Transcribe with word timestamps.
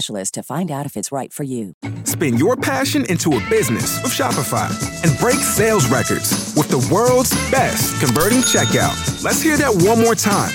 to 0.00 0.42
find 0.42 0.70
out 0.70 0.86
if 0.86 0.96
it's 0.96 1.10
right 1.12 1.32
for 1.32 1.42
you. 1.42 1.74
Spin 2.04 2.36
your 2.36 2.56
passion 2.56 3.04
into 3.06 3.36
a 3.36 3.50
business 3.50 4.02
with 4.02 4.12
Shopify 4.12 4.68
and 5.04 5.18
break 5.18 5.36
sales 5.36 5.88
records 5.88 6.54
with 6.56 6.68
the 6.68 6.88
world's 6.92 7.30
best 7.50 8.00
converting 8.00 8.38
checkout. 8.38 9.24
Let's 9.24 9.42
hear 9.42 9.56
that 9.56 9.74
one 9.82 10.00
more 10.00 10.14
time. 10.14 10.54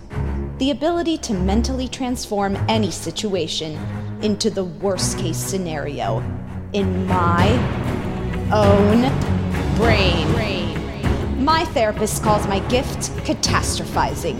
the 0.61 0.69
ability 0.69 1.17
to 1.17 1.33
mentally 1.33 1.87
transform 1.87 2.55
any 2.69 2.91
situation 2.91 3.75
into 4.21 4.47
the 4.47 4.63
worst 4.63 5.17
case 5.17 5.35
scenario 5.35 6.19
in 6.73 7.07
my 7.07 7.47
own 8.53 9.01
brain. 9.75 11.43
My 11.43 11.65
therapist 11.65 12.21
calls 12.21 12.45
my 12.45 12.59
gift 12.67 13.09
catastrophizing. 13.25 14.39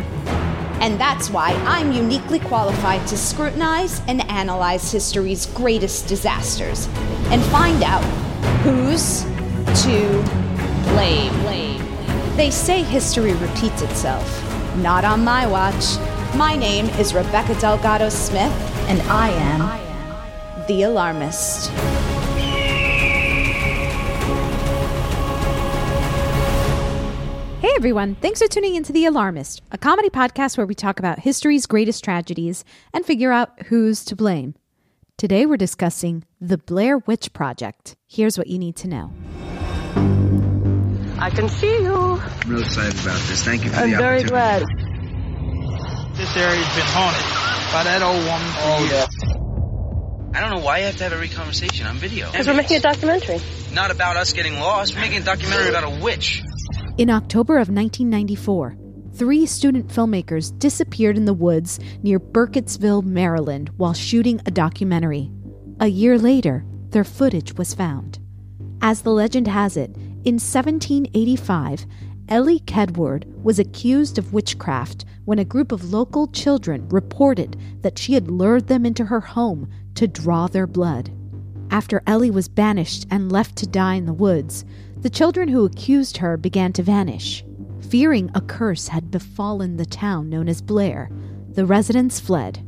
And 0.80 1.02
that's 1.02 1.32
why 1.32 1.54
I'm 1.66 1.92
uniquely 1.92 2.38
qualified 2.38 3.08
to 3.08 3.18
scrutinize 3.18 4.04
and 4.08 4.22
analyze 4.30 4.92
history's 4.92 5.48
greatest 5.48 6.08
disasters 6.08 6.88
and 7.32 7.42
find 7.46 7.82
out 7.82 8.04
who's 8.62 9.24
to 9.86 10.22
blame. 10.94 11.34
They 12.38 12.52
say 12.52 12.84
history 12.84 13.34
repeats 13.34 13.82
itself. 13.82 14.48
Not 14.78 15.04
on 15.04 15.24
my 15.24 15.48
watch. 15.48 16.11
My 16.36 16.56
name 16.56 16.86
is 16.98 17.14
Rebecca 17.14 17.54
Delgado 17.60 18.10
Smith, 18.10 18.52
and 18.88 19.02
I 19.04 19.30
am 19.30 20.66
the 20.68 20.84
alarmist. 20.84 21.70
Hey 27.62 27.70
everyone, 27.76 28.16
thanks 28.16 28.42
for 28.42 28.48
tuning 28.48 28.74
into 28.76 28.92
The 28.92 29.06
Alarmist, 29.06 29.62
a 29.72 29.78
comedy 29.78 30.10
podcast 30.10 30.58
where 30.58 30.66
we 30.66 30.74
talk 30.74 30.98
about 30.98 31.20
history's 31.20 31.68
greatest 31.68 32.04
tragedies 32.04 32.66
and 32.92 33.06
figure 33.06 33.32
out 33.32 33.68
who's 33.68 34.04
to 34.06 34.16
blame. 34.16 34.56
Today 35.18 35.46
we're 35.46 35.58
discussing 35.58 36.24
the 36.40 36.58
Blair 36.58 36.98
Witch 36.98 37.32
Project. 37.34 37.96
Here's 38.08 38.36
what 38.38 38.48
you 38.48 38.58
need 38.58 38.76
to 38.78 38.88
know. 38.88 39.14
I 41.20 41.30
can 41.30 41.48
see 41.50 41.84
you. 41.84 41.94
I'm 41.96 42.50
real 42.50 42.62
excited 42.62 43.00
about 43.00 43.20
this. 43.28 43.44
Thank 43.44 43.64
you 43.64 43.70
for 43.70 43.78
I'm 43.78 43.92
the 43.92 43.98
very 43.98 44.24
opportunity. 44.24 44.66
glad. 44.66 44.91
This 46.22 46.38
area's 46.38 46.76
been 46.76 46.86
haunted 46.86 47.74
by 47.74 47.84
that 47.84 48.04
old 48.04 48.24
woman 48.24 48.48
for 48.54 48.62
Oh, 48.62 48.86
years. 48.86 50.36
I 50.36 50.40
don't 50.40 50.52
know 50.52 50.64
why 50.64 50.78
you 50.78 50.86
have 50.86 50.96
to 50.98 51.04
have 51.06 51.14
every 51.14 51.30
conversation 51.30 51.88
on 51.88 51.96
video. 51.96 52.30
Because 52.30 52.46
we're 52.46 52.54
making 52.54 52.78
a 52.78 52.80
documentary. 52.80 53.40
Not 53.74 53.90
about 53.90 54.18
us 54.18 54.32
getting 54.32 54.60
lost. 54.60 54.94
We're 54.94 55.02
making 55.02 55.24
a 55.24 55.26
documentary 55.26 55.70
about 55.70 55.86
a 55.86 56.00
witch. 56.00 56.44
In 57.00 57.10
October 57.10 57.56
of 57.56 57.70
1994, 57.70 58.78
three 59.16 59.48
student 59.48 59.88
filmmakers 59.88 60.56
disappeared 60.60 61.18
in 61.18 61.26
the 61.26 61.34
woods 61.34 61.80
near 62.04 62.20
Burkittsville, 62.20 63.04
Maryland, 63.04 63.72
while 63.78 63.96
shooting 63.96 64.40
a 64.46 64.52
documentary. 64.52 65.32
A 65.80 65.88
year 65.88 66.20
later, 66.20 66.64
their 66.90 67.04
footage 67.04 67.58
was 67.58 67.74
found. 67.74 68.20
As 68.80 69.02
the 69.02 69.10
legend 69.10 69.48
has 69.48 69.76
it, 69.76 69.96
in 70.24 70.36
1785, 70.36 71.88
Ellie 72.32 72.62
Kedward 72.62 73.26
was 73.44 73.60
accused 73.60 74.18
of 74.18 74.32
witchcraft 74.32 75.04
when 75.26 75.38
a 75.38 75.44
group 75.44 75.74
of 75.74 75.92
local 75.92 76.28
children 76.28 76.88
reported 76.88 77.60
that 77.82 78.00
she 78.00 78.14
had 78.14 78.32
lured 78.32 78.68
them 78.68 78.86
into 78.86 79.04
her 79.04 79.20
home 79.20 79.70
to 79.96 80.08
draw 80.08 80.48
their 80.48 80.66
blood. 80.66 81.12
After 81.72 82.02
Ellie 82.08 82.32
was 82.32 82.48
banished 82.48 83.06
and 83.12 83.30
left 83.30 83.58
to 83.58 83.68
die 83.68 83.96
in 83.96 84.06
the 84.06 84.14
woods, 84.14 84.64
the 85.02 85.10
children 85.10 85.50
who 85.50 85.66
accused 85.66 86.16
her 86.18 86.38
began 86.38 86.72
to 86.72 86.84
vanish. 86.84 87.44
Fearing 87.90 88.32
a 88.34 88.40
curse 88.40 88.88
had 88.88 89.12
befallen 89.12 89.76
the 89.76 89.86
town 89.86 90.30
known 90.30 90.48
as 90.48 90.62
Blair, 90.62 91.10
the 91.50 91.66
residents 91.66 92.22
fled. 92.22 92.66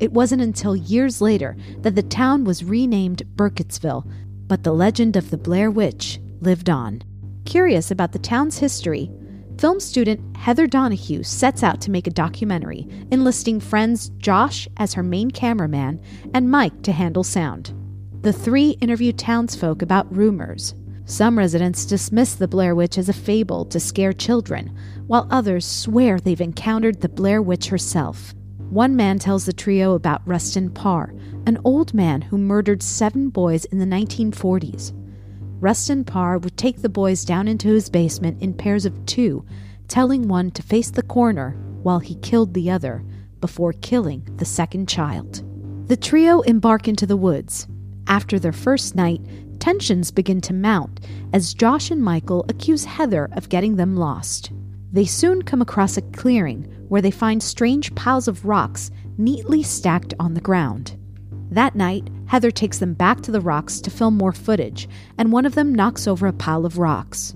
It 0.00 0.12
wasn't 0.12 0.40
until 0.40 0.74
years 0.74 1.20
later 1.20 1.54
that 1.80 1.96
the 1.96 2.02
town 2.02 2.44
was 2.44 2.64
renamed 2.64 3.24
Burkittsville, 3.36 4.10
but 4.46 4.62
the 4.62 4.72
legend 4.72 5.16
of 5.16 5.28
the 5.28 5.36
Blair 5.36 5.70
Witch 5.70 6.18
lived 6.40 6.70
on. 6.70 7.02
Curious 7.44 7.90
about 7.90 8.12
the 8.12 8.18
town's 8.18 8.58
history, 8.58 9.10
film 9.58 9.80
student 9.80 10.36
Heather 10.36 10.66
Donahue 10.66 11.22
sets 11.22 11.62
out 11.62 11.80
to 11.82 11.90
make 11.90 12.06
a 12.06 12.10
documentary, 12.10 12.86
enlisting 13.10 13.60
friends 13.60 14.10
Josh 14.18 14.68
as 14.76 14.94
her 14.94 15.02
main 15.02 15.30
cameraman 15.30 16.00
and 16.34 16.50
Mike 16.50 16.82
to 16.82 16.92
handle 16.92 17.24
sound. 17.24 17.74
The 18.22 18.32
three 18.32 18.70
interview 18.80 19.12
townsfolk 19.12 19.82
about 19.82 20.14
rumors. 20.14 20.74
Some 21.04 21.36
residents 21.36 21.84
dismiss 21.84 22.34
the 22.34 22.46
Blair 22.46 22.74
Witch 22.74 22.96
as 22.96 23.08
a 23.08 23.12
fable 23.12 23.64
to 23.66 23.80
scare 23.80 24.12
children, 24.12 24.76
while 25.08 25.26
others 25.30 25.66
swear 25.66 26.20
they've 26.20 26.40
encountered 26.40 27.00
the 27.00 27.08
Blair 27.08 27.42
Witch 27.42 27.66
herself. 27.66 28.34
One 28.70 28.96
man 28.96 29.18
tells 29.18 29.44
the 29.44 29.52
trio 29.52 29.94
about 29.94 30.26
Rustin 30.26 30.70
Parr, 30.70 31.12
an 31.46 31.58
old 31.64 31.92
man 31.92 32.22
who 32.22 32.38
murdered 32.38 32.82
seven 32.82 33.28
boys 33.28 33.64
in 33.66 33.78
the 33.78 33.84
1940s. 33.84 34.92
Rustin 35.62 36.02
Parr 36.02 36.38
would 36.38 36.56
take 36.56 36.82
the 36.82 36.88
boys 36.88 37.24
down 37.24 37.46
into 37.46 37.68
his 37.68 37.88
basement 37.88 38.42
in 38.42 38.52
pairs 38.52 38.84
of 38.84 39.06
two, 39.06 39.44
telling 39.86 40.26
one 40.26 40.50
to 40.50 40.60
face 40.60 40.90
the 40.90 41.04
corner 41.04 41.50
while 41.84 42.00
he 42.00 42.16
killed 42.16 42.52
the 42.52 42.68
other 42.68 43.04
before 43.40 43.72
killing 43.74 44.28
the 44.38 44.44
second 44.44 44.88
child. 44.88 45.44
The 45.86 45.96
trio 45.96 46.40
embark 46.40 46.88
into 46.88 47.06
the 47.06 47.16
woods. 47.16 47.68
After 48.08 48.40
their 48.40 48.52
first 48.52 48.96
night, 48.96 49.20
tensions 49.60 50.10
begin 50.10 50.40
to 50.40 50.52
mount 50.52 50.98
as 51.32 51.54
Josh 51.54 51.92
and 51.92 52.02
Michael 52.02 52.44
accuse 52.48 52.84
Heather 52.84 53.28
of 53.30 53.48
getting 53.48 53.76
them 53.76 53.94
lost. 53.94 54.50
They 54.90 55.04
soon 55.04 55.42
come 55.42 55.62
across 55.62 55.96
a 55.96 56.02
clearing 56.02 56.64
where 56.88 57.02
they 57.02 57.12
find 57.12 57.40
strange 57.40 57.94
piles 57.94 58.26
of 58.26 58.44
rocks 58.44 58.90
neatly 59.16 59.62
stacked 59.62 60.12
on 60.18 60.34
the 60.34 60.40
ground. 60.40 60.96
That 61.52 61.76
night, 61.76 62.08
Heather 62.28 62.50
takes 62.50 62.78
them 62.78 62.94
back 62.94 63.20
to 63.20 63.30
the 63.30 63.42
rocks 63.42 63.78
to 63.82 63.90
film 63.90 64.16
more 64.16 64.32
footage, 64.32 64.88
and 65.18 65.30
one 65.30 65.44
of 65.44 65.54
them 65.54 65.74
knocks 65.74 66.08
over 66.08 66.26
a 66.26 66.32
pile 66.32 66.64
of 66.64 66.78
rocks. 66.78 67.34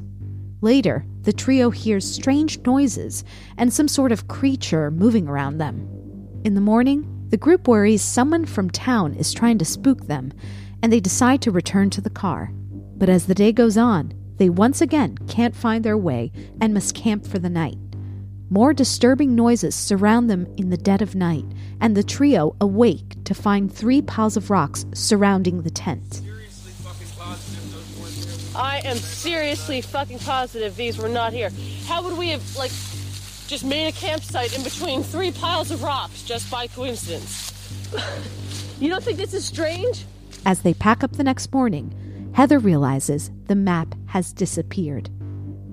Later, 0.62 1.04
the 1.20 1.34
trio 1.34 1.68
hears 1.68 2.10
strange 2.10 2.58
noises 2.64 3.24
and 3.58 3.70
some 3.70 3.88
sort 3.88 4.12
of 4.12 4.26
creature 4.26 4.90
moving 4.90 5.28
around 5.28 5.58
them. 5.58 5.86
In 6.44 6.54
the 6.54 6.62
morning, 6.62 7.26
the 7.28 7.36
group 7.36 7.68
worries 7.68 8.00
someone 8.00 8.46
from 8.46 8.70
town 8.70 9.12
is 9.12 9.34
trying 9.34 9.58
to 9.58 9.66
spook 9.66 10.06
them, 10.06 10.32
and 10.82 10.90
they 10.90 11.00
decide 11.00 11.42
to 11.42 11.50
return 11.50 11.90
to 11.90 12.00
the 12.00 12.08
car. 12.08 12.52
But 12.96 13.10
as 13.10 13.26
the 13.26 13.34
day 13.34 13.52
goes 13.52 13.76
on, 13.76 14.14
they 14.38 14.48
once 14.48 14.80
again 14.80 15.18
can't 15.28 15.54
find 15.54 15.84
their 15.84 15.98
way 15.98 16.32
and 16.58 16.72
must 16.72 16.94
camp 16.94 17.26
for 17.26 17.38
the 17.38 17.50
night. 17.50 17.76
More 18.48 18.72
disturbing 18.72 19.34
noises 19.34 19.74
surround 19.74 20.30
them 20.30 20.46
in 20.56 20.70
the 20.70 20.76
dead 20.76 21.02
of 21.02 21.16
night, 21.16 21.44
and 21.80 21.96
the 21.96 22.04
trio 22.04 22.54
awake 22.60 23.16
to 23.24 23.34
find 23.34 23.72
three 23.72 24.00
piles 24.00 24.36
of 24.36 24.50
rocks 24.50 24.86
surrounding 24.94 25.62
the 25.62 25.70
tent. 25.70 26.22
I 28.54 28.80
am 28.84 28.96
seriously 28.96 29.80
fucking 29.80 30.20
positive 30.20 30.76
these 30.76 30.96
were 30.96 31.08
not 31.08 31.32
here. 31.32 31.50
How 31.86 32.02
would 32.04 32.16
we 32.16 32.28
have, 32.28 32.56
like, 32.56 32.70
just 33.48 33.64
made 33.64 33.88
a 33.88 33.92
campsite 33.92 34.56
in 34.56 34.62
between 34.62 35.02
three 35.02 35.32
piles 35.32 35.72
of 35.72 35.82
rocks 35.82 36.22
just 36.22 36.48
by 36.48 36.68
coincidence? 36.68 37.52
you 38.80 38.88
don't 38.88 39.02
think 39.02 39.18
this 39.18 39.34
is 39.34 39.44
strange? 39.44 40.06
As 40.46 40.62
they 40.62 40.72
pack 40.72 41.02
up 41.02 41.12
the 41.12 41.24
next 41.24 41.52
morning, 41.52 42.30
Heather 42.32 42.60
realizes 42.60 43.32
the 43.46 43.56
map 43.56 43.94
has 44.06 44.32
disappeared. 44.32 45.10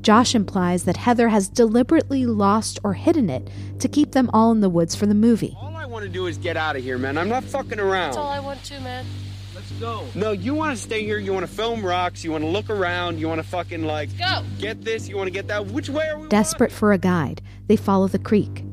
Josh 0.03 0.35
implies 0.35 0.83
that 0.83 0.97
Heather 0.97 1.29
has 1.29 1.47
deliberately 1.47 2.25
lost 2.25 2.77
or 2.83 2.93
hidden 2.93 3.29
it 3.29 3.49
to 3.79 3.87
keep 3.87 4.11
them 4.11 4.29
all 4.33 4.51
in 4.51 4.59
the 4.59 4.69
woods 4.69 4.95
for 4.95 5.05
the 5.05 5.15
movie. 5.15 5.55
All 5.57 5.77
I 5.77 5.85
want 5.85 6.03
to 6.03 6.09
do 6.09 6.27
is 6.27 6.37
get 6.37 6.57
out 6.57 6.75
of 6.75 6.83
here, 6.83 6.97
man. 6.97 7.17
I'm 7.17 7.29
not 7.29 7.45
fucking 7.45 7.79
around. 7.79 8.09
That's 8.09 8.17
all 8.17 8.27
I 8.27 8.41
want 8.41 8.61
to, 8.65 8.81
man. 8.81 9.05
Let's 9.55 9.71
go. 9.71 10.05
No, 10.13 10.33
you 10.33 10.53
want 10.55 10.75
to 10.75 10.83
stay 10.83 11.05
here. 11.05 11.19
You 11.19 11.31
want 11.31 11.47
to 11.47 11.51
film 11.51 11.85
rocks. 11.85 12.21
You 12.21 12.33
want 12.33 12.43
to 12.43 12.49
look 12.49 12.69
around. 12.69 13.17
You 13.17 13.29
want 13.29 13.39
to 13.39 13.47
fucking 13.47 13.85
like 13.85 14.09
go. 14.17 14.43
Get 14.59 14.83
this. 14.83 15.07
You 15.07 15.15
want 15.15 15.27
to 15.27 15.31
get 15.31 15.47
that. 15.47 15.67
Which 15.67 15.89
way 15.89 16.09
are 16.09 16.19
we? 16.19 16.27
Desperate 16.27 16.71
for 16.71 16.91
a 16.91 16.97
guide, 16.97 17.41
they 17.67 17.77
follow 17.77 18.09
the 18.09 18.19
creek. 18.19 18.65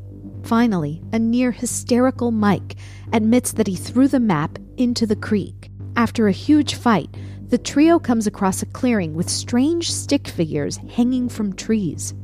Finally, 0.43 1.01
a 1.13 1.19
near 1.21 1.53
hysterical 1.53 2.33
Mike 2.33 2.75
admits 3.13 3.53
that 3.53 3.69
he 3.69 3.77
threw 3.77 4.09
the 4.09 4.19
map 4.19 4.59
into 4.79 5.07
the 5.07 5.15
creek. 5.15 5.71
After 5.95 6.27
a 6.27 6.33
huge 6.33 6.75
fight, 6.75 7.15
the 7.51 7.59
trio 7.59 7.99
comes 7.99 8.29
across 8.29 8.63
a 8.63 8.67
clearing 8.67 9.15
with 9.15 9.29
strange 9.29 9.91
stick 9.91 10.29
figures 10.29 10.77
hanging 10.95 11.29
from 11.29 11.53
trees. 11.53 12.15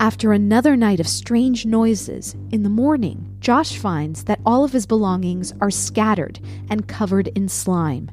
After 0.00 0.32
another 0.32 0.76
night 0.76 0.98
of 0.98 1.06
strange 1.06 1.64
noises, 1.64 2.34
in 2.50 2.64
the 2.64 2.68
morning, 2.68 3.36
Josh 3.38 3.76
finds 3.76 4.24
that 4.24 4.40
all 4.44 4.64
of 4.64 4.72
his 4.72 4.86
belongings 4.86 5.52
are 5.60 5.70
scattered 5.70 6.40
and 6.68 6.88
covered 6.88 7.28
in 7.28 7.48
slime. 7.48 8.10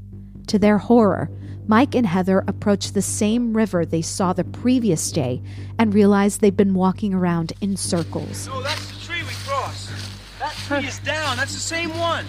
To 0.47 0.59
their 0.59 0.77
horror, 0.77 1.31
Mike 1.65 1.95
and 1.95 2.05
Heather 2.05 2.43
approach 2.47 2.91
the 2.91 3.01
same 3.01 3.57
river 3.57 3.83
they 3.83 4.03
saw 4.03 4.31
the 4.31 4.43
previous 4.43 5.11
day 5.11 5.41
and 5.79 5.93
realize 5.93 6.37
they've 6.37 6.55
been 6.55 6.75
walking 6.75 7.15
around 7.15 7.53
in 7.61 7.75
circles. 7.75 8.47
No, 8.47 8.61
that's 8.61 8.87
the 8.91 9.05
tree 9.05 9.23
we 9.23 9.33
crossed. 9.45 9.89
That 10.37 10.53
tree 10.53 10.85
is 10.85 10.99
down. 10.99 11.37
That's 11.37 11.53
the 11.53 11.59
same 11.59 11.97
one. 11.97 12.25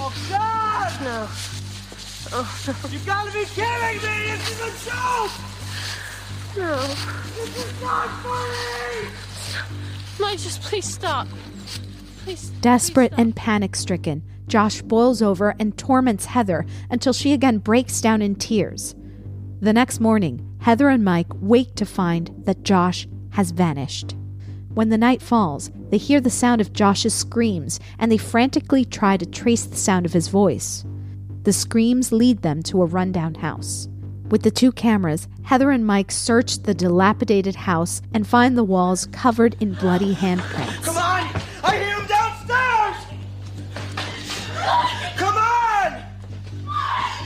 Oh, 0.00 0.14
God! 0.30 1.02
No. 1.02 1.26
Oh, 2.30 2.64
no. 2.66 2.88
You 2.88 2.98
gotta 3.04 3.32
be 3.32 3.44
kidding 3.46 3.96
me! 3.96 4.30
This 4.30 4.48
is 4.50 4.60
a 4.60 4.90
joke! 4.90 5.32
No. 6.56 6.76
This 7.36 7.66
is 7.66 7.82
not 7.82 8.08
funny! 8.22 9.08
Mike, 10.20 10.38
just 10.38 10.62
please 10.62 10.84
stop. 10.84 11.26
Please. 12.24 12.50
Desperate 12.60 13.10
please 13.10 13.16
stop. 13.16 13.18
and 13.18 13.36
panic 13.36 13.74
stricken, 13.74 14.22
Josh 14.46 14.82
boils 14.82 15.20
over 15.20 15.54
and 15.58 15.76
torments 15.76 16.26
Heather 16.26 16.64
until 16.90 17.12
she 17.12 17.32
again 17.32 17.58
breaks 17.58 18.00
down 18.00 18.22
in 18.22 18.36
tears. 18.36 18.94
The 19.60 19.72
next 19.72 19.98
morning, 19.98 20.48
Heather 20.60 20.88
and 20.88 21.04
Mike 21.04 21.28
wake 21.40 21.74
to 21.74 21.84
find 21.86 22.32
that 22.44 22.62
Josh 22.62 23.08
has 23.30 23.50
vanished. 23.50 24.14
When 24.78 24.90
the 24.90 24.96
night 24.96 25.20
falls, 25.20 25.72
they 25.90 25.96
hear 25.96 26.20
the 26.20 26.30
sound 26.30 26.60
of 26.60 26.72
Josh's 26.72 27.12
screams 27.12 27.80
and 27.98 28.12
they 28.12 28.16
frantically 28.16 28.84
try 28.84 29.16
to 29.16 29.26
trace 29.26 29.64
the 29.64 29.74
sound 29.74 30.06
of 30.06 30.12
his 30.12 30.28
voice. 30.28 30.84
The 31.42 31.52
screams 31.52 32.12
lead 32.12 32.42
them 32.42 32.62
to 32.62 32.82
a 32.82 32.86
rundown 32.86 33.34
house. 33.34 33.88
With 34.30 34.44
the 34.44 34.52
two 34.52 34.70
cameras, 34.70 35.26
Heather 35.42 35.72
and 35.72 35.84
Mike 35.84 36.12
search 36.12 36.62
the 36.62 36.74
dilapidated 36.74 37.56
house 37.56 38.02
and 38.14 38.24
find 38.24 38.56
the 38.56 38.62
walls 38.62 39.08
covered 39.10 39.56
in 39.58 39.74
bloody 39.74 40.14
handprints. 40.14 40.84
Come 40.84 40.96
on! 40.96 41.28
I 41.64 41.76
hear 41.76 41.98
him 41.98 42.06
downstairs! 42.06 42.96
Come 45.16 45.36
on! 45.36 46.02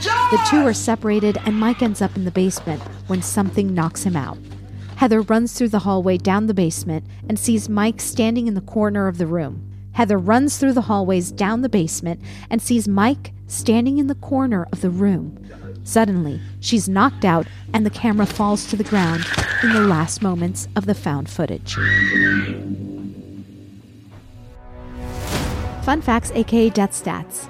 Josh! 0.01 0.31
The 0.31 0.47
two 0.49 0.65
are 0.65 0.73
separated, 0.73 1.37
and 1.45 1.59
Mike 1.59 1.83
ends 1.83 2.01
up 2.01 2.15
in 2.15 2.25
the 2.25 2.31
basement 2.31 2.81
when 3.05 3.21
something 3.21 3.75
knocks 3.75 4.01
him 4.01 4.15
out. 4.15 4.39
Heather 5.03 5.19
runs 5.19 5.51
through 5.51 5.67
the 5.67 5.79
hallway 5.79 6.15
down 6.15 6.47
the 6.47 6.53
basement 6.53 7.05
and 7.27 7.37
sees 7.37 7.67
Mike 7.67 7.99
standing 7.99 8.47
in 8.47 8.53
the 8.53 8.61
corner 8.61 9.09
of 9.09 9.17
the 9.17 9.27
room. 9.27 9.69
Heather 9.91 10.17
runs 10.17 10.57
through 10.57 10.71
the 10.71 10.83
hallways 10.83 11.29
down 11.29 11.61
the 11.61 11.67
basement 11.67 12.21
and 12.49 12.61
sees 12.61 12.87
Mike 12.87 13.33
standing 13.45 13.97
in 13.97 14.07
the 14.07 14.15
corner 14.15 14.65
of 14.71 14.79
the 14.79 14.89
room. 14.89 15.37
Suddenly, 15.83 16.39
she's 16.61 16.87
knocked 16.87 17.25
out 17.25 17.45
and 17.73 17.85
the 17.85 17.89
camera 17.89 18.25
falls 18.25 18.65
to 18.67 18.77
the 18.77 18.85
ground 18.85 19.25
in 19.61 19.73
the 19.73 19.81
last 19.81 20.21
moments 20.21 20.69
of 20.77 20.85
the 20.85 20.95
found 20.95 21.29
footage. 21.29 21.75
Fun 25.83 26.01
facts, 26.01 26.31
aka 26.33 26.69
Death 26.69 27.03
Stats. 27.03 27.49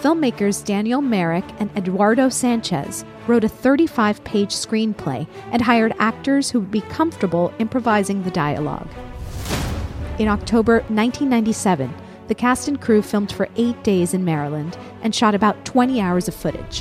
Filmmakers 0.00 0.64
Daniel 0.64 1.02
Myrick 1.02 1.44
and 1.58 1.70
Eduardo 1.76 2.30
Sanchez 2.30 3.04
wrote 3.26 3.44
a 3.44 3.50
35 3.50 4.24
page 4.24 4.54
screenplay 4.54 5.26
and 5.52 5.60
hired 5.60 5.92
actors 5.98 6.48
who 6.48 6.60
would 6.60 6.70
be 6.70 6.80
comfortable 6.80 7.52
improvising 7.58 8.22
the 8.22 8.30
dialogue. 8.30 8.88
In 10.18 10.26
October 10.26 10.76
1997, 10.88 11.92
the 12.28 12.34
cast 12.34 12.66
and 12.66 12.80
crew 12.80 13.02
filmed 13.02 13.30
for 13.30 13.50
eight 13.56 13.82
days 13.82 14.14
in 14.14 14.24
Maryland 14.24 14.78
and 15.02 15.14
shot 15.14 15.34
about 15.34 15.66
20 15.66 16.00
hours 16.00 16.28
of 16.28 16.34
footage. 16.34 16.80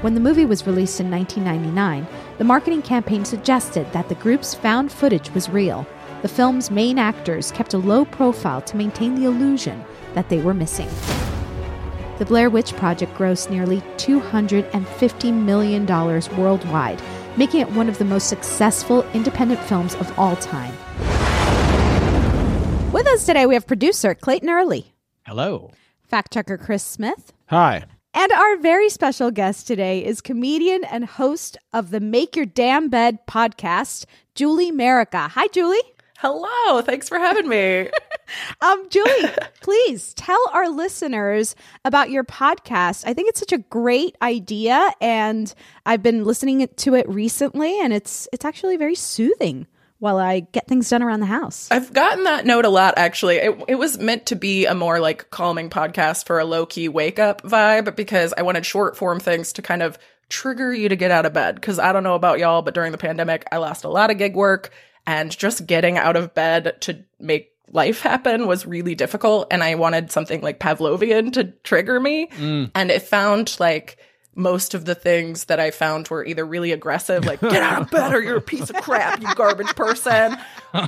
When 0.00 0.14
the 0.14 0.20
movie 0.20 0.44
was 0.44 0.66
released 0.66 0.98
in 0.98 1.08
1999, 1.08 2.08
the 2.38 2.44
marketing 2.44 2.82
campaign 2.82 3.24
suggested 3.24 3.86
that 3.92 4.08
the 4.08 4.16
group's 4.16 4.54
found 4.54 4.90
footage 4.90 5.30
was 5.30 5.48
real. 5.48 5.86
The 6.22 6.28
film's 6.28 6.68
main 6.68 6.98
actors 6.98 7.52
kept 7.52 7.74
a 7.74 7.78
low 7.78 8.04
profile 8.04 8.60
to 8.62 8.76
maintain 8.76 9.14
the 9.14 9.26
illusion 9.26 9.84
that 10.14 10.28
they 10.30 10.42
were 10.42 10.52
missing. 10.52 10.88
The 12.22 12.26
Blair 12.26 12.50
Witch 12.50 12.72
Project 12.76 13.12
grossed 13.14 13.50
nearly 13.50 13.80
$250 13.96 15.34
million 15.34 15.84
worldwide, 16.38 17.02
making 17.36 17.62
it 17.62 17.72
one 17.72 17.88
of 17.88 17.98
the 17.98 18.04
most 18.04 18.28
successful 18.28 19.02
independent 19.12 19.58
films 19.64 19.96
of 19.96 20.16
all 20.16 20.36
time. 20.36 20.72
With 22.92 23.08
us 23.08 23.26
today, 23.26 23.44
we 23.44 23.54
have 23.54 23.66
producer 23.66 24.14
Clayton 24.14 24.48
Early, 24.48 24.94
Hello. 25.26 25.72
fact 26.04 26.32
checker 26.32 26.56
Chris 26.56 26.84
Smith, 26.84 27.32
Hi. 27.46 27.82
and 28.14 28.30
our 28.30 28.56
very 28.58 28.88
special 28.88 29.32
guest 29.32 29.66
today 29.66 30.04
is 30.04 30.20
comedian 30.20 30.84
and 30.84 31.04
host 31.04 31.56
of 31.72 31.90
the 31.90 31.98
Make 31.98 32.36
Your 32.36 32.46
Damn 32.46 32.88
Bed 32.88 33.26
podcast, 33.26 34.04
Julie 34.36 34.70
Merica. 34.70 35.26
Hi, 35.26 35.48
Julie. 35.48 35.82
Hello, 36.22 36.80
thanks 36.82 37.08
for 37.08 37.18
having 37.18 37.48
me. 37.48 37.90
Um, 38.62 38.88
Julie, 38.88 39.28
please 39.60 40.14
tell 40.14 40.40
our 40.52 40.70
listeners 40.70 41.54
about 41.84 42.08
your 42.08 42.24
podcast. 42.24 43.06
I 43.06 43.12
think 43.12 43.28
it's 43.28 43.40
such 43.40 43.52
a 43.52 43.58
great 43.58 44.16
idea, 44.22 44.88
and 45.02 45.52
I've 45.84 46.02
been 46.02 46.24
listening 46.24 46.66
to 46.66 46.94
it 46.94 47.06
recently, 47.10 47.78
and 47.80 47.92
it's 47.92 48.26
it's 48.32 48.46
actually 48.46 48.78
very 48.78 48.94
soothing 48.94 49.66
while 49.98 50.16
I 50.16 50.40
get 50.40 50.66
things 50.66 50.88
done 50.88 51.02
around 51.02 51.20
the 51.20 51.26
house. 51.26 51.68
I've 51.70 51.92
gotten 51.92 52.24
that 52.24 52.46
note 52.46 52.64
a 52.64 52.70
lot 52.70 52.94
actually. 52.96 53.36
It, 53.36 53.64
it 53.68 53.74
was 53.74 53.98
meant 53.98 54.24
to 54.26 54.36
be 54.36 54.64
a 54.64 54.74
more 54.74 54.98
like 54.98 55.28
calming 55.28 55.68
podcast 55.68 56.24
for 56.24 56.38
a 56.38 56.46
low 56.46 56.64
key 56.64 56.88
wake 56.88 57.18
up 57.18 57.42
vibe 57.42 57.94
because 57.96 58.32
I 58.38 58.42
wanted 58.42 58.64
short 58.64 58.96
form 58.96 59.20
things 59.20 59.52
to 59.54 59.62
kind 59.62 59.82
of 59.82 59.98
trigger 60.30 60.72
you 60.72 60.88
to 60.88 60.96
get 60.96 61.10
out 61.10 61.26
of 61.26 61.34
bed. 61.34 61.56
Because 61.56 61.78
I 61.78 61.92
don't 61.92 62.04
know 62.04 62.14
about 62.14 62.38
y'all, 62.38 62.62
but 62.62 62.72
during 62.72 62.92
the 62.92 62.98
pandemic, 62.98 63.46
I 63.52 63.58
lost 63.58 63.84
a 63.84 63.90
lot 63.90 64.10
of 64.10 64.16
gig 64.16 64.34
work 64.34 64.70
and 65.06 65.36
just 65.36 65.66
getting 65.66 65.98
out 65.98 66.16
of 66.16 66.34
bed 66.34 66.76
to 66.82 67.04
make 67.18 67.52
life 67.70 68.02
happen 68.02 68.46
was 68.46 68.66
really 68.66 68.94
difficult. 68.94 69.48
And 69.50 69.62
I 69.62 69.74
wanted 69.74 70.10
something 70.10 70.40
like 70.40 70.60
Pavlovian 70.60 71.32
to 71.32 71.44
trigger 71.64 71.98
me. 71.98 72.28
Mm. 72.28 72.70
And 72.74 72.90
it 72.90 73.02
found 73.02 73.58
like 73.58 73.98
most 74.34 74.72
of 74.74 74.86
the 74.86 74.94
things 74.94 75.44
that 75.44 75.60
I 75.60 75.70
found 75.70 76.08
were 76.08 76.24
either 76.24 76.44
really 76.44 76.72
aggressive, 76.72 77.24
like, 77.24 77.40
get 77.40 77.62
out 77.62 77.82
of 77.82 77.90
bed 77.90 78.14
or 78.14 78.22
you're 78.22 78.38
a 78.38 78.40
piece 78.42 78.70
of 78.70 78.76
crap, 78.76 79.20
you 79.20 79.34
garbage 79.34 79.74
person. 79.76 80.36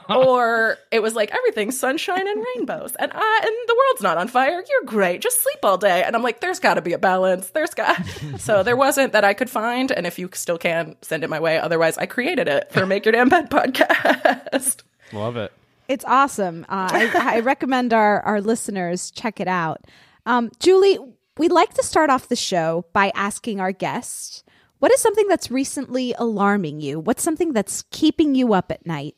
or 0.08 0.78
it 0.90 1.02
was 1.02 1.14
like, 1.14 1.30
everything's 1.34 1.78
sunshine 1.78 2.26
and 2.26 2.44
rainbows. 2.56 2.94
And 2.96 3.12
I, 3.14 3.40
and 3.42 3.68
the 3.68 3.74
world's 3.74 4.02
not 4.02 4.16
on 4.16 4.28
fire. 4.28 4.64
You're 4.68 4.84
great. 4.86 5.20
Just 5.20 5.42
sleep 5.42 5.58
all 5.62 5.76
day. 5.76 6.02
And 6.02 6.16
I'm 6.16 6.22
like, 6.22 6.40
there's 6.40 6.58
got 6.58 6.74
to 6.74 6.82
be 6.82 6.94
a 6.94 6.98
balance. 6.98 7.50
There's 7.50 7.74
got. 7.74 8.02
so 8.38 8.62
there 8.62 8.76
wasn't 8.76 9.12
that 9.12 9.24
I 9.24 9.34
could 9.34 9.50
find. 9.50 9.90
And 9.90 10.06
if 10.06 10.18
you 10.18 10.30
still 10.32 10.58
can, 10.58 10.96
send 11.02 11.22
it 11.22 11.28
my 11.28 11.40
way. 11.40 11.58
Otherwise, 11.58 11.98
I 11.98 12.06
created 12.06 12.48
it 12.48 12.72
for 12.72 12.86
Make 12.86 13.04
Your 13.04 13.12
Damn 13.12 13.28
Bed 13.28 13.50
podcast. 13.50 14.82
Love 15.12 15.36
it. 15.36 15.52
It's 15.86 16.04
awesome. 16.06 16.64
Uh, 16.68 16.88
I, 16.90 17.36
I 17.36 17.40
recommend 17.40 17.92
our 17.92 18.22
our 18.22 18.40
listeners 18.40 19.10
check 19.10 19.38
it 19.38 19.48
out. 19.48 19.82
Um, 20.24 20.50
Julie, 20.58 20.98
we'd 21.38 21.52
like 21.52 21.74
to 21.74 21.82
start 21.82 22.10
off 22.10 22.28
the 22.28 22.36
show 22.36 22.86
by 22.92 23.12
asking 23.14 23.60
our 23.60 23.72
guests, 23.72 24.44
what 24.78 24.92
is 24.92 25.00
something 25.00 25.28
that's 25.28 25.50
recently 25.50 26.14
alarming 26.18 26.80
you? 26.80 27.00
What's 27.00 27.22
something 27.22 27.52
that's 27.52 27.84
keeping 27.90 28.34
you 28.34 28.52
up 28.52 28.70
at 28.70 28.86
night? 28.86 29.14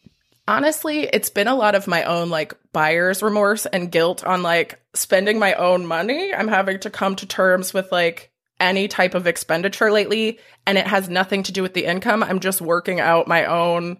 Honestly, 0.48 1.00
it's 1.12 1.30
been 1.30 1.48
a 1.48 1.56
lot 1.56 1.74
of 1.74 1.88
my 1.88 2.04
own 2.04 2.30
like 2.30 2.54
buyer's 2.72 3.22
remorse 3.22 3.66
and 3.66 3.90
guilt 3.90 4.24
on 4.24 4.42
like 4.42 4.80
spending 4.94 5.38
my 5.38 5.54
own 5.54 5.84
money. 5.84 6.32
I'm 6.32 6.48
having 6.48 6.78
to 6.80 6.90
come 6.90 7.16
to 7.16 7.26
terms 7.26 7.74
with 7.74 7.90
like 7.90 8.30
any 8.60 8.86
type 8.86 9.14
of 9.14 9.26
expenditure 9.26 9.90
lately, 9.90 10.38
and 10.66 10.78
it 10.78 10.86
has 10.86 11.08
nothing 11.08 11.42
to 11.42 11.52
do 11.52 11.62
with 11.62 11.74
the 11.74 11.84
income. 11.84 12.22
I'm 12.22 12.40
just 12.40 12.60
working 12.60 13.00
out 13.00 13.26
my 13.26 13.44
own 13.44 13.98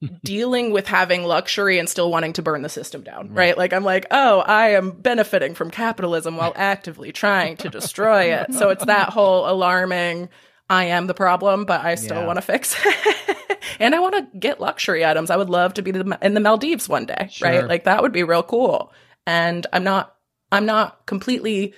dealing 0.24 0.70
with 0.72 0.86
having 0.86 1.24
luxury 1.24 1.78
and 1.78 1.88
still 1.88 2.10
wanting 2.10 2.32
to 2.34 2.42
burn 2.42 2.62
the 2.62 2.68
system 2.68 3.02
down, 3.02 3.32
right? 3.32 3.56
Like 3.58 3.72
I'm 3.72 3.84
like, 3.84 4.06
oh, 4.10 4.40
I 4.40 4.70
am 4.70 4.92
benefiting 4.92 5.54
from 5.54 5.70
capitalism 5.70 6.36
while 6.36 6.52
actively 6.56 7.12
trying 7.12 7.56
to 7.58 7.68
destroy 7.68 8.32
it. 8.40 8.54
So 8.54 8.70
it's 8.70 8.84
that 8.84 9.10
whole 9.10 9.48
alarming 9.48 10.28
I 10.70 10.84
am 10.84 11.06
the 11.06 11.14
problem, 11.14 11.64
but 11.64 11.84
I 11.84 11.94
still 11.94 12.18
Yeah. 12.20 12.26
want 12.26 12.36
to 12.36 12.42
fix 12.42 12.76
it. 12.84 13.60
and 13.80 13.94
I 13.94 14.00
want 14.00 14.14
to 14.16 14.38
get 14.38 14.60
luxury 14.60 15.04
items. 15.04 15.30
I 15.30 15.36
would 15.36 15.48
love 15.48 15.74
to 15.74 15.82
be 15.82 15.90
the, 15.92 16.18
in 16.20 16.34
the 16.34 16.40
Maldives 16.40 16.88
one 16.88 17.06
day, 17.06 17.28
Sure. 17.30 17.48
right? 17.48 17.66
Like 17.66 17.84
that 17.84 18.02
would 18.02 18.12
be 18.12 18.22
real 18.22 18.42
cool. 18.42 18.92
And 19.26 19.66
I'm 19.72 19.82
not 19.84 20.14
I'm 20.52 20.66
not 20.66 21.06
completely 21.06 21.74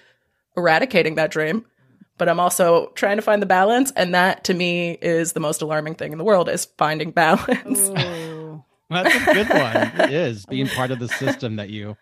eradicating 0.56 1.14
that 1.16 1.30
dream, 1.30 1.64
but 2.20 2.28
I'm 2.28 2.38
also 2.38 2.92
trying 2.94 3.16
to 3.16 3.22
find 3.22 3.40
the 3.40 3.46
balance 3.46 3.92
and 3.96 4.14
that 4.14 4.44
to 4.44 4.52
me 4.52 4.98
is 5.00 5.32
the 5.32 5.40
most 5.40 5.62
alarming 5.62 5.94
thing 5.94 6.12
in 6.12 6.18
the 6.18 6.24
world 6.24 6.50
is 6.50 6.66
finding 6.76 7.12
balance. 7.12 7.88
That's 8.90 9.14
a 9.14 9.32
good 9.32 9.48
one. 9.48 10.08
It 10.08 10.12
is 10.12 10.44
being 10.44 10.68
part 10.68 10.90
of 10.90 10.98
the 10.98 11.08
system 11.08 11.56
that 11.56 11.70
you. 11.70 11.96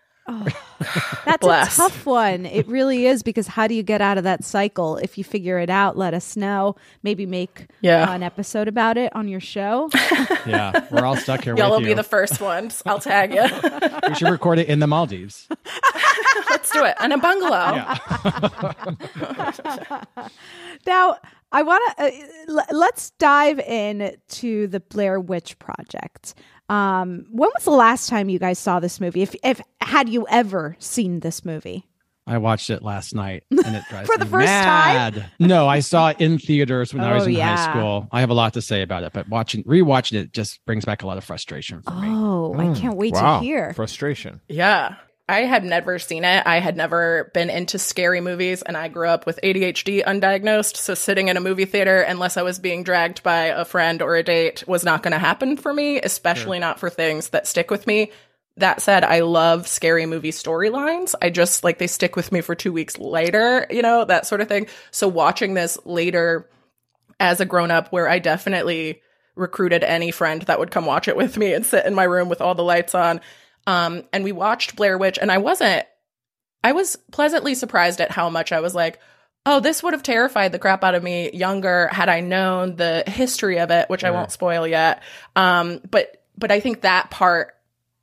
That's 1.25 1.41
Bless. 1.41 1.73
a 1.75 1.81
tough 1.81 2.05
one. 2.05 2.45
It 2.45 2.67
really 2.67 3.05
is 3.05 3.23
because 3.23 3.47
how 3.47 3.67
do 3.67 3.73
you 3.75 3.83
get 3.83 4.01
out 4.01 4.17
of 4.17 4.23
that 4.23 4.43
cycle? 4.43 4.97
If 4.97 5.17
you 5.17 5.23
figure 5.23 5.59
it 5.59 5.69
out, 5.69 5.97
let 5.97 6.13
us 6.13 6.35
know. 6.37 6.75
Maybe 7.03 7.25
make 7.25 7.67
Yeah. 7.81 8.09
uh, 8.09 8.13
an 8.13 8.23
episode 8.23 8.67
about 8.67 8.97
it 8.97 9.13
on 9.15 9.27
your 9.27 9.39
show. 9.41 9.89
Yeah, 10.45 10.87
we're 10.89 11.05
all 11.05 11.17
stuck 11.17 11.43
here 11.43 11.55
Y'all 11.55 11.69
will 11.71 11.77
with 11.79 11.87
be 11.89 11.93
the 11.93 12.01
first 12.03 12.39
ones. 12.41 12.81
I'll 12.85 12.99
tag 12.99 13.33
you. 13.33 13.43
we 14.07 14.15
should 14.15 14.29
record 14.29 14.57
it 14.57 14.67
in 14.67 14.79
the 14.79 14.87
Maldives. 14.87 15.47
Let's 16.49 16.71
do 16.71 16.83
it. 16.85 16.95
And 16.99 17.13
a 17.13 17.17
bungalow. 17.17 17.85
now, 20.87 21.17
I 21.51 21.61
want 21.63 21.97
to 21.97 22.03
uh, 22.03 22.11
l- 22.49 22.77
let's 22.77 23.11
dive 23.11 23.59
in 23.59 24.15
to 24.29 24.67
the 24.67 24.79
Blair 24.79 25.19
Witch 25.19 25.57
Project. 25.59 26.33
Um, 26.69 27.25
when 27.31 27.49
was 27.55 27.63
the 27.65 27.71
last 27.71 28.09
time 28.09 28.29
you 28.29 28.39
guys 28.39 28.59
saw 28.59 28.79
this 28.79 28.99
movie? 29.01 29.21
If 29.21 29.35
if 29.43 29.59
had 29.81 30.07
you 30.09 30.25
ever 30.29 30.75
seen 30.79 31.19
this 31.21 31.43
movie? 31.43 31.85
I 32.27 32.37
watched 32.37 32.69
it 32.69 32.83
last 32.83 33.15
night 33.15 33.43
and 33.49 33.75
it 33.75 33.83
drives 33.89 34.07
For 34.11 34.15
the 34.15 34.25
me 34.25 34.29
first 34.31 34.47
time? 34.47 35.23
No, 35.39 35.67
I 35.67 35.79
saw 35.79 36.09
it 36.09 36.21
in 36.21 36.37
theaters 36.37 36.93
when 36.93 37.03
I 37.03 37.15
was 37.15 37.23
Oh, 37.23 37.25
in 37.25 37.31
yeah. 37.33 37.55
high 37.57 37.71
school. 37.71 38.07
I 38.11 38.19
have 38.19 38.29
a 38.29 38.35
lot 38.35 38.53
to 38.53 38.61
say 38.61 38.83
about 38.83 39.01
it, 39.01 39.13
but 39.13 39.27
watching 39.29 39.63
rewatching 39.63 40.13
it 40.21 40.31
just 40.31 40.63
brings 40.67 40.85
back 40.85 41.01
a 41.01 41.07
lot 41.07 41.17
of 41.17 41.23
frustration 41.23 41.81
for 41.81 41.91
me. 41.95 42.07
Oh, 42.07 42.53
I 42.55 42.71
can't 42.79 42.95
wait 42.95 43.13
wow. 43.15 43.39
to 43.39 43.43
hear. 43.45 43.73
Frustration. 43.73 44.41
Yeah. 44.47 44.95
I 45.29 45.41
had 45.41 45.63
never 45.63 45.99
seen 45.99 46.25
it. 46.25 46.43
I 46.47 46.59
had 46.59 46.75
never 46.75 47.29
been 47.35 47.51
into 47.51 47.77
scary 47.77 48.19
movies, 48.19 48.63
and 48.63 48.75
I 48.75 48.87
grew 48.87 49.07
up 49.07 49.27
with 49.27 49.39
ADHD 49.43 50.03
undiagnosed. 50.03 50.75
So, 50.75 50.95
sitting 50.95 51.27
in 51.27 51.37
a 51.37 51.41
movie 51.41 51.65
theater, 51.65 52.01
unless 52.01 52.35
I 52.35 52.41
was 52.41 52.57
being 52.57 52.83
dragged 52.83 53.21
by 53.21 53.45
a 53.45 53.63
friend 53.63 54.01
or 54.01 54.15
a 54.15 54.23
date, 54.23 54.63
was 54.67 54.83
not 54.83 55.03
going 55.03 55.11
to 55.11 55.19
happen 55.19 55.55
for 55.55 55.71
me, 55.71 56.01
especially 56.01 56.57
not 56.57 56.79
for 56.79 56.89
things 56.89 57.29
that 57.29 57.45
stick 57.45 57.69
with 57.69 57.85
me. 57.85 58.11
That 58.57 58.81
said, 58.81 59.03
I 59.03 59.19
love 59.19 59.67
scary 59.67 60.07
movie 60.07 60.31
storylines. 60.31 61.13
I 61.21 61.29
just 61.29 61.63
like 61.63 61.77
they 61.77 61.87
stick 61.87 62.15
with 62.15 62.31
me 62.31 62.41
for 62.41 62.55
two 62.55 62.73
weeks 62.73 62.97
later, 62.97 63.67
you 63.69 63.83
know, 63.83 64.05
that 64.05 64.25
sort 64.25 64.41
of 64.41 64.47
thing. 64.47 64.65
So, 64.89 65.07
watching 65.07 65.53
this 65.53 65.77
later 65.85 66.49
as 67.19 67.39
a 67.39 67.45
grown 67.45 67.69
up, 67.69 67.91
where 67.91 68.09
I 68.09 68.17
definitely 68.17 69.03
recruited 69.35 69.83
any 69.83 70.09
friend 70.09 70.41
that 70.43 70.59
would 70.59 70.71
come 70.71 70.87
watch 70.87 71.07
it 71.07 71.15
with 71.15 71.37
me 71.37 71.53
and 71.53 71.65
sit 71.65 71.85
in 71.85 71.93
my 71.93 72.03
room 72.03 72.29
with 72.29 72.41
all 72.41 72.55
the 72.55 72.63
lights 72.63 72.95
on. 72.95 73.21
Um, 73.69 74.03
and 74.11 74.23
we 74.23 74.31
watched 74.31 74.75
Blair 74.75 74.97
Witch, 74.97 75.19
and 75.21 75.31
I 75.31 75.37
wasn't, 75.37 75.85
I 76.63 76.71
was 76.71 76.95
pleasantly 77.11 77.53
surprised 77.53 78.01
at 78.01 78.09
how 78.09 78.27
much 78.31 78.51
I 78.51 78.61
was 78.61 78.73
like, 78.73 78.99
oh, 79.45 79.59
this 79.59 79.83
would 79.83 79.93
have 79.93 80.01
terrified 80.01 80.51
the 80.51 80.57
crap 80.57 80.83
out 80.83 80.95
of 80.95 81.03
me 81.03 81.31
younger 81.33 81.87
had 81.91 82.09
I 82.09 82.21
known 82.21 82.77
the 82.77 83.03
history 83.05 83.59
of 83.59 83.69
it, 83.69 83.87
which 83.87 84.03
I 84.03 84.09
won't 84.09 84.31
spoil 84.31 84.67
yet. 84.67 85.03
Um, 85.35 85.81
but, 85.89 86.23
but 86.35 86.51
I 86.51 86.59
think 86.59 86.81
that 86.81 87.11
part 87.11 87.55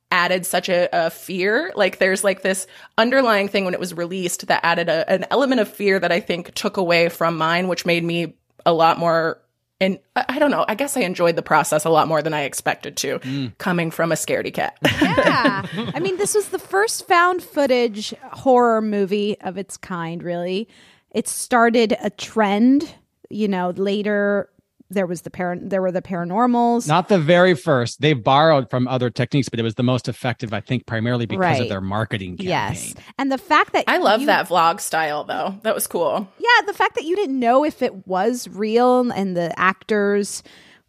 added 0.09 0.45
such 0.45 0.69
a, 0.69 0.87
a 0.93 1.09
fear. 1.09 1.73
Like 1.75 1.99
there's 1.99 2.23
like 2.23 2.43
this 2.43 2.65
underlying 2.97 3.49
thing 3.49 3.65
when 3.65 3.73
it 3.73 3.79
was 3.79 3.93
released 3.93 4.47
that 4.47 4.61
added 4.63 4.87
a, 4.87 5.09
an 5.11 5.25
element 5.31 5.59
of 5.59 5.67
fear 5.67 5.99
that 5.99 6.13
I 6.13 6.21
think 6.21 6.53
took 6.53 6.77
away 6.77 7.09
from 7.09 7.37
mine, 7.37 7.67
which 7.67 7.85
made 7.85 8.05
me 8.05 8.37
a 8.65 8.71
lot 8.71 8.99
more. 8.99 9.41
And 9.79 9.99
I 10.15 10.39
don't 10.39 10.49
know. 10.49 10.65
I 10.67 10.73
guess 10.73 10.97
I 10.97 11.01
enjoyed 11.01 11.35
the 11.35 11.43
process 11.43 11.85
a 11.85 11.89
lot 11.89 12.07
more 12.07 12.23
than 12.23 12.33
I 12.33 12.43
expected 12.43 12.97
to, 12.97 13.51
coming 13.59 13.91
from 13.91 14.11
a 14.11 14.15
scaredy 14.15 14.51
cat. 14.51 14.75
yeah. 14.85 15.65
I 15.93 15.99
mean, 15.99 16.17
this 16.17 16.33
was 16.33 16.49
the 16.49 16.57
first 16.57 17.07
found 17.07 17.43
footage 17.43 18.13
horror 18.31 18.81
movie 18.81 19.39
of 19.41 19.57
its 19.57 19.77
kind, 19.77 20.23
really. 20.23 20.67
It 21.11 21.27
started 21.27 21.95
a 22.01 22.09
trend, 22.09 22.91
you 23.29 23.47
know, 23.47 23.69
later 23.69 24.49
there 24.89 25.05
was 25.05 25.21
the 25.23 25.29
parent 25.29 25.69
there 25.69 25.81
were 25.81 25.91
the 25.91 26.01
paranormals. 26.01 26.87
Not 26.87 27.09
the 27.09 27.19
very 27.19 27.53
first. 27.53 28.01
They 28.01 28.13
borrowed 28.13 28.69
from 28.69 28.87
other 28.87 29.09
techniques, 29.09 29.49
but 29.49 29.59
it 29.59 29.63
was 29.63 29.75
the 29.75 29.83
most 29.83 30.07
effective, 30.07 30.53
I 30.53 30.61
think, 30.61 30.85
primarily 30.85 31.25
because 31.25 31.41
Right. 31.41 31.61
of 31.61 31.69
their 31.69 31.81
marketing 31.81 32.31
campaign. 32.37 32.47
yes. 32.47 32.93
And 33.17 33.31
the 33.31 33.37
fact 33.37 33.73
that 33.73 33.83
I 33.87 33.97
love 33.97 34.21
you- 34.21 34.27
that 34.27 34.47
vlog 34.47 34.79
style 34.79 35.23
though. 35.23 35.55
That 35.63 35.75
was 35.75 35.87
cool. 35.87 36.27
Yeah, 36.39 36.65
the 36.65 36.73
fact 36.73 36.95
that 36.95 37.03
you 37.03 37.15
didn't 37.15 37.39
know 37.39 37.63
if 37.65 37.81
it 37.81 38.07
was 38.07 38.47
real 38.47 39.11
and 39.11 39.35
the 39.35 39.57
actors 39.59 40.41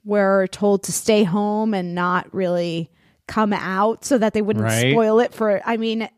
were 0.04 0.46
told 0.52 0.82
to 0.84 0.92
stay 0.92 1.24
home 1.24 1.74
and 1.74 1.94
not 1.94 2.32
really 2.32 2.90
come 3.26 3.52
out 3.52 4.04
so 4.04 4.16
that 4.16 4.32
they 4.32 4.40
wouldn't 4.40 4.64
Right. 4.64 4.92
spoil 4.92 5.20
it 5.20 5.34
for 5.34 5.60
I 5.66 5.76
mean 5.76 6.08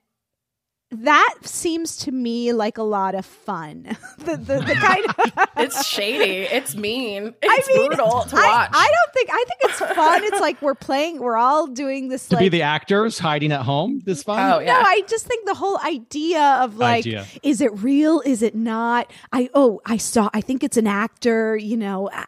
that 0.93 1.35
seems 1.43 1.97
to 1.99 2.11
me 2.11 2.53
like 2.53 2.77
a 2.77 2.83
lot 2.83 3.15
of 3.15 3.25
fun. 3.25 3.97
the, 4.19 4.37
the, 4.37 4.61
the 4.61 4.75
kind 4.75 5.07
of 5.07 5.49
It's 5.57 5.87
shady. 5.87 6.43
It's 6.47 6.75
mean. 6.75 7.35
I 7.43 7.57
It's 7.59 7.69
mean, 7.69 7.87
brutal 7.87 8.25
to 8.25 8.37
I, 8.37 8.47
watch. 8.47 8.71
I 8.73 8.87
don't 8.91 9.15
think 9.15 9.31
I 9.31 9.45
think 9.47 9.61
it's 9.63 9.79
fun. 9.95 10.25
It's 10.25 10.41
like 10.41 10.61
we're 10.61 10.75
playing, 10.75 11.21
we're 11.21 11.37
all 11.37 11.67
doing 11.69 12.09
this 12.09 12.29
To 12.29 12.35
like 12.37 12.43
be 12.43 12.49
the 12.49 12.63
actors 12.63 13.19
hiding 13.19 13.53
at 13.53 13.63
home 13.63 14.01
this 14.05 14.23
fun? 14.25 14.53
Oh, 14.53 14.59
yeah. 14.59 14.73
No, 14.75 14.81
I 14.81 15.03
just 15.07 15.27
think 15.27 15.47
the 15.47 15.55
whole 15.55 15.79
idea 15.79 16.43
of 16.63 16.77
like, 16.77 17.07
Idea. 17.07 17.27
is 17.43 17.61
it 17.61 17.73
real? 17.81 18.21
Is 18.25 18.43
it 18.43 18.55
not? 18.55 19.11
I 19.33 19.49
oh, 19.55 19.81
I 19.87 19.97
saw. 19.97 20.29
I 20.35 20.41
think 20.41 20.65
it's 20.65 20.77
an 20.77 20.87
actor. 20.89 21.57
You 21.57 21.77
know, 21.77 22.11
I, 22.13 22.25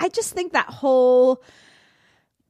I 0.00 0.08
just 0.10 0.34
think 0.34 0.52
that 0.52 0.66
whole 0.66 1.42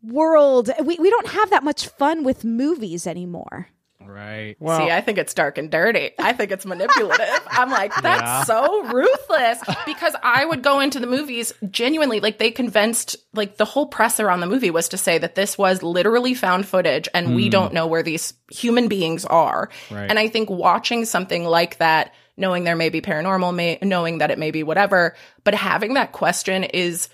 world. 0.02 0.70
We 0.82 0.96
we 0.98 1.10
don't 1.10 1.28
have 1.28 1.50
that 1.50 1.62
much 1.62 1.86
fun 1.86 2.24
with 2.24 2.44
movies 2.44 3.06
anymore. 3.06 3.68
Right. 4.04 4.56
See, 4.60 4.90
I 4.90 5.00
think 5.00 5.18
it's 5.18 5.34
dark 5.34 5.58
and 5.58 5.70
dirty. 5.70 6.10
I 6.18 6.32
think 6.32 6.50
it's 6.52 6.64
manipulative. 6.66 7.40
I'm 7.50 7.70
like, 7.70 7.92
that's 8.02 8.22
Yeah. 8.22 8.44
so 8.44 8.84
ruthless 8.84 9.58
because 9.84 10.14
I 10.22 10.44
would 10.44 10.62
go 10.62 10.80
into 10.80 11.00
the 11.00 11.06
movies 11.06 11.52
genuinely 11.70 12.20
like 12.20 12.38
they 12.38 12.50
convinced 12.50 13.16
like 13.32 13.56
the 13.56 13.64
whole 13.64 13.86
press 13.86 14.20
around 14.20 14.40
the 14.40 14.46
movie 14.46 14.70
was 14.70 14.88
to 14.90 14.98
say 14.98 15.18
that 15.18 15.34
this 15.34 15.58
was 15.58 15.82
literally 15.82 16.34
found 16.34 16.66
footage 16.66 17.08
and 17.14 17.34
we 17.34 17.48
Mm. 17.48 17.50
don't 17.52 17.74
know 17.74 17.86
where 17.86 18.02
these 18.02 18.34
human 18.50 18.88
beings 18.88 19.24
are. 19.24 19.70
Right. 19.90 20.08
And 20.08 20.18
I 20.18 20.28
think 20.28 20.50
watching 20.50 21.04
something 21.04 21.44
like 21.44 21.78
that, 21.78 22.12
knowing 22.36 22.64
there 22.64 22.76
may 22.76 22.90
be 22.90 23.00
paranormal, 23.00 23.54
may, 23.54 23.78
knowing 23.82 24.18
that 24.18 24.30
it 24.30 24.38
may 24.38 24.50
be 24.50 24.62
whatever, 24.62 25.14
but 25.42 25.54
having 25.54 25.94
that 25.94 26.12
question 26.12 26.64
is 26.64 27.08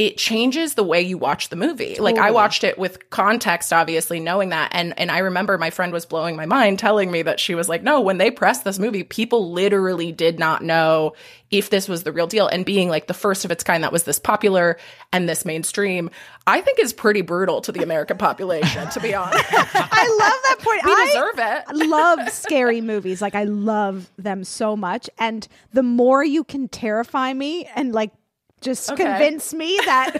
it 0.00 0.16
changes 0.16 0.76
the 0.76 0.82
way 0.82 1.02
you 1.02 1.18
watch 1.18 1.50
the 1.50 1.56
movie. 1.56 1.96
Like 1.96 2.16
I 2.16 2.30
watched 2.30 2.64
it 2.64 2.78
with 2.78 3.10
context, 3.10 3.70
obviously 3.70 4.18
knowing 4.18 4.48
that, 4.48 4.70
and 4.72 4.98
and 4.98 5.10
I 5.10 5.18
remember 5.18 5.58
my 5.58 5.68
friend 5.68 5.92
was 5.92 6.06
blowing 6.06 6.36
my 6.36 6.46
mind, 6.46 6.78
telling 6.78 7.10
me 7.10 7.20
that 7.20 7.38
she 7.38 7.54
was 7.54 7.68
like, 7.68 7.82
"No, 7.82 8.00
when 8.00 8.16
they 8.16 8.30
pressed 8.30 8.64
this 8.64 8.78
movie, 8.78 9.02
people 9.02 9.52
literally 9.52 10.10
did 10.10 10.38
not 10.38 10.64
know 10.64 11.12
if 11.50 11.68
this 11.68 11.86
was 11.86 12.02
the 12.02 12.12
real 12.12 12.26
deal." 12.26 12.46
And 12.48 12.64
being 12.64 12.88
like 12.88 13.08
the 13.08 13.14
first 13.14 13.44
of 13.44 13.50
its 13.50 13.62
kind 13.62 13.84
that 13.84 13.92
was 13.92 14.04
this 14.04 14.18
popular 14.18 14.78
and 15.12 15.28
this 15.28 15.44
mainstream, 15.44 16.08
I 16.46 16.62
think 16.62 16.78
is 16.78 16.94
pretty 16.94 17.20
brutal 17.20 17.60
to 17.60 17.70
the 17.70 17.82
American 17.82 18.16
population. 18.16 18.88
To 18.88 19.00
be 19.00 19.12
honest, 19.14 19.44
I 19.52 20.08
love 20.18 20.40
that 20.44 20.56
point. 20.60 20.82
we 20.82 20.92
I 20.92 21.06
deserve 21.08 21.82
it. 21.82 21.88
love 21.90 22.30
scary 22.30 22.80
movies. 22.80 23.20
Like 23.20 23.34
I 23.34 23.44
love 23.44 24.10
them 24.16 24.44
so 24.44 24.76
much, 24.78 25.10
and 25.18 25.46
the 25.74 25.82
more 25.82 26.24
you 26.24 26.42
can 26.42 26.68
terrify 26.68 27.34
me 27.34 27.66
and 27.76 27.92
like 27.92 28.12
just 28.60 28.90
Okay. 28.90 29.04
convince 29.04 29.54
me 29.54 29.78
that 29.86 30.16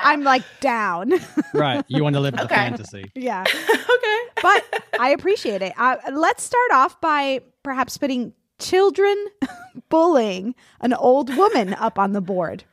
I'm 0.04 0.22
like 0.22 0.42
down. 0.60 1.12
Right. 1.52 1.84
You 1.88 2.02
want 2.04 2.14
to 2.14 2.20
live 2.20 2.34
the 2.36 2.44
Okay. 2.44 2.54
fantasy. 2.54 3.10
yeah. 3.14 3.42
okay. 3.70 4.18
but 4.42 4.64
I 5.00 5.10
appreciate 5.10 5.62
it. 5.62 5.72
Uh, 5.76 5.96
let's 6.12 6.42
start 6.42 6.70
off 6.72 7.00
by 7.00 7.40
perhaps 7.62 7.98
putting 7.98 8.32
children 8.58 9.16
bullying 9.88 10.54
an 10.80 10.92
old 10.94 11.34
woman 11.36 11.74
up 11.74 11.98
on 11.98 12.12
the 12.12 12.20
board. 12.20 12.64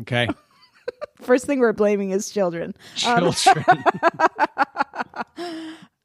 Okay. 0.00 0.26
First 1.20 1.44
thing 1.46 1.58
we're 1.60 1.72
blaming 1.74 2.10
is 2.12 2.30
children. 2.30 2.74
Um, 3.06 3.32
Children. 3.32 3.64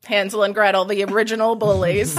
Hansel 0.06 0.44
and 0.44 0.54
Gretel, 0.54 0.84
the 0.86 1.04
original 1.06 1.56
bullies. 1.56 2.18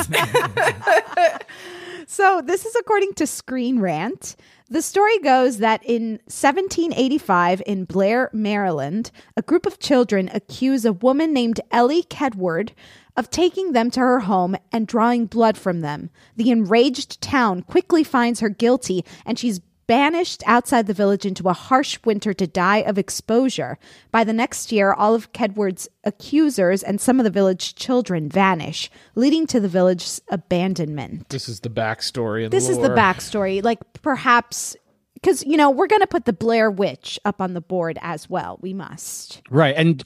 So, 2.07 2.43
this 2.45 2.65
is 2.67 2.75
according 2.77 3.15
to 3.15 3.27
Screen 3.27 3.81
Rant. 3.81 4.37
The 4.71 4.81
story 4.81 5.19
goes 5.19 5.59
that 5.59 5.85
in 5.85 6.13
1785 6.25 7.63
in 7.67 7.85
Blair, 7.85 8.31
Maryland, 8.33 9.11
a 9.37 9.43
group 9.43 9.67
of 9.67 9.79
children 9.79 10.31
accuse 10.33 10.87
a 10.87 10.93
woman 10.93 11.35
named 11.35 11.61
Ellie 11.71 12.03
Kedward 12.03 12.71
of 13.15 13.29
taking 13.29 13.73
them 13.73 13.91
to 13.91 14.01
her 14.01 14.21
home 14.21 14.57
and 14.73 14.87
drawing 14.87 15.27
blood 15.27 15.59
from 15.59 15.81
them. 15.81 16.09
The 16.37 16.51
enraged 16.51 17.21
town 17.21 17.63
quickly 17.63 18.03
finds 18.03 18.41
her 18.41 18.49
guilty 18.49 19.05
and 19.27 19.39
she's 19.39 19.61
banished 19.87 20.43
outside 20.47 20.87
the 20.87 20.95
village 20.95 21.25
into 21.25 21.49
a 21.49 21.53
harsh 21.53 21.99
winter 22.05 22.33
to 22.35 22.47
die 22.47 22.79
of 22.79 22.99
exposure. 22.99 23.79
By 24.11 24.25
the 24.25 24.33
next 24.33 24.73
year, 24.73 24.93
all 24.93 25.15
of 25.15 25.33
Kedward's 25.33 25.89
accusers 26.05 26.83
and 26.83 27.01
some 27.01 27.21
of 27.21 27.25
the 27.25 27.31
village 27.31 27.75
children 27.75 28.29
vanish, 28.29 28.91
leading 29.15 29.47
to 29.49 29.61
the 29.61 29.69
village's 29.69 30.21
abandonment. 30.29 31.29
This 31.29 31.49
is 31.49 31.61
the 31.61 31.71
backstory. 31.71 32.45
And 32.45 32.53
This 32.53 32.69
is 32.69 32.79
the 32.79 32.91
backstory. 32.91 33.63
Like 33.63 33.81
perhaps 34.03 34.77
because 35.15 35.45
you 35.45 35.57
know 35.57 35.71
we're 35.71 35.87
going 35.87 36.03
to 36.03 36.07
put 36.07 36.27
the 36.27 36.33
Blair 36.33 36.71
Witch 36.71 37.19
up 37.25 37.41
on 37.41 37.55
the 37.55 37.61
board 37.61 37.99
as 38.03 38.29
well. 38.29 38.59
We 38.61 38.75
must. 38.75 39.43
Right. 39.51 39.75
And 39.77 40.03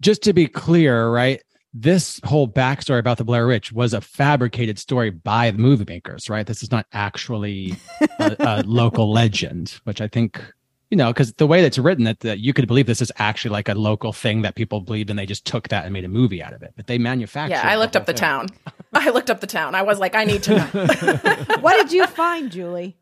just 0.00 0.22
to 0.22 0.32
be 0.32 0.46
clear, 0.46 1.08
right, 1.08 1.42
this 1.74 2.20
whole 2.24 2.48
backstory 2.48 2.98
about 2.98 3.18
the 3.18 3.24
Blair 3.24 3.46
Witch 3.46 3.72
was 3.72 3.94
a 3.94 4.00
fabricated 4.00 4.78
story 4.78 5.10
by 5.10 5.50
the 5.50 5.58
movie 5.58 5.84
makers, 5.88 6.28
right? 6.28 6.46
This 6.46 6.62
is 6.62 6.70
not 6.70 6.86
actually 6.92 7.74
a, 8.18 8.36
a 8.40 8.62
local 8.66 9.10
legend, 9.10 9.80
which 9.84 10.00
I 10.00 10.08
think, 10.08 10.42
you 10.90 10.96
know, 10.98 11.10
because 11.10 11.32
the 11.34 11.46
way 11.46 11.62
that's 11.62 11.78
written, 11.78 12.04
that, 12.04 12.20
that 12.20 12.40
you 12.40 12.52
could 12.52 12.68
believe 12.68 12.86
this 12.86 13.00
is 13.00 13.10
actually 13.16 13.52
like 13.52 13.70
a 13.70 13.74
local 13.74 14.12
thing 14.12 14.42
that 14.42 14.54
people 14.54 14.80
believed 14.80 15.08
and 15.08 15.18
they 15.18 15.24
just 15.24 15.46
took 15.46 15.68
that 15.68 15.84
and 15.84 15.94
made 15.94 16.04
a 16.04 16.08
movie 16.08 16.42
out 16.42 16.52
of 16.52 16.62
it. 16.62 16.74
But 16.76 16.88
they 16.88 16.98
manufactured 16.98 17.54
Yeah, 17.54 17.66
I 17.66 17.76
looked 17.76 17.96
up 17.96 18.04
the 18.04 18.12
whole 18.12 18.18
town. 18.18 18.48
I 18.92 19.08
looked 19.08 19.30
up 19.30 19.40
the 19.40 19.46
town. 19.46 19.74
I 19.74 19.82
was 19.82 19.98
like, 19.98 20.14
I 20.14 20.24
need 20.24 20.42
to 20.44 20.56
know. 20.56 20.66
what 21.60 21.76
did 21.80 21.92
you 21.92 22.06
find, 22.06 22.50
Julie? 22.50 22.98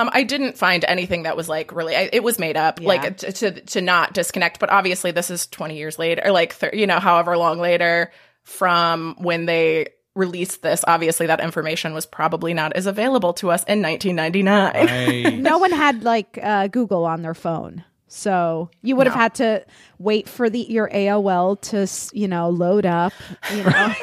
Um, 0.00 0.10
I 0.12 0.22
didn't 0.22 0.58
find 0.58 0.84
anything 0.86 1.22
that 1.24 1.36
was 1.36 1.48
like 1.48 1.72
really. 1.72 1.94
I, 1.96 2.08
it 2.12 2.22
was 2.22 2.38
made 2.38 2.56
up, 2.56 2.80
Yeah. 2.80 2.88
like 2.88 3.16
to, 3.18 3.32
to 3.32 3.50
to 3.60 3.80
not 3.80 4.12
disconnect. 4.12 4.58
But 4.60 4.70
obviously, 4.70 5.10
this 5.10 5.30
is 5.30 5.46
twenty 5.46 5.76
years 5.76 5.98
later, 5.98 6.22
or 6.26 6.30
like 6.32 6.52
thir- 6.54 6.70
you 6.74 6.86
know, 6.86 7.00
however 7.00 7.36
long 7.36 7.58
later 7.58 8.10
from 8.42 9.16
when 9.18 9.46
they 9.46 9.88
released 10.14 10.62
this. 10.62 10.84
Obviously, 10.86 11.26
that 11.26 11.40
information 11.40 11.92
was 11.92 12.06
probably 12.06 12.54
not 12.54 12.72
as 12.74 12.86
available 12.86 13.34
to 13.34 13.50
us 13.50 13.62
in 13.64 13.82
1999. 13.82 14.86
Right. 15.26 15.38
no 15.38 15.58
one 15.58 15.72
had 15.72 16.04
like 16.04 16.38
uh, 16.42 16.68
Google 16.68 17.04
on 17.04 17.22
their 17.22 17.34
phone. 17.34 17.84
So 18.08 18.70
you 18.82 18.94
would 18.94 19.06
have 19.06 19.16
had 19.16 19.34
to 19.36 19.64
wait 19.98 20.28
for 20.28 20.48
the 20.48 20.60
your 20.60 20.88
AOL 20.90 21.60
to 21.62 21.88
you 22.16 22.28
know 22.28 22.48
load 22.50 22.86
up. 22.86 23.12
You 23.52 23.64
know, 23.64 23.94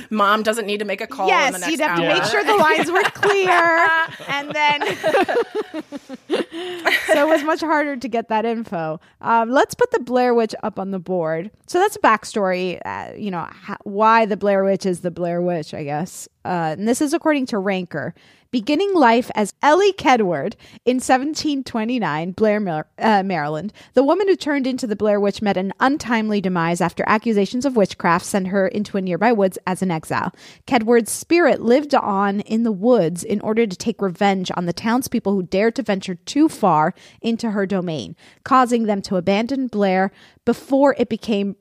Mom 0.10 0.42
doesn't 0.42 0.66
need 0.66 0.78
to 0.78 0.86
make 0.86 1.02
a 1.02 1.06
call. 1.06 1.28
yes, 1.28 1.68
you'd 1.70 1.80
have 1.80 1.98
to 1.98 2.08
make 2.08 2.24
sure 2.24 2.42
the 2.42 2.56
lines 2.56 2.90
were 2.90 3.02
clear, 3.02 3.50
and 4.28 4.50
then 4.52 4.80
so 7.06 7.26
it 7.26 7.28
was 7.28 7.44
much 7.44 7.60
harder 7.60 7.96
to 7.96 8.08
get 8.08 8.28
that 8.28 8.46
info. 8.46 8.98
Um, 9.20 9.50
let's 9.50 9.74
put 9.74 9.90
the 9.90 10.00
Blair 10.00 10.32
Witch 10.32 10.54
up 10.62 10.78
on 10.78 10.90
the 10.90 10.98
board. 10.98 11.50
So 11.66 11.78
that's 11.78 11.96
a 11.96 12.00
backstory. 12.00 12.80
Uh, 12.84 13.12
you 13.14 13.30
know 13.30 13.46
why 13.82 14.24
the 14.24 14.38
Blair 14.38 14.64
Witch 14.64 14.86
is 14.86 15.00
the 15.00 15.10
Blair 15.10 15.42
Witch, 15.42 15.74
I 15.74 15.84
guess. 15.84 16.28
Uh, 16.44 16.74
and 16.78 16.86
this 16.86 17.00
is 17.00 17.12
according 17.12 17.46
to 17.46 17.58
Ranker. 17.58 18.14
Beginning 18.50 18.94
life 18.94 19.32
as 19.34 19.52
Ellie 19.62 19.92
Kedward 19.92 20.54
in 20.84 20.98
1729, 20.98 22.30
Blair, 22.30 22.60
Mar- 22.60 22.86
uh, 23.00 23.24
Maryland, 23.24 23.72
the 23.94 24.04
woman 24.04 24.28
who 24.28 24.36
turned 24.36 24.64
into 24.68 24.86
the 24.86 24.94
Blair 24.94 25.18
Witch 25.18 25.42
met 25.42 25.56
an 25.56 25.72
untimely 25.80 26.40
demise 26.40 26.80
after 26.80 27.02
accusations 27.08 27.64
of 27.64 27.74
witchcraft 27.74 28.24
sent 28.24 28.46
her 28.46 28.68
into 28.68 28.96
a 28.96 29.00
nearby 29.00 29.32
woods 29.32 29.58
as 29.66 29.82
an 29.82 29.90
exile. 29.90 30.32
Kedward's 30.68 31.10
spirit 31.10 31.62
lived 31.62 31.96
on 31.96 32.40
in 32.42 32.62
the 32.62 32.70
woods 32.70 33.24
in 33.24 33.40
order 33.40 33.66
to 33.66 33.76
take 33.76 34.00
revenge 34.00 34.52
on 34.56 34.66
the 34.66 34.72
townspeople 34.72 35.32
who 35.32 35.42
dared 35.42 35.74
to 35.74 35.82
venture 35.82 36.14
too 36.14 36.48
far 36.48 36.94
into 37.20 37.50
her 37.50 37.66
domain, 37.66 38.14
causing 38.44 38.84
them 38.84 39.02
to 39.02 39.16
abandon 39.16 39.66
Blair 39.66 40.12
before 40.44 40.94
it 40.96 41.08
became 41.08 41.56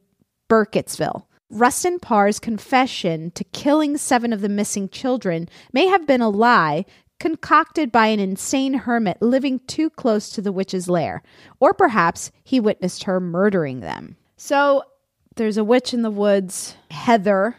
Burkittsville. 0.48 1.26
Rustin 1.54 2.00
Parr's 2.00 2.40
confession 2.40 3.30
to 3.32 3.44
killing 3.44 3.96
seven 3.96 4.34
of 4.34 4.42
the 4.42 4.50
missing 4.50 4.90
children 4.90 5.48
may 5.72 5.86
have 5.86 6.08
been 6.08 6.22
a 6.22 6.30
lie 6.30 6.84
concocted 7.20 7.92
by 7.92 8.08
an 8.08 8.20
insane 8.20 8.74
hermit 8.74 9.22
living 9.22 9.60
too 9.68 9.90
close 9.92 10.32
to 10.32 10.42
the 10.42 10.52
witch's 10.52 10.90
lair, 10.90 11.22
or 11.60 11.74
perhaps 11.74 12.32
he 12.44 12.60
witnessed 12.60 13.04
her 13.04 13.20
murdering 13.20 13.82
them. 13.82 14.18
So 14.36 14.84
there's 15.36 15.58
a 15.58 15.64
witch 15.64 15.94
in 15.94 16.02
the 16.02 16.12
woods, 16.12 16.76
Heather, 16.90 17.58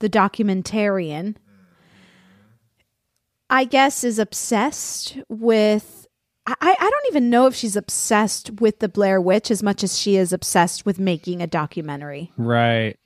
the 0.00 0.10
documentarian, 0.10 1.36
I 3.48 3.64
guess 3.64 4.04
is 4.04 4.18
obsessed 4.18 5.18
with. 5.28 6.06
I, 6.46 6.54
I 6.60 6.90
don't 6.90 7.06
even 7.08 7.30
know 7.30 7.46
if 7.46 7.54
she's 7.54 7.74
obsessed 7.74 8.60
with 8.60 8.80
the 8.80 8.88
Blair 8.88 9.18
Witch 9.18 9.50
as 9.50 9.62
much 9.62 9.82
as 9.82 9.98
she 9.98 10.16
is 10.16 10.30
obsessed 10.30 10.84
with 10.84 10.98
making 10.98 11.40
a 11.40 11.46
documentary. 11.46 12.32
Right. 12.36 12.98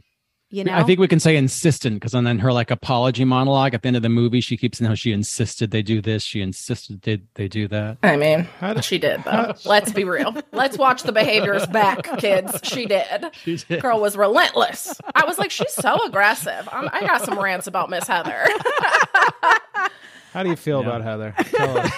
You 0.50 0.64
know, 0.64 0.72
I 0.74 0.82
think 0.82 0.98
we 0.98 1.08
can 1.08 1.20
say 1.20 1.36
insistent 1.36 1.96
because 1.96 2.14
on 2.14 2.24
then 2.24 2.38
her 2.38 2.52
like 2.52 2.70
apology 2.70 3.24
monologue 3.24 3.74
at 3.74 3.82
the 3.82 3.88
end 3.88 3.96
of 3.96 4.02
the 4.02 4.08
movie, 4.08 4.40
she 4.40 4.56
keeps 4.56 4.78
saying 4.78 4.88
how 4.88 4.94
she 4.94 5.12
insisted 5.12 5.70
they 5.70 5.82
do 5.82 6.00
this, 6.00 6.22
she 6.22 6.40
insisted 6.40 7.02
they, 7.02 7.20
they 7.34 7.48
do 7.48 7.68
that. 7.68 7.98
I 8.02 8.16
mean, 8.16 8.48
she 8.80 8.96
did 8.96 9.22
though. 9.24 9.54
Let's 9.66 9.92
be 9.92 10.04
real. 10.04 10.34
Let's 10.52 10.78
watch 10.78 11.02
the 11.02 11.12
behaviors 11.12 11.66
back, 11.66 12.04
kids. 12.18 12.60
She 12.62 12.86
did. 12.86 13.26
She 13.44 13.56
did. 13.56 13.82
Girl 13.82 14.00
was 14.00 14.16
relentless. 14.16 15.00
I 15.14 15.24
was 15.24 15.38
like, 15.38 15.50
she's 15.50 15.72
so 15.72 16.04
aggressive. 16.04 16.68
I'm, 16.72 16.88
I 16.92 17.00
got 17.02 17.22
some 17.22 17.38
rants 17.38 17.66
about 17.66 17.88
Miss 17.88 18.06
Heather. 18.06 18.46
How 20.32 20.42
do 20.42 20.50
you 20.50 20.56
feel 20.56 20.80
about 20.80 21.02
Heather? 21.02 21.34
Tell 21.38 21.78
us. 21.78 21.92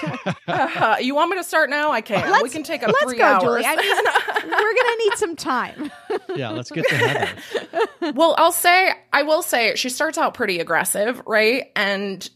Uh, 0.47 0.97
you 1.01 1.15
want 1.15 1.31
me 1.31 1.37
to 1.37 1.45
start 1.45 1.71
now? 1.71 1.91
I 1.91 2.01
can. 2.01 2.43
we 2.43 2.51
can 2.51 2.63
take 2.63 2.83
a 2.83 2.87
Let's 2.87 3.03
three 3.03 3.19
go, 3.19 3.25
hours. 3.25 3.43
Julie. 3.43 3.65
I 3.65 3.77
mean, 3.77 4.51
we're 4.51 4.75
gonna 4.75 4.97
need 4.99 5.13
some 5.17 5.37
time. 5.37 5.93
Yeah, 6.37 6.51
let's 6.51 6.71
get 6.71 6.89
to 6.89 6.95
Heather. 6.95 8.13
well, 8.15 8.35
I'll 8.39 8.53
say, 8.53 8.93
I 9.13 9.23
will 9.23 9.43
say, 9.43 9.75
she 9.75 9.89
starts 9.89 10.17
out 10.19 10.35
pretty 10.35 10.61
aggressive, 10.61 11.23
right? 11.27 11.71
And 11.75 12.29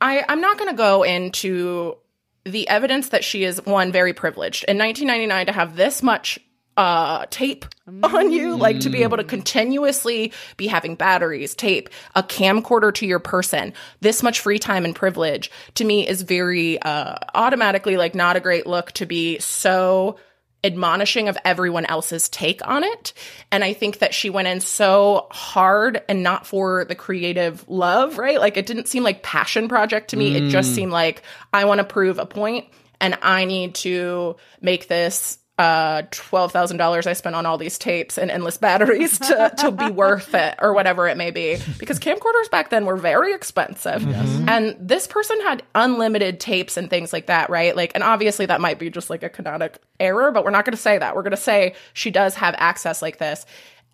I, 0.00 0.24
I'm 0.28 0.40
not 0.40 0.58
going 0.58 0.70
to 0.70 0.76
go 0.76 1.02
into 1.02 1.96
the 2.44 2.68
evidence 2.68 3.08
that 3.08 3.24
she 3.24 3.44
is 3.44 3.64
one 3.64 3.90
very 3.90 4.12
privileged 4.12 4.64
in 4.64 4.76
1999 4.76 5.46
to 5.46 5.52
have 5.52 5.76
this 5.76 6.02
much 6.02 6.38
uh 6.76 7.26
tape 7.30 7.64
on 8.02 8.32
you 8.32 8.56
like 8.56 8.80
to 8.80 8.90
be 8.90 9.02
able 9.02 9.16
to 9.16 9.24
continuously 9.24 10.32
be 10.56 10.66
having 10.66 10.94
batteries 10.96 11.54
tape 11.54 11.88
a 12.14 12.22
camcorder 12.22 12.92
to 12.92 13.06
your 13.06 13.20
person 13.20 13.72
this 14.00 14.22
much 14.22 14.40
free 14.40 14.58
time 14.58 14.84
and 14.84 14.96
privilege 14.96 15.50
to 15.74 15.84
me 15.84 16.06
is 16.06 16.22
very 16.22 16.80
uh 16.82 17.14
automatically 17.34 17.96
like 17.96 18.14
not 18.14 18.36
a 18.36 18.40
great 18.40 18.66
look 18.66 18.90
to 18.92 19.06
be 19.06 19.38
so 19.38 20.16
admonishing 20.64 21.28
of 21.28 21.36
everyone 21.44 21.84
else's 21.84 22.30
take 22.30 22.66
on 22.66 22.84
it. 22.84 23.12
And 23.52 23.62
I 23.62 23.74
think 23.74 23.98
that 23.98 24.14
she 24.14 24.30
went 24.30 24.48
in 24.48 24.60
so 24.60 25.26
hard 25.30 26.02
and 26.08 26.22
not 26.22 26.46
for 26.46 26.86
the 26.86 26.94
creative 26.94 27.68
love, 27.68 28.16
right? 28.16 28.40
Like 28.40 28.56
it 28.56 28.64
didn't 28.64 28.88
seem 28.88 29.02
like 29.02 29.22
passion 29.22 29.68
project 29.68 30.08
to 30.10 30.16
me. 30.16 30.34
It 30.34 30.48
just 30.48 30.72
Mm. 30.72 30.74
seemed 30.74 30.92
like 30.92 31.22
I 31.52 31.66
want 31.66 31.80
to 31.80 31.84
prove 31.84 32.18
a 32.18 32.24
point 32.24 32.64
and 32.98 33.18
I 33.20 33.44
need 33.44 33.74
to 33.76 34.36
make 34.62 34.88
this 34.88 35.36
uh 35.56 36.02
$12,000 36.10 37.06
I 37.06 37.12
spent 37.12 37.36
on 37.36 37.46
all 37.46 37.58
these 37.58 37.78
tapes 37.78 38.18
and 38.18 38.28
endless 38.30 38.56
batteries 38.64 39.18
to 39.20 39.52
to 39.58 39.70
be 39.70 39.88
worth 39.88 40.34
it 40.34 40.56
or 40.60 40.72
whatever 40.74 41.06
it 41.06 41.16
may 41.16 41.30
be 41.30 41.58
because 41.78 42.00
camcorders 42.00 42.50
back 42.50 42.70
then 42.70 42.86
were 42.86 42.96
very 42.96 43.32
expensive. 43.32 44.02
And 44.48 44.76
this 44.80 45.06
person 45.06 45.40
had 45.42 45.62
unlimited 45.76 46.40
tapes 46.40 46.76
and 46.76 46.90
things 46.90 47.12
like 47.12 47.26
that, 47.26 47.50
right? 47.50 47.76
Like 47.76 47.92
and 47.94 48.02
obviously 48.02 48.46
that 48.46 48.60
might 48.60 48.78
be 48.80 48.90
just 48.90 49.10
like 49.10 49.22
a 49.22 49.28
canonic 49.28 49.78
error, 50.00 50.32
but 50.32 50.44
we're 50.44 50.50
not 50.50 50.64
going 50.64 50.76
to 50.76 50.82
say 50.82 50.98
that. 50.98 51.14
We're 51.14 51.22
going 51.22 51.30
to 51.30 51.36
say 51.36 51.74
she 51.92 52.10
does 52.10 52.34
have 52.34 52.54
access 52.58 53.00
like 53.00 53.18
this. 53.18 53.46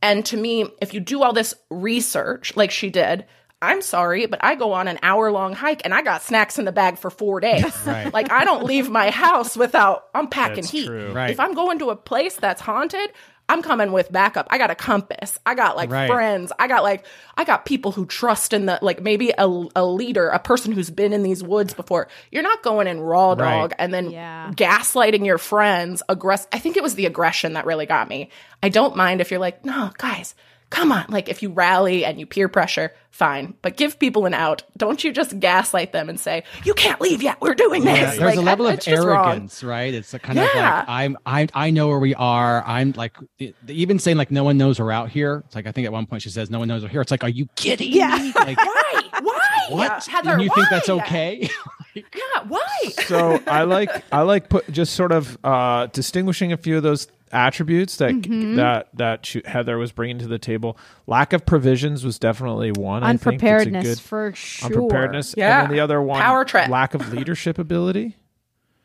And 0.02 0.24
to 0.26 0.36
me, 0.36 0.66
if 0.80 0.94
you 0.94 1.00
do 1.00 1.22
all 1.22 1.32
this 1.34 1.54
research 1.68 2.56
like 2.56 2.70
she 2.70 2.88
did, 2.88 3.26
I'm 3.62 3.82
sorry, 3.82 4.24
but 4.26 4.42
I 4.42 4.54
go 4.54 4.72
on 4.72 4.88
an 4.88 4.98
hour 5.02 5.30
long 5.30 5.52
hike 5.52 5.82
and 5.84 5.92
I 5.92 6.00
got 6.02 6.22
snacks 6.22 6.58
in 6.58 6.64
the 6.64 6.72
bag 6.72 6.96
for 6.98 7.10
four 7.10 7.40
days. 7.40 7.72
Right. 7.86 8.12
Like 8.12 8.30
I 8.32 8.44
don't 8.44 8.64
leave 8.64 8.88
my 8.88 9.10
house 9.10 9.56
without 9.56 10.04
I'm 10.14 10.28
packing 10.28 10.56
That's 10.62 10.70
heat. 10.70 10.88
Right. 10.88 11.30
If 11.30 11.40
I'm 11.40 11.54
going 11.54 11.78
to 11.80 11.90
a 11.90 11.96
place 11.96 12.36
that's 12.36 12.60
haunted, 12.62 13.12
I'm 13.48 13.62
coming 13.62 13.90
with 13.90 14.12
backup. 14.12 14.46
I 14.50 14.58
got 14.58 14.70
a 14.70 14.74
compass. 14.76 15.38
I 15.44 15.54
got 15.56 15.76
like 15.76 15.90
Right. 15.90 16.06
friends. 16.08 16.52
I 16.58 16.68
got 16.68 16.82
like 16.84 17.04
I 17.36 17.44
got 17.44 17.66
people 17.66 17.90
who 17.92 18.06
trust 18.06 18.52
in 18.52 18.66
the 18.66 18.78
like 18.80 19.02
maybe 19.02 19.30
a, 19.36 19.44
a 19.76 19.84
leader, 19.84 20.28
a 20.28 20.38
person 20.38 20.72
who's 20.72 20.88
been 20.88 21.12
in 21.12 21.22
these 21.22 21.42
woods 21.42 21.74
before. 21.74 22.06
You're 22.30 22.44
not 22.44 22.62
going 22.62 22.86
in 22.86 23.00
raw 23.00 23.34
dog 23.34 23.70
Right. 23.72 23.76
and 23.78 23.92
then 23.92 24.10
gaslighting 24.54 25.26
your 25.26 25.38
friends. 25.38 26.02
Aggress. 26.08 26.46
I 26.52 26.58
think 26.60 26.76
it 26.76 26.82
was 26.82 26.94
the 26.94 27.06
aggression 27.06 27.54
that 27.54 27.66
really 27.66 27.86
got 27.86 28.08
me. 28.08 28.30
I 28.62 28.68
don't 28.68 28.96
mind 28.96 29.20
if 29.20 29.30
you're 29.30 29.40
like, 29.40 29.64
no, 29.64 29.90
guys, 29.98 30.34
come 30.70 30.92
on. 30.92 31.04
Like 31.08 31.28
if 31.28 31.42
you 31.42 31.50
rally 31.50 32.04
and 32.04 32.18
you 32.18 32.26
peer 32.26 32.48
pressure, 32.48 32.92
fine, 33.10 33.54
but 33.62 33.76
give 33.76 33.98
people 33.98 34.24
an 34.26 34.34
out. 34.34 34.62
Don't 34.76 35.02
you 35.04 35.12
just 35.12 35.38
gaslight 35.40 35.92
them 35.92 36.08
and 36.08 36.18
say 36.18 36.44
you 36.64 36.74
can't 36.74 37.00
leave 37.00 37.22
yet. 37.22 37.40
We're 37.40 37.54
doing 37.54 37.84
this. 37.84 37.98
Yeah, 37.98 38.04
there's 38.10 38.20
Like, 38.20 38.36
a 38.38 38.40
level 38.40 38.66
of 38.68 38.74
it's 38.74 38.86
just 38.86 39.06
wrong. 39.06 39.26
arrogance, 39.26 39.62
right? 39.64 39.92
It's 39.92 40.14
a 40.14 40.18
kind 40.18 40.38
of 40.38 40.44
like 40.44 40.84
I'm 40.88 41.18
I 41.26 41.48
I 41.54 41.70
know 41.70 41.88
where 41.88 41.98
we 41.98 42.14
are. 42.14 42.62
I'm 42.66 42.92
like 42.92 43.16
the- 43.38 43.54
the- 43.64 43.74
even 43.80 43.98
saying 43.98 44.16
like 44.16 44.30
no 44.30 44.44
one 44.44 44.56
knows 44.58 44.78
we're 44.80 44.92
out 44.92 45.10
here. 45.10 45.42
It's 45.46 45.54
like 45.54 45.66
I 45.66 45.72
think 45.72 45.86
at 45.86 45.92
one 45.92 46.06
point 46.06 46.22
she 46.22 46.30
says 46.30 46.50
no 46.50 46.58
one 46.60 46.68
knows 46.68 46.82
we're 46.82 46.88
here. 46.88 47.00
It's 47.00 47.10
like 47.10 47.24
are 47.24 47.28
you 47.28 47.46
kidding 47.56 47.92
Yeah. 47.92 48.16
me? 48.16 48.32
Like 48.40 48.58
why? 48.58 49.02
Why? 49.22 49.66
what? 49.70 50.06
Heather, 50.06 50.30
and 50.32 50.42
you 50.42 50.50
think 50.54 50.68
that's 50.70 50.88
why? 50.88 50.94
okay? 50.96 51.50
Yeah, 51.92 52.44
why? 52.46 52.78
so 53.06 53.40
I 53.48 53.64
like 53.64 53.90
I 54.12 54.20
like 54.22 54.48
put 54.48 54.70
just 54.70 54.94
sort 54.94 55.10
of 55.10 55.36
uh, 55.42 55.86
distinguishing 55.86 56.52
a 56.52 56.56
few 56.56 56.76
of 56.76 56.84
those 56.84 57.08
attributes 57.32 57.96
that 57.96 58.10
Mhm. 58.12 58.56
that 58.56 58.88
that 58.94 59.24
she, 59.26 59.42
Heather 59.44 59.78
was 59.78 59.92
bringing 59.92 60.18
to 60.18 60.26
the 60.26 60.38
table. 60.38 60.76
Lack 61.06 61.32
of 61.32 61.46
provisions 61.46 62.04
was 62.04 62.18
definitely 62.18 62.72
one. 62.72 63.02
I 63.02 63.08
think 63.16 63.20
a 63.26 63.28
Unpreparedness 63.30 63.84
good- 63.84 64.00
for 64.00 64.32
sure. 64.34 64.66
Unpreparedness. 64.68 65.34
Yeah. 65.36 65.60
And 65.62 65.68
then 65.70 65.76
the 65.76 65.80
other 65.80 66.00
one, 66.02 66.20
Power 66.20 66.44
trip. 66.44 66.68
lack 66.68 66.94
of 66.94 67.12
leadership 67.12 67.58
ability. 67.58 68.16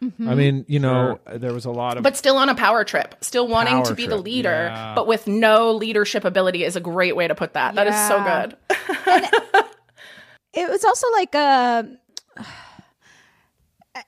Mhm. 0.04 0.28
I 0.30 0.36
mean, 0.36 0.66
you 0.68 0.80
know, 0.80 1.20
there 1.34 1.54
was 1.54 1.64
a 1.66 1.72
lot 1.72 1.96
of 1.98 2.04
But 2.04 2.18
still 2.18 2.38
on 2.38 2.50
a 2.50 2.56
power 2.56 2.84
trip, 2.84 3.16
still 3.22 3.48
wanting 3.48 3.82
to 3.86 3.96
be 3.96 4.06
the 4.08 4.18
leader, 4.18 4.70
yeah. 4.72 4.94
but 4.94 5.08
with 5.08 5.26
no 5.26 5.72
leadership 5.72 6.26
ability 6.26 6.64
is 6.66 6.76
a 6.76 6.82
great 6.82 7.16
way 7.16 7.28
to 7.28 7.34
put 7.34 7.54
that. 7.54 7.76
That 7.76 7.88
is 7.88 7.96
so 8.08 8.18
Yeah. 8.18 8.46
good. 8.48 9.64
it 10.54 10.70
was 10.70 10.84
also 10.86 11.08
like 11.14 11.34
a 11.34 11.88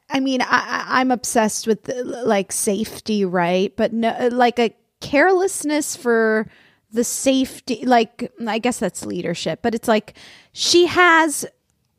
i 0.09 0.19
mean 0.19 0.41
I, 0.41 0.45
I- 0.49 0.99
i'm 1.01 1.11
obsessed 1.11 1.67
with 1.67 1.89
like 2.05 2.51
safety 2.51 3.23
right 3.25 3.73
but 3.75 3.93
no 3.93 4.29
like 4.31 4.59
a 4.59 4.75
carelessness 5.01 5.95
for 5.95 6.47
the 6.91 7.03
safety 7.03 7.83
like 7.85 8.31
i 8.47 8.59
guess 8.59 8.79
that's 8.79 9.05
leadership 9.05 9.59
but 9.61 9.75
it's 9.75 9.87
like 9.87 10.15
she 10.53 10.85
has 10.87 11.45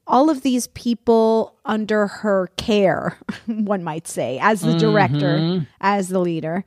all 0.07 0.31
of 0.31 0.41
these 0.43 0.67
people 0.69 1.59
under 1.67 2.07
her 2.07 2.49
care 2.57 3.19
one 3.47 3.85
might 3.85 4.09
say 4.09 4.39
as 4.41 4.63
the 4.63 4.77
director 4.79 5.39
Mhm. 5.39 5.67
as 5.81 6.09
the 6.09 6.19
leader 6.21 6.65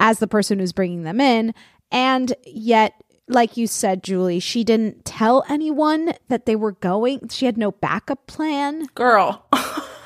as 0.00 0.18
the 0.20 0.26
person 0.26 0.58
who's 0.58 0.72
bringing 0.72 1.02
them 1.02 1.20
in 1.20 1.54
and 1.92 2.34
yet 2.46 2.94
like 3.28 3.56
you 3.58 3.66
said 3.66 4.02
julie 4.02 4.40
she 4.40 4.64
didn't 4.64 5.04
tell 5.04 5.44
anyone 5.50 6.14
that 6.28 6.46
they 6.46 6.56
were 6.56 6.72
going 6.72 7.28
she 7.28 7.44
had 7.46 7.58
no 7.58 7.72
backup 7.72 8.26
plan 8.26 8.86
Girl. 8.94 9.44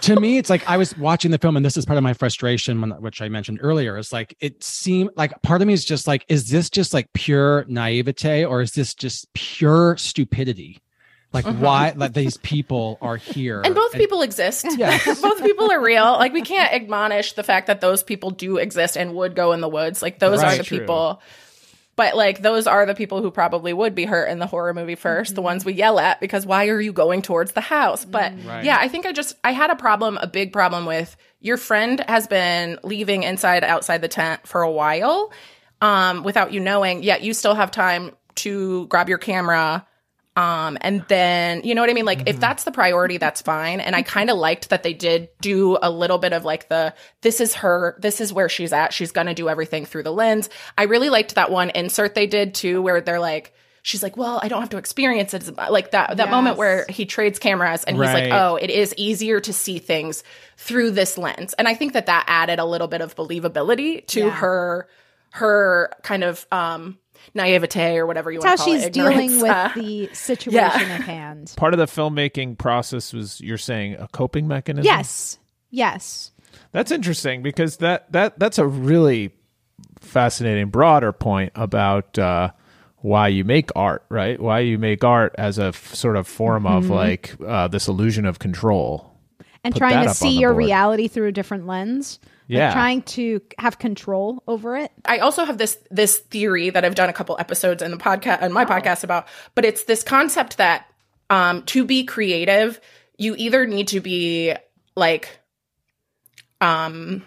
to 0.03 0.21
me, 0.21 0.39
it's 0.39 0.51
like 0.51 0.69
I 0.69 0.77
was 0.77 0.97
watching 0.97 1.31
the 1.31 1.39
film, 1.39 1.57
and 1.57 1.65
this 1.65 1.77
is 1.77 1.85
part 1.87 1.97
of 1.97 2.03
my 2.05 2.13
frustration, 2.15 2.81
when, 2.81 2.91
which 3.03 3.21
I 3.23 3.29
mentioned 3.29 3.59
earlier. 3.63 3.97
Is 3.99 4.13
like 4.13 4.37
it 4.41 4.63
seemed 4.63 5.11
like 5.17 5.41
part 5.43 5.63
of 5.63 5.67
me 5.69 5.75
is 5.75 5.85
just 5.85 6.07
like, 6.07 6.25
is 6.29 6.51
this 6.51 6.69
just 6.71 6.93
like 6.95 7.13
pure 7.13 7.65
naivete, 7.69 8.45
or 8.45 8.61
is 8.61 8.73
this 8.73 8.95
just 8.95 9.33
pure 9.35 9.97
stupidity? 9.97 10.79
Like 11.33 11.47
Mhm. 11.47 11.61
why 11.61 11.95
like 11.97 12.13
these 12.13 12.37
people 12.39 12.99
are 13.01 13.17
here, 13.17 13.63
And 13.65 13.75
both 13.75 13.93
people 13.95 14.21
exist. 14.21 14.67
Yes. 14.77 15.21
both 15.23 15.43
people 15.43 15.73
are 15.73 15.81
real. 15.81 16.05
Like 16.05 16.35
we 16.35 16.43
can't 16.43 16.73
admonish 16.75 17.33
the 17.33 17.43
fact 17.43 17.69
that 17.69 17.81
those 17.81 18.03
people 18.03 18.31
do 18.31 18.59
exist 18.59 18.97
and 18.99 19.15
would 19.15 19.35
go 19.35 19.53
in 19.53 19.63
the 19.63 19.69
woods. 19.69 20.03
Like 20.03 20.19
those 20.19 20.43
are 20.43 20.57
the 20.59 20.63
True. 20.63 20.81
people. 20.81 21.23
But 21.95 22.17
like 22.17 22.43
those 22.43 22.67
are 22.67 22.87
the 22.87 22.95
people 22.95 23.21
who 23.21 23.31
probably 23.31 23.73
would 23.73 23.95
be 23.95 24.05
hurt 24.07 24.27
in 24.31 24.39
the 24.39 24.47
horror 24.47 24.73
movie 24.73 24.97
1st 24.97 25.35
the 25.35 25.43
ones 25.43 25.65
we 25.65 25.75
yell 25.75 25.99
at 25.99 26.21
because 26.21 26.47
why 26.47 26.69
are 26.69 26.81
you 26.81 26.93
going 26.93 27.21
towards 27.23 27.53
the 27.53 27.61
house? 27.61 28.05
But 28.05 28.33
Right. 28.47 28.65
yeah, 28.65 28.79
I 28.81 28.89
think 28.89 29.05
I 29.07 29.13
just 29.13 29.37
I 29.45 29.53
had 29.53 29.71
a 29.71 29.77
problem, 29.77 30.19
a 30.21 30.27
big 30.27 30.53
problem 30.53 30.87
with 30.87 31.17
your 31.41 31.57
friend 31.57 32.03
has 32.09 32.27
been 32.27 32.79
leaving 32.83 33.25
inside 33.25 33.63
outside 33.65 34.01
the 34.01 34.09
tent 34.09 34.47
for 34.47 34.63
a 34.63 34.71
while 34.71 35.33
um 35.83 36.23
without 36.23 36.53
you 36.53 36.61
knowing, 36.61 37.03
yet 37.03 37.23
you 37.23 37.35
still 37.35 37.55
have 37.55 37.71
time 37.71 38.13
to 38.37 38.87
grab 38.87 39.09
your 39.09 39.19
camera 39.19 39.87
um 40.37 40.79
and 40.81 41.05
then 41.09 41.61
you 41.63 41.75
know 41.75 41.83
what 41.83 41.91
i 41.91 41.93
mean? 41.93 42.07
Like 42.07 42.27
if 42.27 42.41
that's 42.41 42.65
the 42.65 42.73
priority 42.73 43.19
that's 43.19 43.43
fine. 43.43 43.81
And 43.81 43.95
i 43.95 44.03
kind 44.03 44.31
of 44.31 44.39
liked 44.39 44.71
that 44.71 44.83
they 44.83 44.95
did 44.95 45.29
do 45.41 45.77
a 45.83 45.91
little 45.91 46.19
bit 46.19 46.33
of 46.33 46.45
like 46.45 46.69
the 46.69 46.95
this 47.21 47.41
is 47.41 47.55
her 47.55 47.97
this 48.01 48.21
is 48.21 48.33
where 48.33 48.49
she's 48.49 48.73
at. 48.73 48.93
She's 48.93 49.13
gonna 49.13 49.35
do 49.35 49.49
everything 49.49 49.85
through 49.85 50.05
the 50.05 50.13
lens. 50.13 50.49
I 50.79 50.85
really 50.85 51.11
liked 51.11 51.35
that 51.35 51.51
one 51.51 51.71
insert 51.71 52.15
they 52.15 52.27
did 52.27 52.55
too 52.55 52.81
where 52.81 53.01
they're 53.01 53.21
like 53.21 53.53
she's 53.85 54.01
like 54.03 54.17
well 54.17 54.39
i 54.45 54.47
don't 54.47 54.61
have 54.61 54.71
to 54.71 54.77
experience 54.77 55.35
it 55.35 55.59
like 55.69 55.91
that 55.91 56.17
that 56.17 56.31
moment 56.31 56.57
where 56.57 56.87
he 56.89 57.05
trades 57.05 57.41
cameras 57.41 57.83
and 57.83 57.97
he's 57.97 58.13
like 58.15 58.33
oh 58.33 58.55
it 58.55 58.71
is 58.71 58.95
easier 58.97 59.41
to 59.41 59.53
see 59.53 59.81
things 59.81 60.23
through 60.57 60.93
this 60.93 61.19
lens. 61.19 61.53
And 61.55 61.67
i 61.67 61.75
think 61.75 61.93
that 61.95 62.07
that 62.07 62.25
added 62.29 62.61
a 62.61 62.65
little 62.65 62.87
bit 62.87 63.01
of 63.01 63.17
believability 63.17 64.07
to 64.07 64.21
Yeah. 64.21 64.31
her 64.31 64.89
her 65.33 65.91
kind 66.03 66.23
of 66.23 66.47
um 66.53 66.97
naivete 67.35 67.97
or 67.99 68.07
whatever 68.07 68.31
you 68.31 68.39
It's 68.39 68.45
want 68.47 68.59
how 68.61 68.65
to 68.67 68.71
call 68.71 68.75
it. 68.75 68.81
How 68.81 68.85
she's 68.87 68.93
dealing 68.93 69.41
with 69.41 69.51
Uh, 69.51 69.71
the 69.77 70.09
situation 70.13 70.53
yeah. 70.55 70.95
at 70.95 71.01
hand 71.03 71.53
part 71.57 71.75
of 71.75 71.79
the 71.79 71.87
filmmaking 71.87 72.59
process 72.59 73.13
was 73.13 73.41
you're 73.41 73.59
saying 73.59 73.95
a 73.95 74.09
coping 74.09 74.49
mechanism. 74.49 74.85
yes 74.85 75.39
yes 75.71 76.31
That's 76.73 76.91
interesting 76.91 77.43
because 77.43 77.79
that 77.79 78.11
that 78.13 78.39
that's 78.39 78.59
a 78.59 78.67
really 78.67 79.33
fascinating 80.01 80.69
broader 80.69 81.13
point 81.13 81.53
about 81.55 82.19
uh, 82.19 82.51
why 82.99 83.29
you 83.29 83.45
make 83.45 83.71
art, 83.75 84.05
right? 84.09 84.39
Why 84.39 84.61
you 84.61 84.79
make 84.79 85.03
art 85.05 85.35
as 85.39 85.59
a 85.59 85.67
f- 85.67 85.95
sort 85.95 86.17
of 86.17 86.27
form 86.27 86.67
of 86.67 86.85
Mhm. 86.85 86.91
like 86.91 87.35
uh, 87.45 87.69
this 87.69 87.89
illusion 87.89 88.27
of 88.27 88.39
control. 88.39 89.11
and 89.65 89.73
Put 89.75 89.79
trying 89.79 90.07
to 90.09 90.15
see 90.15 90.39
your 90.41 90.51
board. 90.53 90.59
reality 90.65 91.09
through 91.09 91.29
a 91.29 91.33
different 91.33 91.67
lens 91.69 92.19
Like, 92.53 92.59
Yeah. 92.59 92.73
trying 92.73 93.03
to 93.03 93.41
have 93.59 93.79
control 93.79 94.43
over 94.47 94.77
it 94.77 94.93
I 95.07 95.19
also 95.19 95.45
have 95.45 95.57
this 95.59 95.79
this 95.91 96.19
theory 96.19 96.71
that 96.71 96.85
I've 96.85 96.95
done 96.95 97.09
a 97.09 97.13
couple 97.13 97.37
episodes 97.39 97.83
in 97.83 97.91
the 97.91 97.97
podcast 97.97 98.43
on 98.43 98.53
my 98.53 98.65
podcast 98.65 99.03
about, 99.05 99.27
but 99.55 99.65
it's 99.65 99.85
this 99.85 100.03
concept 100.03 100.59
that 100.59 100.87
um 101.31 101.63
to 101.65 101.85
be 101.85 102.05
creative, 102.05 102.81
you 103.17 103.35
either 103.39 103.67
need 103.67 103.89
to 103.89 104.01
be 104.01 104.55
like 104.97 105.41
um 106.61 107.23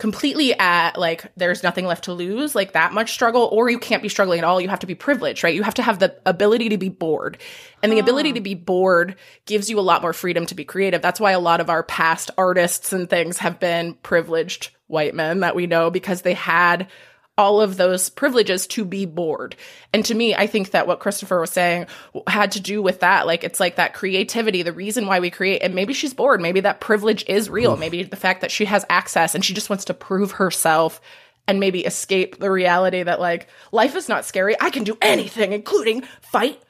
completely 0.00 0.58
at 0.58 0.98
like 0.98 1.30
there's 1.36 1.62
nothing 1.62 1.86
left 1.86 2.04
to 2.04 2.12
lose, 2.12 2.54
like 2.54 2.72
that 2.72 2.92
much 2.92 3.12
struggle, 3.12 3.48
or 3.52 3.70
you 3.70 3.78
can't 3.78 4.02
be 4.02 4.08
struggling 4.08 4.38
at 4.38 4.44
all. 4.44 4.60
You 4.60 4.68
have 4.68 4.80
to 4.80 4.86
be 4.86 4.94
privileged, 4.94 5.44
right? 5.44 5.54
You 5.54 5.62
have 5.62 5.74
to 5.74 5.82
have 5.82 5.98
the 5.98 6.16
ability 6.26 6.70
to 6.70 6.78
be 6.78 6.88
bored. 6.88 7.38
And 7.82 7.92
the 7.92 7.98
ability 7.98 8.32
to 8.32 8.40
be 8.40 8.54
bored 8.54 9.16
gives 9.46 9.70
you 9.70 9.78
a 9.78 9.82
lot 9.82 10.02
more 10.02 10.12
freedom 10.12 10.46
to 10.46 10.54
be 10.54 10.64
creative. 10.64 11.02
That's 11.02 11.20
why 11.20 11.32
a 11.32 11.40
lot 11.40 11.60
of 11.60 11.70
our 11.70 11.82
past 11.82 12.30
artists 12.36 12.92
and 12.92 13.08
things 13.08 13.38
have 13.38 13.60
been 13.60 13.94
privileged 13.94 14.70
white 14.86 15.14
men 15.14 15.40
that 15.40 15.54
we 15.54 15.66
know 15.66 15.90
because 15.90 16.22
they 16.22 16.34
had 16.34 16.88
all 17.40 17.62
of 17.62 17.78
those 17.78 18.10
privileges 18.10 18.66
to 18.66 18.84
be 18.84 19.06
bored. 19.06 19.56
And 19.94 20.04
to 20.04 20.14
me, 20.14 20.34
I 20.34 20.46
think 20.46 20.72
that 20.72 20.86
what 20.86 21.00
Christopher 21.00 21.40
was 21.40 21.50
saying 21.50 21.86
had 22.26 22.52
to 22.52 22.60
do 22.60 22.82
with 22.82 23.00
that. 23.00 23.26
Like, 23.26 23.44
it's 23.44 23.58
like 23.58 23.76
that 23.76 23.94
creativity, 23.94 24.62
the 24.62 24.74
reason 24.74 25.06
why 25.06 25.20
we 25.20 25.30
create. 25.30 25.62
And 25.62 25.74
maybe 25.74 25.94
she's 25.94 26.12
bored. 26.12 26.42
Maybe 26.42 26.60
that 26.60 26.80
privilege 26.80 27.24
is 27.26 27.48
real. 27.48 27.78
Maybe 27.78 28.02
the 28.02 28.14
fact 28.14 28.42
that 28.42 28.50
she 28.50 28.66
has 28.66 28.84
access 28.90 29.34
and 29.34 29.42
she 29.42 29.54
just 29.54 29.70
wants 29.70 29.86
to 29.86 29.94
prove 29.94 30.32
herself 30.32 31.00
and 31.48 31.58
maybe 31.60 31.80
escape 31.86 32.38
the 32.38 32.50
reality 32.50 33.02
that, 33.02 33.20
like, 33.20 33.48
life 33.72 33.96
is 33.96 34.06
not 34.06 34.26
scary. 34.26 34.54
I 34.60 34.68
can 34.68 34.84
do 34.84 34.98
anything, 35.00 35.54
including 35.54 36.02
fight 36.20 36.62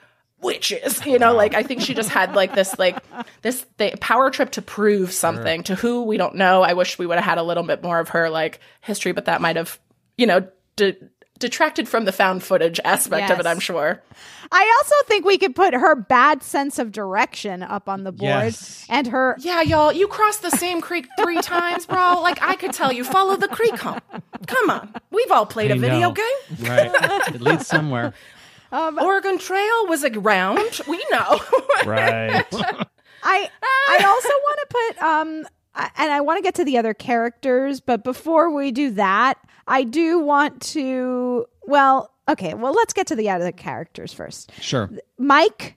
witches 0.42 1.04
you 1.04 1.18
know 1.18 1.34
like 1.34 1.52
i 1.52 1.62
think 1.62 1.82
she 1.82 1.92
just 1.92 2.08
had 2.08 2.34
like 2.34 2.54
this 2.54 2.78
like 2.78 2.96
this 3.42 3.66
th- 3.76 4.00
power 4.00 4.30
trip 4.30 4.50
to 4.50 4.62
prove 4.62 5.12
something 5.12 5.62
to 5.62 5.74
who 5.74 6.04
we 6.04 6.16
don't 6.16 6.34
know 6.34 6.62
i 6.62 6.72
wish 6.72 6.98
we 6.98 7.04
would 7.04 7.16
have 7.16 7.24
had 7.26 7.36
a 7.36 7.42
little 7.42 7.62
bit 7.62 7.82
more 7.82 8.00
of 8.00 8.08
her 8.08 8.30
like 8.30 8.58
history 8.80 9.12
but 9.12 9.26
that 9.26 9.42
might 9.42 9.56
have 9.56 9.78
you 10.16 10.26
know 10.26 10.48
de- 10.76 10.96
detracted 11.38 11.88
from 11.88 12.04
the 12.04 12.12
found 12.12 12.42
footage 12.42 12.78
aspect 12.84 13.30
of 13.30 13.40
it 13.40 13.46
i'm 13.46 13.58
sure 13.60 14.02
i 14.52 14.74
also 14.82 14.94
think 15.08 15.24
we 15.24 15.38
could 15.38 15.54
put 15.54 15.72
her 15.72 15.94
bad 15.94 16.42
sense 16.42 16.78
of 16.78 16.92
direction 16.92 17.62
up 17.62 17.88
on 17.88 18.04
the 18.04 18.12
board 18.12 18.28
Yes. 18.44 18.84
and 18.90 19.06
her 19.06 19.36
yeah 19.40 19.62
y'all 19.62 19.90
you 19.92 20.06
crossed 20.06 20.42
the 20.42 20.50
same 20.50 20.80
creek 20.82 21.06
three 21.18 21.40
times 21.40 21.86
bro 21.86 22.20
like 22.20 22.42
i 22.42 22.56
could 22.56 22.72
tell 22.74 22.92
you 22.92 23.04
follow 23.04 23.36
the 23.36 23.48
creek 23.48 23.78
home 23.78 24.00
come 24.46 24.68
on 24.70 24.92
we've 25.10 25.30
all 25.30 25.46
played 25.46 25.70
a 25.70 25.74
I 25.74 25.78
video 25.78 26.10
know. 26.10 26.12
game 26.12 26.68
Right. 26.68 26.90
it 27.34 27.40
leads 27.40 27.66
somewhere. 27.66 28.12
Um, 28.72 28.98
oregon 29.00 29.36
trail 29.38 29.88
was 29.88 30.04
around 30.04 30.80
we 30.86 31.04
know 31.10 31.40
Right. 31.84 32.46
I 33.24 33.48
I 33.62 34.04
also 34.06 34.28
want 34.28 34.58
to 34.60 34.66
put 34.68 35.02
um 35.02 35.46
I- 35.74 35.90
and 35.98 36.12
I 36.12 36.20
want 36.20 36.38
to 36.38 36.42
get 36.42 36.54
to 36.56 36.64
the 36.64 36.78
other 36.78 36.94
characters, 36.94 37.80
but 37.80 38.04
before 38.04 38.50
we 38.54 38.70
do 38.70 38.90
that, 38.92 39.38
I 39.70 39.84
do 39.84 40.18
want 40.18 40.60
to 40.72 41.46
well, 41.66 42.10
okay, 42.28 42.54
well 42.54 42.74
let's 42.74 42.92
get 42.92 43.06
to 43.06 43.16
the 43.16 43.30
other 43.30 43.52
characters 43.52 44.12
first. 44.12 44.52
Sure. 44.60 44.90
Mike, 45.16 45.76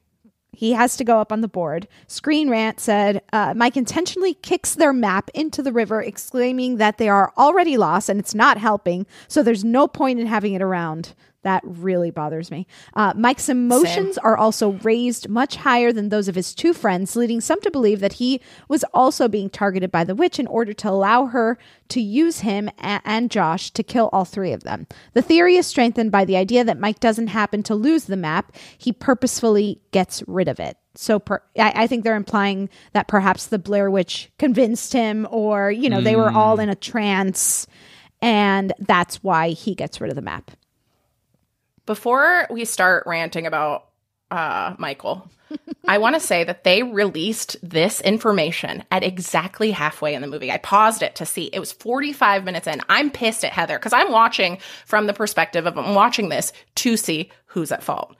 he 0.51 0.71
has 0.73 0.97
to 0.97 1.03
go 1.03 1.19
up 1.19 1.31
on 1.31 1.41
the 1.41 1.47
board. 1.47 1.87
Screen 2.07 2.49
Rant 2.49 2.79
said 2.79 3.21
uh, 3.31 3.53
Mike 3.55 3.77
intentionally 3.77 4.33
kicks 4.35 4.75
their 4.75 4.93
map 4.93 5.29
into 5.33 5.61
the 5.61 5.71
river, 5.71 6.01
exclaiming 6.01 6.77
that 6.77 6.97
they 6.97 7.09
are 7.09 7.31
already 7.37 7.77
lost 7.77 8.09
and 8.09 8.19
it's 8.19 8.35
not 8.35 8.57
helping, 8.57 9.05
so 9.27 9.43
there's 9.43 9.63
no 9.63 9.87
point 9.87 10.19
in 10.19 10.27
having 10.27 10.53
it 10.53 10.61
around. 10.61 11.13
That 11.43 11.61
really 11.65 12.09
bothers 12.09 12.49
me. 12.51 12.67
Uh, 12.93 13.13
Mike's 13.15 13.49
emotions 13.49 14.17
are 14.17 14.37
also 14.37 14.71
raised 14.81 15.27
much 15.29 15.57
higher 15.57 15.91
than 15.91 16.09
those 16.09 16.27
of 16.29 16.35
his 16.35 16.55
two 16.55 16.73
friends, 16.73 17.15
leading 17.17 17.41
some 17.41 17.59
to 17.61 17.69
believe 17.71 17.99
that 17.99 18.13
he 18.13 18.39
was 18.69 18.83
also 18.93 19.27
being 19.27 19.49
targeted 19.49 19.91
by 19.91 20.03
the 20.05 20.15
witch 20.15 20.39
in 20.39 20.47
order 20.47 20.71
to 20.73 20.89
allow 20.89 21.25
her 21.25 21.57
to 21.89 21.99
use 22.01 22.39
him 22.39 22.69
a- 22.79 23.01
and 23.03 23.29
Josh 23.29 23.71
to 23.71 23.83
kill 23.83 24.09
all 24.13 24.23
three 24.25 24.53
of 24.53 24.63
them. 24.63 24.87
The 25.13 25.21
theory 25.21 25.55
is 25.57 25.67
strengthened 25.67 26.11
by 26.13 26.23
the 26.25 26.37
idea 26.37 26.63
that 26.63 26.79
Mike 26.79 27.01
doesn't 27.01 27.27
happen 27.27 27.61
to 27.63 27.75
lose 27.75 28.05
the 28.05 28.15
map, 28.17 28.53
he 28.77 28.93
purposefully 28.93 29.81
gets 29.91 30.23
rid 30.27 30.47
of 30.47 30.59
it. 30.61 30.77
So 30.95 31.19
per- 31.19 31.43
I, 31.59 31.73
I 31.83 31.87
think 31.87 32.03
they're 32.05 32.15
implying 32.15 32.69
that 32.93 33.07
perhaps 33.09 33.47
the 33.47 33.59
Blair 33.59 33.91
Witch 33.91 34.31
convinced 34.39 34.93
him, 34.93 35.27
or, 35.29 35.71
you 35.71 35.89
know, 35.89 35.99
they 35.99 36.15
were 36.15 36.29
Mm. 36.29 36.35
all 36.35 36.59
in 36.59 36.69
a 36.69 36.75
trance, 36.75 37.67
and 38.21 38.71
that's 38.79 39.21
why 39.23 39.49
he 39.49 39.75
gets 39.75 39.99
rid 39.99 40.09
of 40.09 40.15
the 40.15 40.21
map. 40.21 40.51
Before 41.85 42.47
we 42.49 42.65
start 42.65 43.03
ranting 43.05 43.45
about 43.45 43.85
uh, 44.31 44.75
Michael. 44.77 45.29
I 45.87 45.97
want 45.99 46.15
to 46.15 46.19
say 46.19 46.43
that 46.43 46.63
they 46.63 46.81
released 46.81 47.57
this 47.61 48.01
information 48.01 48.83
at 48.89 49.03
exactly 49.03 49.71
halfway 49.71 50.15
in 50.15 50.21
the 50.21 50.27
movie. 50.27 50.51
I 50.51 50.57
paused 50.57 51.03
it 51.03 51.15
to 51.15 51.25
see. 51.25 51.45
It 51.45 51.59
was 51.59 51.71
45 51.71 52.43
minutes 52.43 52.67
in. 52.67 52.81
I'm 52.89 53.11
pissed 53.11 53.45
at 53.45 53.51
Heather 53.51 53.77
because 53.77 53.93
I'm 53.93 54.11
watching 54.11 54.57
from 54.85 55.07
the 55.07 55.13
perspective 55.13 55.65
of 55.65 55.77
I'm 55.77 55.93
watching 55.93 56.29
this 56.29 56.53
to 56.75 56.97
see 56.97 57.31
who's 57.47 57.71
at 57.71 57.83
fault. 57.83 58.15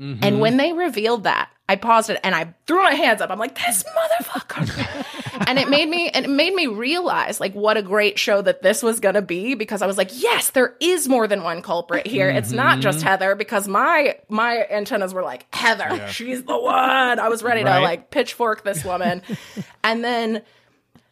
Mm-hmm. 0.00 0.22
And 0.22 0.40
when 0.40 0.56
they 0.58 0.72
revealed 0.72 1.24
that, 1.24 1.48
I 1.68 1.76
paused 1.76 2.10
it 2.10 2.20
and 2.22 2.34
I 2.34 2.54
threw 2.66 2.82
my 2.82 2.92
hands 2.92 3.20
up. 3.20 3.30
I'm 3.30 3.38
like, 3.38 3.56
this 3.56 3.82
motherfucker. 3.82 5.44
and 5.48 5.58
it 5.58 5.68
made 5.68 5.88
me 5.88 6.10
and 6.10 6.24
it 6.24 6.28
made 6.28 6.54
me 6.54 6.66
realize 6.66 7.40
like 7.40 7.54
what 7.54 7.76
a 7.76 7.82
great 7.82 8.18
show 8.18 8.40
that 8.42 8.62
this 8.62 8.82
was 8.82 9.00
gonna 9.00 9.22
be 9.22 9.54
because 9.54 9.82
I 9.82 9.86
was 9.86 9.96
like, 9.98 10.10
yes, 10.22 10.50
there 10.50 10.76
is 10.80 11.08
more 11.08 11.26
than 11.26 11.42
one 11.42 11.62
culprit 11.62 12.06
here. 12.06 12.28
It's 12.28 12.52
not 12.52 12.80
just 12.80 12.98
Mm-hmm. 12.98 13.08
Heather 13.08 13.34
because 13.34 13.66
my 13.66 14.16
my 14.28 14.64
antennas 14.70 15.12
were 15.12 15.22
like, 15.22 15.46
Heather, 15.54 16.08
she's 16.08 16.44
the 16.44 16.56
one. 16.58 17.18
I 17.18 17.28
was 17.28 17.42
ready 17.42 17.64
to 17.64 17.80
like 17.80 18.10
pitchfork 18.10 18.62
this 18.62 18.84
woman. 18.84 19.22
and 19.84 20.04
then 20.04 20.42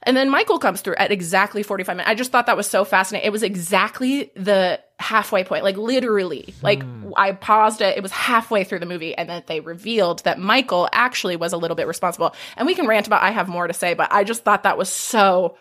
and 0.05 0.17
then 0.17 0.29
Michael 0.31 0.59
comes 0.59 0.83
through 0.83 0.97
at 0.97 1.11
exactly 1.11 1.63
45 1.63 1.97
minutes. 1.97 2.11
I 2.11 2.15
just 2.15 2.31
thought 2.31 2.47
that 2.47 2.57
was 2.57 2.69
so 2.69 2.85
fascinating. 2.85 3.27
It 3.27 3.31
was 3.33 3.43
exactly 3.43 4.31
the 4.37 4.81
halfway 5.05 5.45
point, 5.45 5.63
like 5.65 5.77
literally. 5.77 6.55
Like 6.63 6.83
I 7.17 7.33
paused 7.33 7.81
it. 7.81 7.97
It 7.97 8.03
was 8.03 8.13
halfway 8.13 8.65
through 8.65 8.81
the 8.81 8.87
movie, 8.87 9.15
and 9.15 9.29
then 9.29 9.43
they 9.47 9.61
revealed 9.61 10.25
that 10.25 10.39
Michael 10.39 10.89
actually 10.93 11.37
was 11.37 11.53
a 11.53 11.57
little 11.59 11.75
bit 11.75 11.87
responsible. 11.87 12.35
And 12.57 12.67
we 12.67 12.75
can 12.75 12.87
rant 12.87 13.07
about. 13.07 13.23
I 13.23 13.31
have 13.31 13.49
more 13.49 13.67
to 13.67 13.75
say, 13.75 13.95
but 13.95 14.11
I 14.13 14.25
just 14.25 14.45
thought 14.45 14.63
that 14.63 14.79
was 14.79 14.89
so 14.89 15.57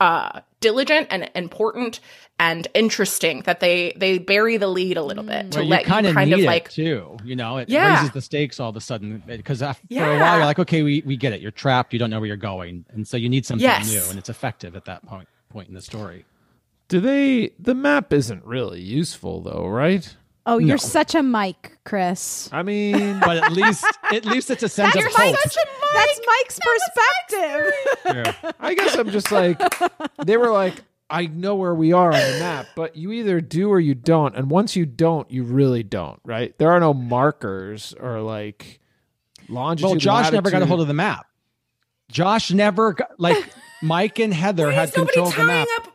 uh, 0.00 0.40
diligent 0.60 1.06
and 1.10 1.30
important 1.34 2.00
and 2.38 2.66
interesting 2.74 3.42
that 3.42 3.60
they 3.60 3.92
they 3.96 4.18
bury 4.18 4.56
the 4.56 4.66
lead 4.66 4.96
a 4.96 5.02
little 5.02 5.24
bit 5.24 5.50
to 5.50 5.58
Well, 5.58 5.64
you 5.64 5.70
let 5.70 5.84
kind 5.84 6.06
you 6.06 6.10
of 6.10 6.14
kind 6.16 6.32
of 6.32 6.40
like 6.40 6.70
too. 6.70 7.18
You 7.22 7.36
know, 7.36 7.58
it 7.58 7.68
Yeah. 7.68 7.92
raises 7.92 8.10
the 8.12 8.22
stakes 8.22 8.58
all 8.58 8.70
of 8.70 8.76
a 8.76 8.80
sudden 8.80 9.22
because 9.26 9.60
for 9.60 9.66
a 9.66 10.18
while 10.20 10.36
you're 10.36 10.46
like, 10.46 10.58
okay, 10.58 10.82
we, 10.82 11.02
we 11.04 11.16
get 11.16 11.32
it. 11.34 11.40
You're 11.42 11.50
trapped. 11.50 11.92
You 11.92 11.98
don't 11.98 12.10
know 12.10 12.18
where 12.18 12.26
you're 12.28 12.36
going, 12.36 12.86
and 12.90 13.06
so 13.06 13.16
you 13.16 13.28
need 13.28 13.44
something 13.46 13.62
Yes. 13.62 13.88
new, 13.88 14.02
and 14.10 14.18
it's 14.18 14.30
effective 14.30 14.74
at 14.74 14.86
that 14.86 15.04
point 15.06 15.28
point 15.50 15.68
in 15.68 15.74
the 15.74 15.82
story. 15.82 16.24
Do 16.90 17.00
they? 17.00 17.52
The 17.60 17.74
map 17.74 18.12
isn't 18.12 18.44
really 18.44 18.80
useful 18.80 19.40
though, 19.40 19.68
right? 19.68 20.16
Oh, 20.44 20.58
you're 20.58 20.76
such 20.76 21.14
a 21.14 21.22
Mike, 21.22 21.78
Chris. 21.84 22.48
I 22.50 22.64
mean, 22.64 23.20
But 23.20 23.36
at 23.36 23.52
least 23.52 23.84
at 24.12 24.24
least 24.24 24.50
it's 24.50 24.64
a 24.64 24.68
sense 24.68 24.94
That's 24.94 25.06
of 25.06 25.12
hope. 25.12 25.32
Mike's, 25.32 25.56
that's 25.94 26.20
Mike's 26.26 26.58
perspective. 26.66 27.72
Yeah. 28.06 28.52
I 28.58 28.74
guess 28.74 28.96
I'm 28.96 29.10
just 29.10 29.30
like 29.30 29.60
they 30.24 30.36
were 30.36 30.50
like, 30.50 30.82
I 31.08 31.26
know 31.26 31.54
where 31.54 31.74
we 31.74 31.92
are 31.92 32.12
on 32.12 32.18
the 32.18 32.38
map, 32.40 32.66
but 32.74 32.96
you 32.96 33.12
either 33.12 33.40
do 33.40 33.70
or 33.70 33.78
you 33.78 33.94
don't, 33.94 34.34
and 34.34 34.50
once 34.50 34.74
you 34.74 34.84
don't, 34.84 35.30
you 35.30 35.44
really 35.44 35.84
don't, 35.84 36.18
right? 36.24 36.58
There 36.58 36.72
are 36.72 36.80
no 36.80 36.92
markers 36.92 37.94
or 38.00 38.20
like 38.20 38.80
longitude. 39.48 39.90
Well, 39.90 39.96
Josh 39.96 40.32
never 40.32 40.50
got 40.50 40.62
a 40.62 40.66
hold 40.66 40.80
of 40.80 40.88
the 40.88 40.94
map. 40.94 41.26
Josh 42.10 42.50
never 42.50 42.94
got, 42.94 43.20
like 43.20 43.36
Mike 43.80 44.18
and 44.18 44.34
Heather 44.34 44.72
had 44.72 44.88
nobody 44.96 45.12
control 45.14 45.28
of 45.28 45.34
the 45.36 45.36
tying 45.36 45.46
map. 45.46 45.68
up 45.78 45.92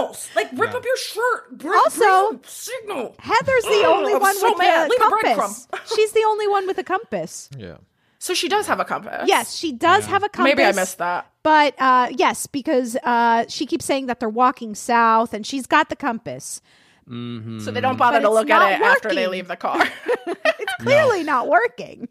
flannels. 0.00 0.30
Like 0.36 0.48
rip 0.52 0.74
up 0.74 0.84
your 0.84 0.96
shirt. 0.96 1.58
Bring, 1.58 1.72
Also, 1.78 2.30
bring 2.30 2.40
signal. 2.44 3.14
Heather's 3.18 3.64
the 3.64 3.82
Ugh, 3.84 3.96
only 3.96 4.14
I'm 4.14 4.20
one 4.20 4.36
so 4.36 4.50
with 4.50 4.58
mad. 4.58 4.86
the 4.86 4.90
Leave 4.90 5.00
a 5.00 5.34
compass. 5.34 5.68
She's 5.94 6.12
the 6.12 6.24
only 6.26 6.48
one 6.48 6.66
with 6.66 6.78
a 6.78 6.84
compass. 6.84 7.48
Yeah. 7.56 7.76
So 8.18 8.34
she 8.34 8.48
does 8.48 8.66
have 8.66 8.80
a 8.80 8.84
compass. 8.84 9.24
Yes, 9.26 9.54
she 9.54 9.72
does 9.72 10.04
have 10.06 10.22
a 10.22 10.28
compass. 10.28 10.50
Maybe 10.50 10.62
I 10.62 10.72
missed 10.72 10.98
that. 10.98 11.30
But 11.42 11.74
uh, 11.80 12.08
yes, 12.10 12.46
because 12.46 12.94
uh, 13.02 13.46
she 13.48 13.64
keeps 13.64 13.86
saying 13.86 14.06
that 14.06 14.20
they're 14.20 14.28
walking 14.28 14.74
south, 14.74 15.32
and 15.32 15.46
she's 15.46 15.66
got 15.66 15.88
the 15.88 15.96
compass. 15.96 16.60
So 17.08 17.72
they 17.72 17.80
don't 17.80 17.96
bother 17.96 18.18
But 18.20 18.28
to 18.28 18.30
look 18.34 18.50
at 18.50 18.58
not 18.58 18.72
it 18.72 18.80
after 18.82 19.12
they 19.12 19.26
leave 19.26 19.48
the 19.48 19.56
car. 19.56 19.82
It's 20.26 20.74
clearly 20.84 21.24
not 21.24 21.48
working. 21.48 22.06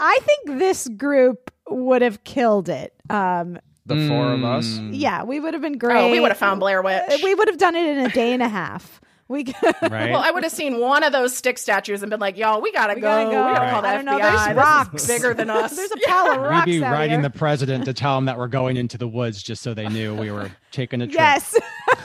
I 0.00 0.18
think 0.22 0.58
this 0.58 0.88
group 0.88 1.52
would 1.68 2.02
have 2.02 2.24
killed 2.24 2.68
it. 2.68 2.92
Um, 3.10 3.58
The 3.86 4.08
four 4.08 4.32
of 4.32 4.44
us. 4.44 4.66
Mm. 4.66 4.90
yeah, 4.94 5.24
we 5.24 5.40
would 5.40 5.54
have 5.54 5.62
been 5.62 5.76
great. 5.78 5.96
oh, 5.96 6.10
we 6.10 6.20
would 6.20 6.30
have 6.30 6.38
found 6.38 6.60
Blair 6.60 6.82
Witch. 6.82 7.20
We 7.22 7.34
would 7.34 7.48
have 7.48 7.58
done 7.58 7.74
it 7.74 7.84
in 7.96 8.06
a 8.06 8.08
day 8.10 8.32
and 8.32 8.42
a 8.42 8.48
half. 8.48 9.00
We 9.28 9.44
Right. 9.82 10.10
Well, 10.10 10.20
I 10.22 10.30
would 10.30 10.42
have 10.42 10.52
seen 10.52 10.78
one 10.78 11.02
of 11.04 11.12
those 11.12 11.34
stick 11.34 11.56
statues 11.58 12.02
and 12.02 12.10
been 12.10 12.20
like, 12.20 12.36
"Y'all, 12.36 12.60
we 12.60 12.70
gotta, 12.70 12.94
We 12.94 13.00
go. 13.00 13.08
gotta 13.08 13.30
go. 13.30 13.48
We 13.48 13.54
gotta 13.54 13.70
call 13.70 13.82
the 13.82 13.88
I 13.88 13.92
FBI. 13.92 13.96
don't 13.96 14.04
know, 14.04 14.18
there's 14.18 14.56
rocks. 14.56 15.06
bigger 15.06 15.32
than 15.34 15.48
us." 15.50 15.74
There's 15.74 15.90
a 15.90 15.96
pile 16.06 16.30
of 16.32 16.40
rocks." 16.42 16.66
We'd 16.66 16.78
be 16.80 16.84
out 16.84 16.92
writing 16.92 17.20
here. 17.20 17.22
the 17.22 17.38
president 17.38 17.84
to 17.86 17.94
tell 17.94 18.18
him 18.18 18.26
that 18.26 18.36
we're 18.38 18.48
going 18.48 18.76
into 18.76 18.98
the 18.98 19.08
woods 19.08 19.42
just 19.42 19.62
so 19.62 19.74
they 19.74 19.88
knew 19.88 20.14
we 20.14 20.30
were 20.30 20.50
taking 20.70 21.00
a 21.00 21.06
trip. 21.08 21.14
yes, 21.18 21.56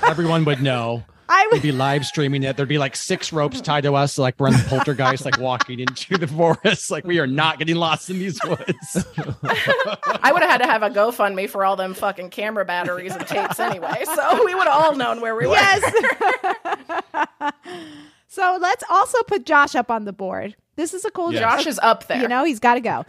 Everyone 0.04 0.46
would 0.46 0.62
know. 0.63 1.04
I 1.30 1.48
We'd 1.52 1.58
would. 1.58 1.62
be 1.62 1.72
live 1.72 2.06
streaming 2.06 2.44
it. 2.44 2.56
There'd 2.58 2.70
be 2.70 2.78
like 2.78 2.96
six 2.96 3.34
ropes 3.34 3.60
tied 3.62 3.84
to 3.84 3.96
us, 3.96 4.18
like 4.18 4.36
we're 4.40 4.48
in 4.48 4.54
the 4.54 4.66
poltergeist, 4.68 5.26
like 5.26 5.40
walking 5.40 5.80
into 5.80 6.18
the 6.18 6.28
forest. 6.28 6.90
Like 6.92 7.06
we 7.06 7.20
are 7.20 7.28
not 7.28 7.60
getting 7.60 7.76
lost 7.76 8.10
in 8.10 8.20
these 8.20 8.40
woods. 8.46 9.06
I 10.24 10.32
would 10.32 10.42
have 10.42 10.50
had 10.52 10.58
to 10.60 10.68
have 10.68 10.84
a 10.84 10.90
GoFundMe 10.90 11.50
for 11.50 11.66
all 11.66 11.76
them 11.76 11.94
fucking 11.94 12.30
camera 12.30 12.66
batteries 12.66 13.16
and 13.16 13.28
tapes 13.28 13.60
anyway. 13.60 14.04
So 14.06 14.46
we 14.46 14.56
would 14.56 14.68
have 14.68 14.84
all 14.84 14.96
known 14.96 15.22
where 15.22 15.36
we 15.36 15.48
were. 15.48 15.54
Yes. 15.54 15.82
so 18.28 18.58
let's 18.62 18.84
also 18.90 19.22
put 19.24 19.46
Josh 19.46 19.76
up 19.76 19.92
on 19.92 20.06
the 20.06 20.13
board. 20.13 20.56
This 20.76 20.94
is 20.94 21.06
a 21.06 21.12
cool 21.12 21.34
Yes. 21.34 21.42
Josh 21.42 21.66
is 21.68 21.80
up 21.80 22.08
there. 22.08 22.22
You 22.22 22.28
know, 22.28 22.44
he's 22.44 22.60
got 22.60 22.76
to 22.76 22.82
go. 22.82 23.06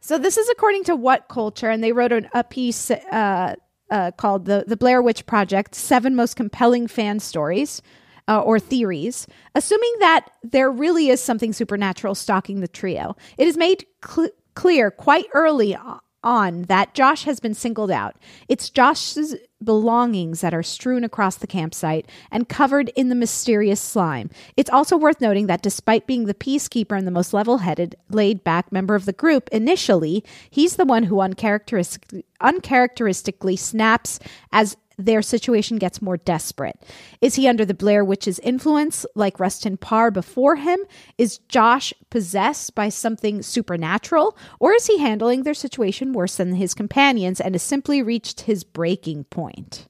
So 0.00 0.18
this 0.18 0.38
is 0.38 0.48
according 0.48 0.84
to 0.84 0.96
What 0.96 1.28
Culture, 1.28 1.68
and 1.68 1.84
they 1.84 1.92
wrote 1.92 2.12
an, 2.12 2.28
a 2.32 2.42
piece 2.42 2.90
uh, 2.90 3.54
uh, 3.90 4.10
called 4.12 4.46
the 4.46 4.64
the 4.66 4.76
Blair 4.76 5.02
Witch 5.02 5.26
Project: 5.26 5.74
Seven 5.74 6.14
Most 6.14 6.36
Compelling 6.36 6.86
Fan 6.86 7.20
Stories. 7.20 7.82
Uh, 8.28 8.38
or 8.42 8.60
theories, 8.60 9.26
assuming 9.56 9.92
that 9.98 10.28
there 10.44 10.70
really 10.70 11.08
is 11.08 11.20
something 11.20 11.52
supernatural 11.52 12.14
stalking 12.14 12.60
the 12.60 12.68
trio. 12.68 13.16
It 13.38 13.48
is 13.48 13.56
made 13.56 13.84
cl- 14.06 14.28
clear 14.54 14.92
quite 14.92 15.26
early 15.34 15.76
on 16.22 16.62
that 16.64 16.94
Josh 16.94 17.24
has 17.24 17.40
been 17.40 17.54
singled 17.54 17.90
out. 17.90 18.16
It's 18.48 18.70
Josh's 18.70 19.34
belongings 19.62 20.40
that 20.40 20.54
are 20.54 20.62
strewn 20.62 21.04
across 21.04 21.36
the 21.36 21.46
campsite 21.46 22.08
and 22.30 22.48
covered 22.48 22.88
in 22.90 23.08
the 23.08 23.14
mysterious 23.14 23.80
slime. 23.80 24.30
It's 24.56 24.70
also 24.70 24.96
worth 24.96 25.20
noting 25.20 25.46
that 25.46 25.62
despite 25.62 26.06
being 26.06 26.26
the 26.26 26.34
peacekeeper 26.34 26.96
and 26.96 27.06
the 27.06 27.12
most 27.12 27.32
level 27.32 27.58
headed, 27.58 27.96
laid 28.08 28.42
back 28.44 28.72
member 28.72 28.94
of 28.94 29.04
the 29.04 29.12
group 29.12 29.48
initially, 29.50 30.24
he's 30.50 30.76
the 30.76 30.84
one 30.84 31.04
who 31.04 31.20
uncharacteristically, 31.20 32.24
uncharacteristically 32.40 33.56
snaps 33.56 34.18
as 34.52 34.76
their 35.06 35.22
situation 35.22 35.76
gets 35.78 36.02
more 36.02 36.16
desperate. 36.16 36.76
Is 37.20 37.34
he 37.34 37.48
under 37.48 37.64
the 37.64 37.74
Blair 37.74 38.04
Witch's 38.04 38.38
influence, 38.40 39.06
like 39.14 39.40
Rustin 39.40 39.76
Parr 39.76 40.10
before 40.10 40.56
him? 40.56 40.80
Is 41.18 41.38
Josh 41.48 41.92
possessed 42.10 42.74
by 42.74 42.88
something 42.88 43.42
supernatural? 43.42 44.36
Or 44.58 44.72
is 44.72 44.86
he 44.86 44.98
handling 44.98 45.42
their 45.42 45.54
situation 45.54 46.12
worse 46.12 46.36
than 46.36 46.54
his 46.54 46.74
companions 46.74 47.40
and 47.40 47.54
has 47.54 47.62
simply 47.62 48.02
reached 48.02 48.42
his 48.42 48.64
breaking 48.64 49.24
point? 49.24 49.86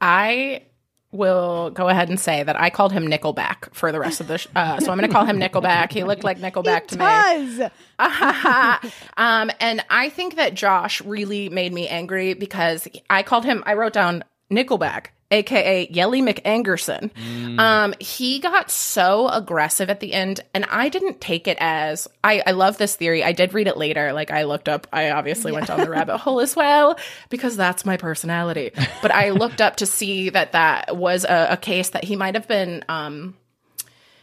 I 0.00 0.62
will 1.10 1.70
go 1.70 1.88
ahead 1.88 2.08
and 2.08 2.20
say 2.20 2.42
that 2.42 2.60
I 2.60 2.70
called 2.70 2.92
him 2.92 3.06
Nickelback 3.06 3.72
for 3.74 3.92
the 3.92 3.98
rest 3.98 4.20
of 4.20 4.26
the. 4.28 4.38
Sh- 4.38 4.48
uh, 4.54 4.78
so 4.80 4.92
I'm 4.92 4.98
going 4.98 5.08
to 5.08 5.14
call 5.14 5.24
him 5.24 5.38
Nickelback. 5.38 5.92
He 5.92 6.04
looked 6.04 6.24
like 6.24 6.38
Nickelback 6.38 6.88
to 6.88 6.98
me. 6.98 7.04
Does. 7.04 7.70
um, 9.16 9.50
and 9.60 9.84
I 9.88 10.10
think 10.10 10.36
that 10.36 10.54
Josh 10.54 11.00
really 11.02 11.48
made 11.48 11.72
me 11.72 11.88
angry 11.88 12.34
because 12.34 12.86
I 13.08 13.22
called 13.22 13.44
him. 13.44 13.62
I 13.66 13.74
wrote 13.74 13.94
down 13.94 14.24
Nickelback. 14.50 15.06
AKA 15.30 15.88
Yelly 15.90 16.22
McAngerson. 16.22 17.10
Um, 17.58 17.94
he 18.00 18.38
got 18.38 18.70
so 18.70 19.28
aggressive 19.28 19.90
at 19.90 20.00
the 20.00 20.14
end, 20.14 20.40
and 20.54 20.64
I 20.70 20.88
didn't 20.88 21.20
take 21.20 21.46
it 21.46 21.58
as 21.60 22.08
I, 22.24 22.42
I 22.46 22.52
love 22.52 22.78
this 22.78 22.96
theory. 22.96 23.22
I 23.22 23.32
did 23.32 23.52
read 23.52 23.66
it 23.66 23.76
later. 23.76 24.12
Like 24.12 24.30
I 24.30 24.44
looked 24.44 24.68
up, 24.68 24.86
I 24.92 25.10
obviously 25.10 25.52
went 25.52 25.66
down 25.66 25.80
the 25.80 25.90
rabbit 25.90 26.18
hole 26.18 26.40
as 26.40 26.56
well 26.56 26.98
because 27.28 27.56
that's 27.56 27.84
my 27.84 27.96
personality. 27.96 28.70
But 29.02 29.10
I 29.10 29.30
looked 29.30 29.60
up 29.60 29.76
to 29.76 29.86
see 29.86 30.30
that 30.30 30.52
that 30.52 30.96
was 30.96 31.24
a, 31.24 31.48
a 31.50 31.56
case 31.56 31.90
that 31.90 32.04
he 32.04 32.16
might 32.16 32.34
have 32.34 32.48
been 32.48 32.84
um 32.88 33.36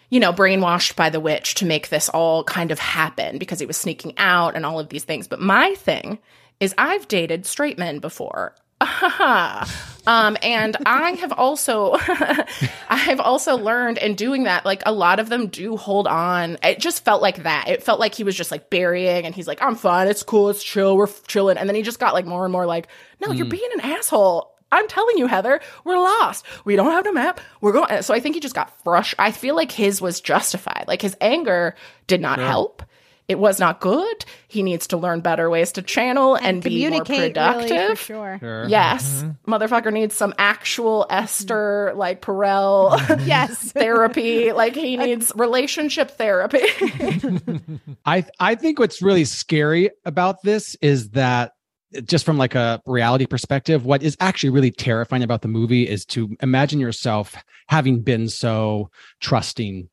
you 0.10 0.20
know, 0.20 0.32
brainwashed 0.32 0.96
by 0.96 1.10
the 1.10 1.20
witch 1.20 1.56
to 1.56 1.66
make 1.66 1.90
this 1.90 2.10
all 2.10 2.44
kind 2.44 2.72
of 2.72 2.80
happen 2.80 3.38
because 3.38 3.60
he 3.60 3.66
was 3.66 3.76
sneaking 3.76 4.14
out 4.18 4.56
and 4.56 4.66
all 4.66 4.80
of 4.80 4.90
these 4.90 5.04
things. 5.04 5.28
But 5.28 5.42
my 5.42 5.74
thing 5.76 6.20
is, 6.60 6.76
I've 6.78 7.08
dated 7.08 7.46
straight 7.46 7.78
men 7.78 8.00
before. 8.00 8.56
um, 10.08 10.38
and 10.42 10.78
I 10.86 11.12
have 11.12 11.32
also, 11.32 11.94
I 12.90 12.96
have 12.96 13.20
also 13.20 13.58
learned 13.58 13.98
in 13.98 14.16
doing 14.16 14.44
that, 14.44 14.66
like 14.66 14.84
a 14.86 14.92
lot 14.92 15.20
of 15.20 15.30
them 15.30 15.48
do 15.48 15.78
hold 15.78 16.08
on. 16.08 16.58
It 16.64 16.80
just 16.80 17.04
felt 17.04 17.22
like 17.22 17.44
that. 17.44 17.68
It 17.68 17.84
felt 17.84 18.00
like 18.00 18.16
he 18.16 18.24
was 18.24 18.36
just 18.36 18.52
like 18.52 18.70
burying, 18.70 19.26
and 19.26 19.34
he's 19.34 19.48
like, 19.48 19.62
"I'm 19.62 19.76
fine, 19.76 20.08
it's 20.08 20.24
cool, 20.24 20.50
it's 20.50 20.64
chill, 20.64 20.96
we're 20.96 21.08
f- 21.08 21.26
chilling." 21.28 21.58
And 21.58 21.68
then 21.68 21.76
he 21.76 21.82
just 21.82 22.00
got 22.00 22.14
like 22.14 22.26
more 22.26 22.46
and 22.46 22.52
more 22.52 22.66
like, 22.66 22.88
"No, 23.20 23.32
you're 23.32 23.46
being 23.48 23.70
an 23.74 23.82
asshole." 23.82 24.52
I'm 24.72 24.88
telling 24.88 25.18
you, 25.18 25.28
Heather, 25.28 25.62
we're 25.86 25.98
lost. 26.00 26.44
We 26.66 26.76
don't 26.76 26.92
have 26.92 27.04
the 27.06 27.14
map. 27.14 27.40
We're 27.62 27.72
going. 27.72 28.02
So 28.02 28.14
I 28.14 28.20
think 28.20 28.36
he 28.36 28.42
just 28.42 28.56
got 28.56 28.78
frustrated. 28.84 29.20
I 29.20 29.32
feel 29.32 29.56
like 29.56 29.72
his 29.72 30.02
was 30.02 30.20
justified. 30.22 30.86
Like 30.88 31.02
his 31.02 31.16
anger 31.22 31.76
did 32.08 32.20
not 32.20 32.40
help. 32.40 32.84
It 33.28 33.40
was 33.40 33.60
not 33.60 33.80
good. 33.80 34.26
He 34.48 34.62
needs 34.62 34.88
to 34.88 34.98
learn 34.98 35.22
better 35.22 35.50
ways 35.50 35.72
to 35.74 35.82
channel 35.82 36.36
and, 36.36 36.62
be 36.62 36.88
more 36.88 37.04
productive. 37.04 37.70
really, 37.72 37.96
for 37.96 37.96
sure. 37.96 38.38
Sure. 38.40 38.68
Yes, 38.68 39.24
mm-hmm. 39.24 39.52
motherfucker 39.52 39.92
needs 39.92 40.16
some 40.16 40.34
actual 40.38 41.08
Esther 41.10 41.94
like 41.96 42.22
Perel 42.22 43.00
Yes. 43.26 43.72
therapy. 43.72 44.52
Like 44.52 44.76
he 44.76 44.96
needs 44.98 45.32
relationship 45.36 46.12
therapy. 46.12 46.62
I 48.06 48.26
I 48.40 48.56
think 48.56 48.80
what's 48.80 49.02
really 49.02 49.26
scary 49.26 49.90
about 50.06 50.44
this 50.44 50.76
is 50.82 51.10
that 51.12 51.54
just 52.04 52.26
from 52.26 52.38
like 52.38 52.56
a 52.56 52.82
reality 52.86 53.26
perspective, 53.26 53.86
what 53.86 54.04
is 54.04 54.18
actually 54.20 54.50
really 54.50 54.72
terrifying 54.72 55.24
about 55.24 55.42
the 55.42 55.48
movie 55.48 55.88
is 55.88 56.06
to 56.06 56.36
imagine 56.42 56.80
yourself 56.80 57.36
having 57.68 58.02
been 58.02 58.28
so 58.28 58.90
trusting 59.20 59.90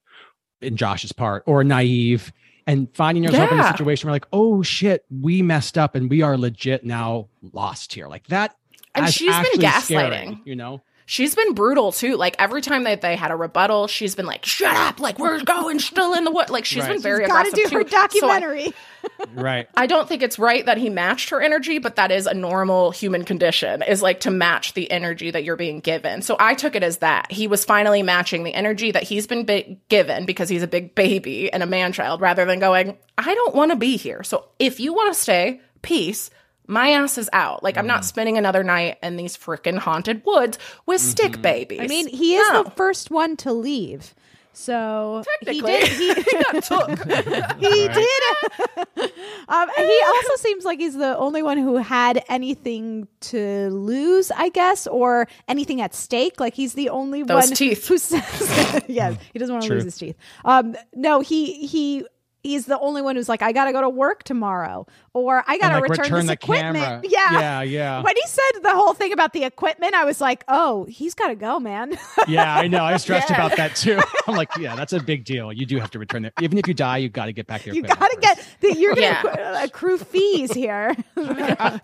in 0.60 0.76
Josh's 0.76 1.12
part 1.12 1.42
or 1.46 1.64
naive 1.64 2.32
and 2.66 2.88
finding 2.94 3.24
yourself 3.24 3.50
in 3.52 3.58
a 3.58 3.66
situation 3.68 4.06
where 4.08 4.14
like, 4.14 4.26
oh 4.32 4.62
shit, 4.62 5.04
we 5.10 5.42
messed 5.42 5.76
up 5.76 5.94
and 5.94 6.08
we 6.10 6.22
are 6.22 6.36
legit 6.36 6.84
now 6.84 7.28
lost 7.52 7.92
here. 7.94 8.08
Like 8.08 8.26
that 8.28 8.56
And 8.94 9.08
she's 9.12 9.34
been 9.34 9.60
gaslighting. 9.60 9.82
scary, 9.82 10.38
you 10.44 10.56
know? 10.56 10.82
She's 11.12 11.34
been 11.34 11.52
brutal 11.52 11.92
too. 11.92 12.16
Like 12.16 12.36
every 12.38 12.62
time 12.62 12.84
that 12.84 13.02
they 13.02 13.16
had 13.16 13.30
a 13.30 13.36
rebuttal, 13.36 13.86
she's 13.86 14.14
been 14.14 14.24
like, 14.24 14.46
"Shut 14.46 14.74
up! 14.74 14.98
Like 14.98 15.18
we're 15.18 15.44
going 15.44 15.78
still 15.78 16.14
in 16.14 16.24
the 16.24 16.30
wood." 16.30 16.48
Like 16.48 16.64
she's 16.64 16.82
Right. 16.84 16.92
been 16.92 17.02
very 17.02 17.26
Got 17.26 17.42
to 17.42 17.48
aggressive 17.50 17.70
do 17.70 17.76
her 17.76 17.84
too. 17.84 17.90
So 17.90 17.96
I- 17.98 18.00
documentary. 18.40 18.72
Right. 19.34 19.68
I 19.76 19.86
don't 19.86 20.08
think 20.08 20.22
it's 20.22 20.38
right 20.38 20.64
that 20.64 20.78
he 20.78 20.88
matched 20.88 21.30
her 21.30 21.40
energy, 21.42 21.78
but 21.78 21.96
that 21.96 22.10
is 22.10 22.26
a 22.26 22.32
normal 22.34 22.92
human 22.92 23.24
condition 23.24 23.82
is 23.82 24.00
like 24.00 24.20
to 24.20 24.30
match 24.30 24.72
the 24.74 24.90
energy 24.90 25.30
that 25.32 25.44
you're 25.44 25.56
being 25.56 25.80
given. 25.80 26.22
So 26.22 26.36
I 26.40 26.54
took 26.54 26.76
it 26.76 26.82
as 26.82 26.98
that. 26.98 27.30
He 27.30 27.46
was 27.46 27.64
finally 27.64 28.02
matching 28.02 28.42
the 28.44 28.54
energy 28.54 28.90
that 28.92 29.02
he's 29.02 29.26
been 29.26 29.44
bi- 29.44 29.76
given 29.88 30.24
because 30.24 30.48
he's 30.48 30.62
a 30.62 30.66
big 30.68 30.94
baby 30.94 31.52
and 31.52 31.62
a 31.62 31.66
man 31.66 31.92
child 31.92 32.20
rather 32.20 32.44
than 32.44 32.58
going, 32.60 32.96
I 33.18 33.34
don't 33.34 33.54
want 33.54 33.70
to 33.72 33.76
be 33.76 33.96
here. 33.96 34.22
So 34.22 34.46
if 34.58 34.78
you 34.80 34.94
want 34.94 35.12
to 35.12 35.20
stay, 35.20 35.60
peace. 35.82 36.30
My 36.72 36.90
ass 36.90 37.18
is 37.18 37.28
out. 37.32 37.62
Like 37.62 37.76
I'm 37.76 37.84
Mm. 37.84 37.88
not 37.88 38.04
spending 38.04 38.38
another 38.38 38.64
night 38.64 38.98
in 39.02 39.16
these 39.16 39.36
freaking 39.36 39.78
haunted 39.78 40.22
woods 40.24 40.58
with 40.86 41.00
Mm-hmm. 41.00 41.10
stick 41.10 41.42
babies. 41.42 41.80
I 41.80 41.86
mean, 41.86 42.08
he 42.08 42.36
is 42.36 42.48
No. 42.52 42.62
the 42.64 42.70
first 42.70 43.10
one 43.10 43.36
to 43.38 43.52
leave. 43.52 44.14
So 44.54 45.22
he 45.40 45.60
did. 45.62 45.88
He, 45.88 46.12
he 46.14 46.22
got 46.42 46.62
took. 46.64 46.88
he 47.58 47.88
did. 47.88 49.10
um, 49.48 49.68
he 49.76 50.00
also 50.06 50.36
seems 50.36 50.64
like 50.64 50.78
he's 50.78 50.94
the 50.94 51.16
only 51.16 51.42
one 51.42 51.56
who 51.56 51.76
had 51.76 52.22
anything 52.28 53.08
to 53.20 53.70
lose, 53.70 54.30
I 54.30 54.50
guess, 54.50 54.86
or 54.86 55.26
anything 55.48 55.80
at 55.80 55.94
stake. 55.94 56.38
Like 56.38 56.52
he's 56.54 56.74
the 56.74 56.90
only 56.90 57.22
Those 57.22 57.46
one 57.48 57.54
teeth. 57.54 57.88
who 57.88 57.96
says, 57.96 58.82
"Yes, 58.88 59.16
he 59.32 59.38
doesn't 59.38 59.54
want 59.54 59.64
to 59.66 59.72
lose 59.72 59.84
his 59.84 59.96
teeth." 59.96 60.16
Um, 60.44 60.76
no, 60.94 61.20
he 61.20 61.66
he. 61.66 62.04
He's 62.42 62.66
the 62.66 62.78
only 62.80 63.02
one 63.02 63.14
who's 63.16 63.28
like, 63.28 63.40
I 63.42 63.52
gotta 63.52 63.72
go 63.72 63.80
to 63.80 63.88
work 63.88 64.24
tomorrow, 64.24 64.86
or 65.14 65.44
I 65.46 65.58
gotta 65.58 65.74
like, 65.80 65.90
return, 65.90 66.02
return 66.04 66.18
this 66.18 66.26
the 66.26 66.32
equipment. 66.32 66.76
camera. 66.84 67.02
Yeah, 67.08 67.30
Yeah, 67.40 67.62
yeah. 67.62 68.02
When 68.02 68.16
he 68.16 68.22
said 68.26 68.62
the 68.62 68.74
whole 68.74 68.94
thing 68.94 69.12
about 69.12 69.32
the 69.32 69.44
equipment, 69.44 69.94
I 69.94 70.04
was 70.04 70.20
like, 70.20 70.42
oh, 70.48 70.84
he's 70.86 71.14
gotta 71.14 71.36
go, 71.36 71.60
man. 71.60 71.96
Yeah, 72.28 72.54
I 72.56 72.66
know. 72.68 72.84
I 72.84 72.92
was 72.94 73.02
stressed 73.02 73.30
Yeah. 73.30 73.36
about 73.46 73.56
that 73.56 73.76
too. 73.76 74.00
I'm 74.26 74.36
like, 74.36 74.56
yeah, 74.58 74.74
that's 74.76 74.92
a 74.92 75.00
big 75.00 75.24
deal. 75.24 75.52
You 75.52 75.66
do 75.66 75.78
have 75.78 75.90
to 75.92 75.98
return 75.98 76.24
it. 76.24 76.32
Even 76.40 76.58
if 76.58 76.66
you 76.68 76.74
die, 76.74 76.98
you 76.98 77.08
got 77.08 77.26
to 77.26 77.32
get 77.32 77.46
back 77.46 77.64
your 77.66 77.74
you 77.74 77.82
gotta 77.82 78.00
first. 78.00 78.20
get 78.20 78.46
the, 78.60 78.76
you're 78.78 78.94
gonna 78.94 79.02
Yeah. 79.02 79.22
Uh, 79.60 79.64
accrue 79.64 79.98
fees 79.98 80.52
here. 80.52 80.94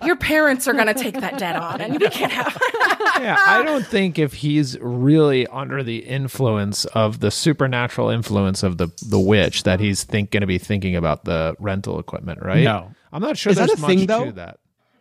Your 0.04 0.16
parents 0.16 0.66
are 0.68 0.72
gonna 0.72 0.94
take 0.94 1.14
that 1.20 1.38
debt 1.38 1.56
on, 1.56 1.80
and 1.80 2.00
we 2.00 2.08
can't 2.08 2.32
have. 2.32 2.56
yeah, 3.20 3.36
I 3.38 3.62
don't 3.64 3.86
think 3.86 4.18
if 4.18 4.32
he's 4.34 4.78
really 4.80 5.46
under 5.48 5.82
the 5.82 5.98
influence 5.98 6.84
of 6.86 7.20
the 7.20 7.30
supernatural 7.30 8.08
influence 8.10 8.62
of 8.62 8.78
the 8.78 8.88
the 9.06 9.18
witch 9.20 9.62
that 9.64 9.80
he's 9.80 10.04
think 10.04 10.30
going 10.30 10.40
to 10.42 10.46
be 10.48 10.58
thinking 10.58 10.96
about 10.96 11.24
the 11.24 11.54
rental 11.60 11.98
equipment, 12.00 12.40
right? 12.42 12.64
No. 12.64 12.92
I'm 13.12 13.22
not 13.22 13.36
sure 13.38 13.50
Is 13.52 13.56
that 13.58 13.68
there's 13.68 13.82
a 13.82 13.86
thing, 13.86 14.06
though? 14.06 14.30
that. 14.32 14.58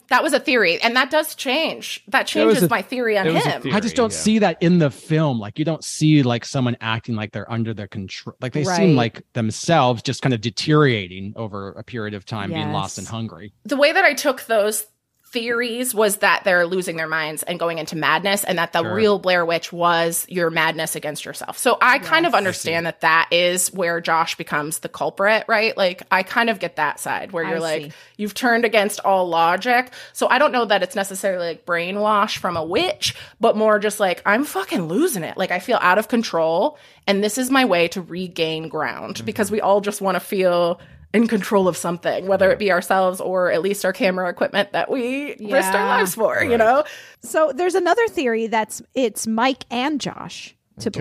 That 0.10 0.24
was 0.24 0.32
a 0.32 0.40
theory, 0.40 0.80
and 0.82 0.96
that 0.96 1.12
does 1.12 1.36
change. 1.36 2.02
That 2.08 2.28
changes 2.28 2.64
a- 2.64 2.70
my 2.70 2.82
theory 2.82 3.18
on 3.18 3.28
it 3.28 3.34
was 3.34 3.46
a 3.46 3.50
him. 3.50 3.62
theory. 3.64 3.76
I 3.76 3.82
just 3.82 3.98
don't 3.98 4.14
yeah. 4.14 4.18
see 4.18 4.40
that 4.40 4.64
in 4.64 4.78
the 4.80 4.90
film. 4.90 5.38
Like 5.38 5.60
you 5.60 5.66
don't 5.66 5.84
see 5.84 6.24
like 6.24 6.46
someone 6.46 6.78
acting 6.80 7.16
like 7.16 7.34
they're 7.34 7.52
under 7.52 7.74
their 7.74 7.90
control. 7.90 8.34
Like 8.40 8.54
they 8.54 8.64
Right. 8.64 8.78
seem 8.78 8.96
like 8.96 9.24
themselves 9.34 10.02
just 10.02 10.22
kind 10.22 10.34
of 10.34 10.40
deteriorating 10.40 11.34
over 11.36 11.72
a 11.74 11.84
period 11.84 12.14
of 12.14 12.26
time, 12.26 12.52
being 12.54 12.72
lost 12.72 12.98
and 12.98 13.06
hungry. 13.06 13.52
The 13.66 13.76
way 13.76 13.92
that 13.92 14.06
I 14.06 14.14
took 14.14 14.46
those 14.46 14.86
theories 15.32 15.94
was 15.94 16.18
that 16.18 16.44
they're 16.44 16.66
losing 16.66 16.96
their 16.96 17.08
minds 17.08 17.44
and 17.44 17.60
going 17.60 17.78
into 17.78 17.96
madness, 17.96 18.44
and 18.44 18.58
that 18.58 18.74
the 18.74 18.82
Sure. 18.82 18.94
real 18.94 19.20
Blair 19.20 19.46
Witch 19.46 19.74
was 19.74 20.26
your 20.30 20.50
madness 20.50 20.96
against 20.96 21.26
yourself. 21.26 21.58
So 21.58 21.78
I 21.82 22.00
kind 22.00 22.26
of 22.26 22.34
understand 22.34 22.86
that 22.86 23.02
that 23.02 23.28
is 23.32 23.72
where 23.74 24.00
Josh 24.00 24.36
becomes 24.36 24.80
the 24.80 24.90
culprit, 24.90 25.44
right? 25.48 25.76
Like 25.76 26.04
I 26.12 26.24
kind 26.24 26.50
of 26.50 26.60
get 26.60 26.78
that 26.78 27.00
side 27.00 27.34
where 27.34 27.44
you're 27.44 27.60
like 27.60 27.84
see. 27.84 27.92
you've 28.18 28.34
turned 28.34 28.63
against 28.63 29.00
all 29.02 29.28
logic. 29.28 29.92
So 30.13 30.28
I 30.28 30.38
don't 30.40 30.52
know 30.52 30.66
that 30.66 30.82
it's 30.82 30.96
necessarily 30.96 31.48
like 31.48 31.66
brainwash 31.66 32.38
from 32.38 32.56
a 32.56 32.63
witch, 32.63 33.16
but 33.40 33.58
more 33.58 33.80
just 33.80 34.00
like 34.00 34.22
I'm 34.26 34.46
fucking 34.46 34.88
losing 34.88 35.24
it. 35.24 35.38
Like 35.38 35.52
I 35.52 35.60
feel 35.60 35.80
out 35.82 35.98
of 35.98 36.08
control, 36.08 36.78
and 37.06 37.24
this 37.24 37.38
is 37.38 37.52
my 37.52 37.66
way 37.66 37.90
to 37.90 38.02
regain 38.02 38.70
ground 38.70 39.24
because 39.26 39.48
mm-hmm. 39.48 39.56
we 39.56 39.62
all 39.62 39.82
just 39.82 40.02
want 40.02 40.16
to 40.16 40.20
feel 40.22 40.80
in 41.13 41.28
control 41.28 41.67
of 41.67 41.78
something, 41.78 42.28
whether 42.28 42.52
it 42.52 42.60
be 42.60 42.72
ourselves 42.72 43.20
or 43.22 43.52
at 43.52 43.62
least 43.62 43.86
our 43.86 43.93
camera 43.93 44.30
equipment 44.30 44.74
that 44.74 44.91
we 44.91 45.36
risked 45.39 45.74
our 45.74 45.88
lives 45.88 46.13
for, 46.15 46.43
you 46.43 46.58
know? 46.58 46.84
So 47.22 47.52
there's 47.56 47.76
another 47.76 48.08
theory 48.08 48.48
that's 48.48 48.82
it's 48.93 49.26
Mike 49.26 49.63
and 49.72 50.00
Josh 50.02 50.56
to 50.80 50.89
Okay. 50.89 51.00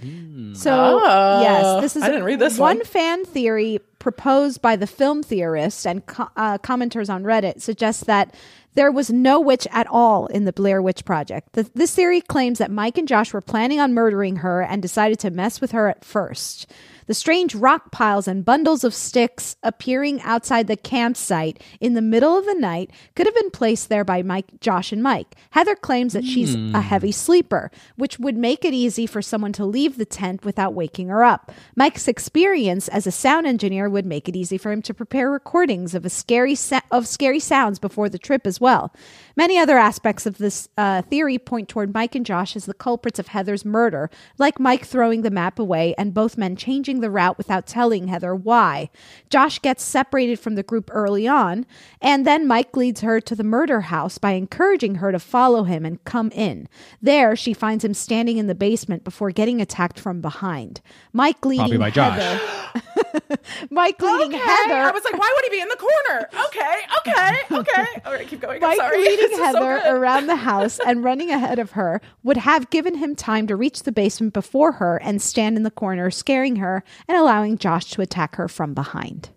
blame. 0.00 0.54
So 0.54 1.00
Oh, 1.02 1.40
yes, 1.40 1.80
this 1.82 1.96
is 1.96 2.02
I 2.02 2.08
didn't 2.08 2.24
read 2.24 2.38
this 2.40 2.58
one, 2.58 2.78
one. 2.78 2.84
fan 2.84 3.24
theory 3.24 3.78
proposed 4.00 4.60
by 4.60 4.76
the 4.76 4.86
film 4.86 5.22
theorist 5.22 5.86
and 5.86 6.04
co- 6.04 6.28
uh, 6.36 6.58
commenters 6.58 7.08
on 7.08 7.22
Reddit 7.22 7.62
suggests 7.62 8.04
that 8.04 8.34
there 8.74 8.90
was 8.92 9.10
no 9.10 9.40
witch 9.40 9.66
at 9.70 9.86
all 9.86 10.26
in 10.26 10.44
the 10.44 10.52
Blair 10.52 10.82
Witch 10.82 11.04
Project. 11.04 11.52
The, 11.52 11.70
this 11.74 11.94
theory 11.94 12.20
claims 12.20 12.58
that 12.58 12.70
Mike 12.72 12.98
and 12.98 13.06
Josh 13.08 13.32
were 13.32 13.40
planning 13.40 13.78
on 13.80 13.94
murdering 13.94 14.36
her 14.36 14.60
and 14.62 14.82
decided 14.82 15.20
to 15.20 15.30
mess 15.30 15.60
with 15.60 15.70
her 15.70 15.88
at 15.88 16.04
first. 16.04 16.70
The 17.06 17.14
strange 17.14 17.54
rock 17.54 17.90
piles 17.90 18.26
and 18.26 18.44
bundles 18.44 18.84
of 18.84 18.94
sticks 18.94 19.56
appearing 19.62 20.20
outside 20.22 20.66
the 20.66 20.76
campsite 20.76 21.62
in 21.80 21.94
the 21.94 22.02
middle 22.02 22.36
of 22.36 22.46
the 22.46 22.54
night 22.54 22.90
could 23.14 23.26
have 23.26 23.34
been 23.34 23.50
placed 23.50 23.88
there 23.88 24.04
by 24.04 24.22
Mike, 24.22 24.60
Josh, 24.60 24.92
and 24.92 25.02
Mike. 25.02 25.34
Heather 25.50 25.74
claims 25.74 26.12
that 26.14 26.24
she's 26.24 26.54
a 26.54 26.80
heavy 26.80 27.12
sleeper, 27.12 27.70
which 27.96 28.18
would 28.18 28.36
make 28.36 28.64
it 28.64 28.74
easy 28.74 29.06
for 29.06 29.22
someone 29.22 29.52
to 29.52 29.64
leave 29.64 29.98
the 29.98 30.04
tent 30.04 30.44
without 30.44 30.74
waking 30.74 31.08
her 31.08 31.24
up. 31.24 31.52
Mike's 31.76 32.08
experience 32.08 32.88
as 32.88 33.06
a 33.06 33.12
sound 33.12 33.46
engineer 33.46 33.88
would 33.88 34.06
make 34.06 34.28
it 34.28 34.36
easy 34.36 34.58
for 34.58 34.72
him 34.72 34.82
to 34.82 34.94
prepare 34.94 35.30
recordings 35.30 35.94
of 35.94 36.04
a 36.04 36.10
scary 36.10 36.54
sa- 36.54 36.80
of 36.90 37.06
scary 37.06 37.40
sounds 37.40 37.78
before 37.78 38.08
the 38.08 38.18
trip 38.18 38.46
as 38.46 38.60
well. 38.60 38.92
Many 39.36 39.58
other 39.58 39.78
aspects 39.78 40.26
of 40.26 40.38
this 40.38 40.68
uh, 40.78 41.02
theory 41.02 41.38
point 41.38 41.68
toward 41.68 41.92
Mike 41.92 42.14
and 42.14 42.24
Josh 42.24 42.56
as 42.56 42.66
the 42.66 42.74
culprits 42.74 43.18
of 43.18 43.28
Heather's 43.28 43.64
murder, 43.64 44.10
like 44.38 44.60
Mike 44.60 44.84
throwing 44.84 45.22
the 45.22 45.30
map 45.30 45.58
away 45.58 45.94
and 45.98 46.14
both 46.14 46.38
men 46.38 46.56
changing 46.56 46.93
the 47.00 47.10
route 47.10 47.38
without 47.38 47.66
telling 47.66 48.08
Heather 48.08 48.34
why. 48.34 48.90
Josh 49.30 49.58
gets 49.58 49.82
separated 49.82 50.38
from 50.38 50.54
the 50.54 50.62
group 50.62 50.90
early 50.92 51.26
on, 51.26 51.66
and 52.00 52.26
then 52.26 52.46
Mike 52.46 52.76
leads 52.76 53.00
her 53.00 53.20
to 53.20 53.34
the 53.34 53.44
murder 53.44 53.82
house 53.82 54.18
by 54.18 54.32
encouraging 54.32 54.96
her 54.96 55.12
to 55.12 55.18
follow 55.18 55.64
him 55.64 55.84
and 55.84 56.02
come 56.04 56.30
in. 56.30 56.68
There, 57.02 57.36
she 57.36 57.54
finds 57.54 57.84
him 57.84 57.94
standing 57.94 58.36
in 58.38 58.46
the 58.46 58.54
basement 58.54 59.04
before 59.04 59.30
getting 59.30 59.60
attacked 59.60 59.98
from 59.98 60.20
behind. 60.20 60.80
Mike 61.12 61.44
leading 61.44 61.60
Probably 61.60 61.78
by 61.78 61.90
Josh. 61.90 62.18
Heather. 62.18 63.38
Mike 63.70 64.00
leading 64.00 64.34
Okay. 64.34 64.38
Heather. 64.44 64.74
I 64.74 64.90
was 64.92 65.04
like, 65.04 65.18
why 65.18 65.32
would 65.34 65.44
he 65.44 65.50
be 65.56 65.60
in 65.60 65.68
the 65.68 65.76
corner? 65.76 66.28
Okay, 66.46 66.76
okay, 66.98 67.36
okay. 67.52 67.86
All 68.06 68.12
right, 68.12 68.26
keep 68.26 68.40
going. 68.40 68.62
I'm 68.62 68.70
Mike 68.70 68.78
sorry. 68.78 68.98
leading 69.04 69.16
This 69.16 69.32
is 69.32 69.38
so 69.38 69.44
Heather 69.44 69.82
around 69.86 70.26
the 70.26 70.36
house 70.36 70.78
and 70.86 71.02
running 71.04 71.30
ahead 71.30 71.58
of 71.58 71.72
her 71.72 72.00
would 72.22 72.36
have 72.36 72.70
given 72.70 72.96
him 72.96 73.14
time 73.16 73.46
to 73.46 73.56
reach 73.56 73.82
the 73.82 73.92
basement 73.92 74.32
before 74.32 74.72
her 74.72 74.96
and 75.02 75.20
stand 75.20 75.56
in 75.56 75.62
the 75.62 75.70
corner, 75.70 76.10
scaring 76.10 76.56
her 76.56 76.83
and 77.08 77.16
allowing 77.18 77.58
Josh 77.58 77.90
to 77.92 78.02
attack 78.02 78.36
her 78.36 78.48
from 78.48 78.74
behind. 78.74 79.30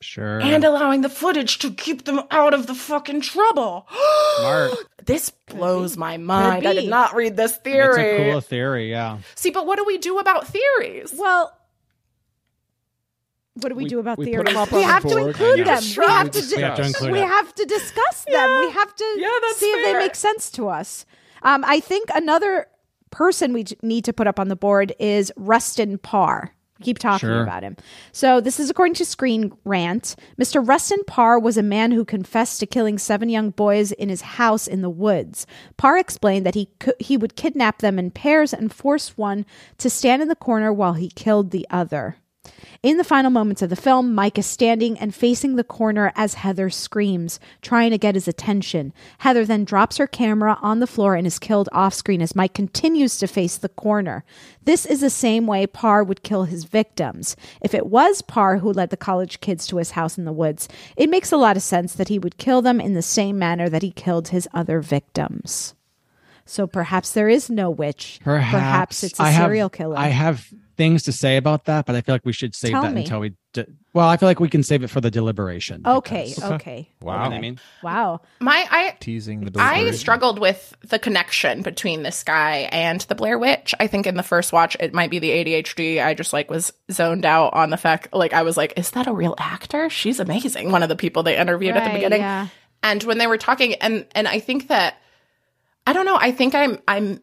Sure. 0.00 0.40
and 0.40 0.64
allowing 0.64 1.02
the 1.02 1.08
footage 1.08 1.58
to 1.60 1.70
keep 1.70 2.06
them 2.06 2.22
out 2.32 2.54
of 2.54 2.66
the 2.66 2.74
fucking 2.74 3.20
trouble. 3.20 3.86
Smart. 4.40 4.72
this 5.04 5.30
blows 5.30 5.96
my 5.96 6.16
mind. 6.16 6.66
I 6.66 6.72
did 6.74 6.90
not 6.90 7.14
read 7.14 7.36
this 7.36 7.56
theory. 7.58 7.86
It's 7.86 7.96
theory. 7.96 8.28
a 8.28 8.32
cool 8.32 8.40
theory. 8.40 8.90
Yeah. 8.90 9.18
See, 9.36 9.50
but 9.50 9.64
what 9.64 9.76
do 9.78 9.84
we 9.84 9.98
do 9.98 10.18
about 10.18 10.48
theories? 10.48 11.14
Well, 11.16 11.56
what 13.54 13.68
do 13.68 13.74
we, 13.74 13.84
We- 13.84 13.88
do 13.90 13.98
about 14.00 14.18
we 14.18 14.24
put 14.24 14.30
theories? 14.32 14.48
them 14.48 14.56
up 14.56 14.72
we 14.72 14.80
the 14.80 14.84
have 14.86 15.02
to 15.02 15.08
board 15.08 15.26
include 15.28 15.58
and 15.60 15.68
them. 15.68 15.82
We 15.98 16.04
have 16.06 16.30
to, 16.30 16.40
discuss. 16.40 16.56
We 16.56 16.62
have 16.62 16.76
to 16.76 16.82
include 16.86 17.12
we 17.12 17.20
it. 17.20 17.26
have 17.28 17.54
to 17.54 17.64
discuss 17.64 18.24
them. 18.24 18.58
We 18.60 18.70
have 18.70 18.96
to 18.96 19.14
Yeah, 19.18 19.28
that's 19.42 19.56
see 19.58 19.66
if 19.66 19.84
they 19.84 19.98
make 19.98 20.14
sense 20.14 20.50
to 20.52 20.68
us. 20.68 21.04
Um, 21.42 21.62
I 21.64 21.78
think 21.80 22.08
another 22.14 22.66
person 23.10 23.52
we 23.52 23.66
need 23.82 24.04
to 24.06 24.12
put 24.12 24.26
up 24.26 24.40
on 24.40 24.48
the 24.48 24.56
board 24.56 24.94
is 24.98 25.30
Rustin 25.36 25.98
Parr. 25.98 26.54
Keep 26.82 26.98
talking 26.98 27.28
Sure. 27.28 27.42
about 27.42 27.62
him. 27.62 27.76
So, 28.12 28.40
this 28.40 28.60
is 28.60 28.68
according 28.70 28.94
to 28.94 29.04
Screen 29.04 29.52
Rant. 29.64 30.16
Mr. 30.40 30.66
Rustin 30.66 31.00
Parr 31.06 31.38
was 31.38 31.56
a 31.56 31.62
man 31.62 31.92
who 31.92 32.04
confessed 32.04 32.60
to 32.60 32.66
killing 32.66 32.98
seven 32.98 33.28
young 33.28 33.50
boys 33.50 33.92
in 33.92 34.08
his 34.08 34.20
house 34.22 34.66
in 34.66 34.82
the 34.82 34.90
woods. 34.90 35.46
Parr 35.76 35.98
explained 35.98 36.44
that 36.46 36.54
he 36.54 36.68
could, 36.78 36.94
he 36.98 37.16
would 37.16 37.36
kidnap 37.36 37.78
them 37.78 37.98
in 37.98 38.10
pairs 38.10 38.52
and 38.52 38.72
force 38.72 39.16
one 39.16 39.46
to 39.78 39.88
stand 39.88 40.22
in 40.22 40.28
the 40.28 40.36
corner 40.36 40.72
while 40.72 40.94
he 40.94 41.08
killed 41.08 41.50
the 41.50 41.66
other. 41.70 42.16
In 42.82 42.96
the 42.96 43.04
final 43.04 43.30
moments 43.30 43.62
of 43.62 43.70
the 43.70 43.76
film, 43.76 44.12
Mike 44.12 44.36
is 44.38 44.46
standing 44.46 44.98
and 44.98 45.14
facing 45.14 45.54
the 45.54 45.62
corner 45.62 46.12
as 46.16 46.34
Heather 46.34 46.68
screams, 46.68 47.38
trying 47.60 47.92
to 47.92 47.98
get 47.98 48.16
his 48.16 48.26
attention. 48.26 48.92
Heather 49.18 49.44
then 49.44 49.64
drops 49.64 49.98
her 49.98 50.08
camera 50.08 50.58
on 50.60 50.80
the 50.80 50.88
floor 50.88 51.14
and 51.14 51.24
is 51.24 51.38
killed 51.38 51.68
off 51.70 51.94
screen 51.94 52.20
as 52.20 52.34
Mike 52.34 52.54
continues 52.54 53.18
to 53.18 53.28
face 53.28 53.56
the 53.56 53.68
corner. 53.68 54.24
This 54.64 54.84
is 54.84 55.00
the 55.00 55.10
same 55.10 55.46
way 55.46 55.64
Parr 55.68 56.02
would 56.02 56.24
kill 56.24 56.44
his 56.44 56.64
victims. 56.64 57.36
If 57.60 57.72
it 57.72 57.86
was 57.86 58.20
Parr 58.20 58.58
who 58.58 58.72
led 58.72 58.90
the 58.90 58.96
college 58.96 59.40
kids 59.40 59.68
to 59.68 59.76
his 59.76 59.92
house 59.92 60.18
in 60.18 60.24
the 60.24 60.32
woods, 60.32 60.68
it 60.96 61.08
makes 61.10 61.30
a 61.30 61.36
lot 61.36 61.56
of 61.56 61.62
sense 61.62 61.92
that 61.94 62.08
he 62.08 62.18
would 62.18 62.36
kill 62.36 62.62
them 62.62 62.80
in 62.80 62.94
the 62.94 63.02
same 63.02 63.38
manner 63.38 63.68
that 63.68 63.82
he 63.82 63.92
killed 63.92 64.28
his 64.28 64.48
other 64.52 64.80
victims. 64.80 65.74
So 66.44 66.66
perhaps 66.66 67.12
there 67.12 67.28
is 67.28 67.48
no 67.48 67.70
witch. 67.70 68.18
Perhaps, 68.24 69.04
it's 69.04 69.20
a 69.20 69.22
I 69.22 69.30
have- 69.30 69.44
serial 69.44 69.68
killer. 69.70 69.96
I 69.96 70.08
have 70.08 70.52
things 70.82 71.04
to 71.04 71.12
say 71.12 71.36
about 71.36 71.66
that, 71.66 71.86
but 71.86 71.94
I 71.94 72.00
feel 72.00 72.12
like 72.12 72.26
we 72.26 72.32
should 72.32 72.56
save 72.56 72.72
Tell 72.72 72.82
that 72.82 72.92
me. 72.92 73.02
until 73.02 73.20
we. 73.20 73.34
De- 73.52 73.66
well, 73.92 74.08
I 74.08 74.16
feel 74.16 74.28
like 74.28 74.40
we 74.40 74.48
can 74.48 74.64
save 74.64 74.82
it 74.82 74.88
for 74.88 75.00
the 75.00 75.12
deliberation. 75.12 75.82
Okay, 75.86 76.32
because- 76.34 76.50
okay. 76.52 76.88
You 77.00 77.06
know 77.06 77.12
I 77.12 77.38
mean? 77.38 77.60
Wow. 77.84 78.22
My 78.40 78.66
I 78.68 78.96
Teasing 78.98 79.44
the 79.44 79.60
I 79.60 79.92
struggled 79.92 80.40
with 80.40 80.74
the 80.88 80.98
connection 80.98 81.62
between 81.62 82.02
this 82.02 82.24
guy 82.24 82.68
and 82.72 83.00
the 83.02 83.14
Blair 83.14 83.38
Witch. 83.38 83.74
I 83.78 83.86
think 83.86 84.08
in 84.08 84.16
the 84.16 84.24
first 84.24 84.52
watch, 84.52 84.76
it 84.80 84.92
might 84.92 85.10
be 85.10 85.20
the 85.20 85.30
ADHD. 85.30 86.04
I 86.04 86.14
just 86.14 86.32
like 86.32 86.50
was 86.50 86.72
zoned 86.90 87.24
out 87.24 87.54
on 87.54 87.70
the 87.70 87.76
fact, 87.76 88.08
like 88.12 88.32
I 88.32 88.42
was 88.42 88.56
like, 88.56 88.72
"Is 88.76 88.90
that 88.92 89.06
a 89.06 89.12
real 89.12 89.36
actor? 89.38 89.88
She's 89.88 90.18
amazing." 90.18 90.72
One 90.72 90.82
of 90.82 90.88
the 90.88 90.96
people 90.96 91.22
they 91.22 91.36
interviewed 91.36 91.76
at 91.76 91.86
the 91.86 91.94
beginning, 91.94 92.22
yeah. 92.22 92.48
and 92.82 93.04
when 93.04 93.18
they 93.18 93.28
were 93.28 93.38
talking, 93.38 93.74
and 93.74 94.06
and 94.16 94.26
I 94.26 94.40
think 94.40 94.68
that 94.68 94.96
I 95.86 95.92
don't 95.92 96.06
know. 96.06 96.16
I 96.16 96.32
think 96.32 96.54
I'm 96.56 96.78
I'm 96.88 97.20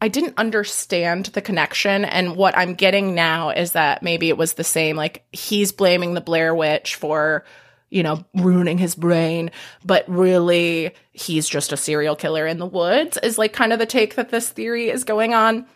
I 0.00 0.08
didn't 0.08 0.38
understand 0.38 1.26
the 1.26 1.42
connection. 1.42 2.04
And 2.04 2.36
what 2.36 2.56
I'm 2.56 2.74
getting 2.74 3.14
now 3.14 3.50
is 3.50 3.72
that 3.72 4.02
maybe 4.02 4.28
it 4.28 4.38
was 4.38 4.54
the 4.54 4.64
same. 4.64 4.96
Like 4.96 5.24
he's 5.32 5.72
blaming 5.72 6.14
the 6.14 6.20
Blair 6.20 6.54
Witch 6.54 6.94
for, 6.94 7.44
you 7.90 8.02
know, 8.02 8.24
ruining 8.34 8.78
his 8.78 8.94
brain, 8.94 9.50
but 9.84 10.08
really 10.08 10.94
he's 11.12 11.48
just 11.48 11.72
a 11.72 11.76
serial 11.76 12.16
killer 12.16 12.46
in 12.46 12.58
the 12.58 12.66
woods, 12.66 13.18
is 13.22 13.36
like 13.36 13.52
kind 13.52 13.72
of 13.72 13.78
the 13.78 13.86
take 13.86 14.14
that 14.14 14.30
this 14.30 14.48
theory 14.48 14.88
is 14.88 15.04
going 15.04 15.34
on. 15.34 15.66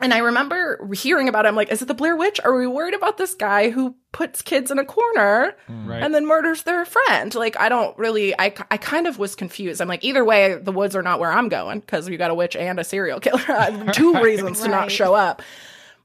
And 0.00 0.14
I 0.14 0.18
remember 0.18 0.88
hearing 0.94 1.28
about 1.28 1.44
it. 1.44 1.48
I'm 1.48 1.56
like, 1.56 1.72
is 1.72 1.82
it 1.82 1.88
the 1.88 1.94
Blair 1.94 2.16
Witch? 2.16 2.40
Are 2.44 2.56
we 2.56 2.66
worried 2.66 2.94
about 2.94 3.18
this 3.18 3.34
guy 3.34 3.70
who 3.70 3.96
puts 4.18 4.42
kids 4.42 4.72
in 4.72 4.78
a 4.80 4.84
corner 4.84 5.54
Right. 5.68 6.02
and 6.02 6.12
then 6.12 6.26
murders 6.26 6.64
their 6.64 6.84
friend? 6.84 7.32
Like, 7.36 7.58
I 7.60 7.68
don't 7.68 7.96
really, 7.96 8.34
I, 8.38 8.52
I 8.68 8.76
kind 8.76 9.06
of 9.06 9.16
was 9.16 9.36
confused. 9.36 9.80
I'm 9.80 9.86
like, 9.86 10.02
either 10.02 10.24
way, 10.24 10.54
the 10.56 10.72
woods 10.72 10.96
are 10.96 11.02
not 11.02 11.20
where 11.20 11.30
I'm 11.30 11.48
going 11.48 11.78
because 11.78 12.10
we 12.10 12.16
got 12.16 12.30
a 12.32 12.34
witch 12.34 12.56
and 12.56 12.80
a 12.80 12.84
serial 12.84 13.20
killer. 13.20 13.40
I 13.48 13.70
have 13.70 13.92
Two 14.00 14.20
reasons 14.20 14.60
to 14.62 14.68
not 14.68 14.90
show 14.90 15.14
up. 15.14 15.40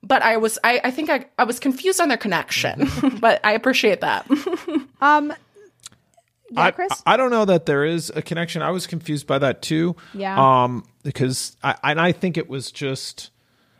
But 0.03 0.21
I 0.21 0.37
was, 0.37 0.59
I, 0.63 0.79
I 0.83 0.91
think 0.91 1.09
I, 1.09 1.25
I 1.39 1.45
was 1.45 1.59
confused 1.59 1.99
on 1.99 2.07
their 2.09 2.17
connection, 2.17 2.87
but 3.19 3.39
I 3.43 3.53
appreciate 3.53 4.01
that. 4.01 4.27
Um 5.01 5.33
yeah, 6.51 6.61
I, 6.61 6.71
Chris? 6.71 7.01
I 7.07 7.17
don't 7.17 7.31
know 7.31 7.45
that 7.45 7.65
there 7.65 7.83
is 7.83 8.11
a 8.15 8.21
connection. 8.21 8.61
I 8.61 8.69
was 8.69 8.85
confused 8.85 9.25
by 9.25 9.39
that 9.39 9.63
too. 9.63 9.95
Yeah. 10.13 10.35
Um, 10.63 10.85
because 11.01 11.57
I 11.63 11.75
and 11.83 11.99
I 11.99 12.11
think 12.11 12.37
it 12.37 12.47
was 12.47 12.71
just, 12.71 13.31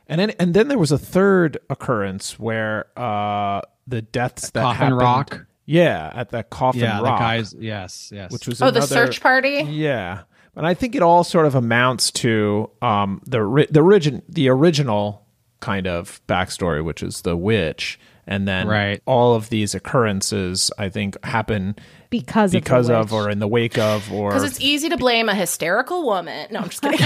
and 0.07 0.19
then 0.19 0.31
and 0.39 0.55
then 0.55 0.69
there 0.69 0.79
was 0.79 0.91
a 0.91 0.97
third 0.97 1.59
occurrence 1.69 2.39
where 2.39 2.87
uh 2.97 3.61
the 3.87 4.01
deaths 4.01 4.51
that 4.51 4.61
Coffin 4.61 4.77
happened, 4.77 4.97
Rock? 4.97 5.45
Yeah, 5.65 6.11
at 6.13 6.29
that 6.31 6.49
coffin 6.49 6.81
Yeah, 6.81 6.97
the 6.97 7.05
guys- 7.05 7.55
yes, 7.57 8.11
yes. 8.13 8.31
Which 8.31 8.47
was 8.47 8.61
oh, 8.61 8.71
the 8.71 8.81
search 8.81 9.21
party? 9.21 9.65
Yeah, 9.69 10.23
and 10.55 10.67
I 10.67 10.73
think 10.73 10.95
it 10.95 11.01
all 11.01 11.23
sort 11.23 11.45
of 11.45 11.55
amounts 11.55 12.11
to 12.11 12.69
um 12.81 13.21
the 13.25 13.67
the 13.69 13.81
origin 13.81 14.21
the 14.27 14.49
original 14.49 15.25
kind 15.61 15.87
of 15.87 16.21
backstory, 16.27 16.83
which 16.83 17.01
is 17.01 17.21
the 17.21 17.37
witch, 17.37 17.97
and 18.27 18.47
then 18.47 18.67
Right. 18.67 19.01
all 19.05 19.35
of 19.35 19.49
these 19.49 19.75
occurrences 19.75 20.71
I 20.77 20.89
think 20.89 21.23
happen 21.25 21.75
because 22.09 22.53
of 22.53 22.61
because 22.63 22.89
of 22.91 23.11
witch. 23.11 23.19
or 23.21 23.29
in 23.29 23.39
the 23.39 23.47
wake 23.47 23.77
of 23.77 24.11
or 24.13 24.29
Because 24.29 24.43
it's 24.43 24.61
easy 24.61 24.87
to 24.89 24.97
blame 24.97 25.29
a 25.29 25.35
hysterical 25.35 26.05
woman. 26.05 26.47
No, 26.51 26.59
I'm 26.59 26.69
just 26.69 26.81
kidding. 26.81 26.99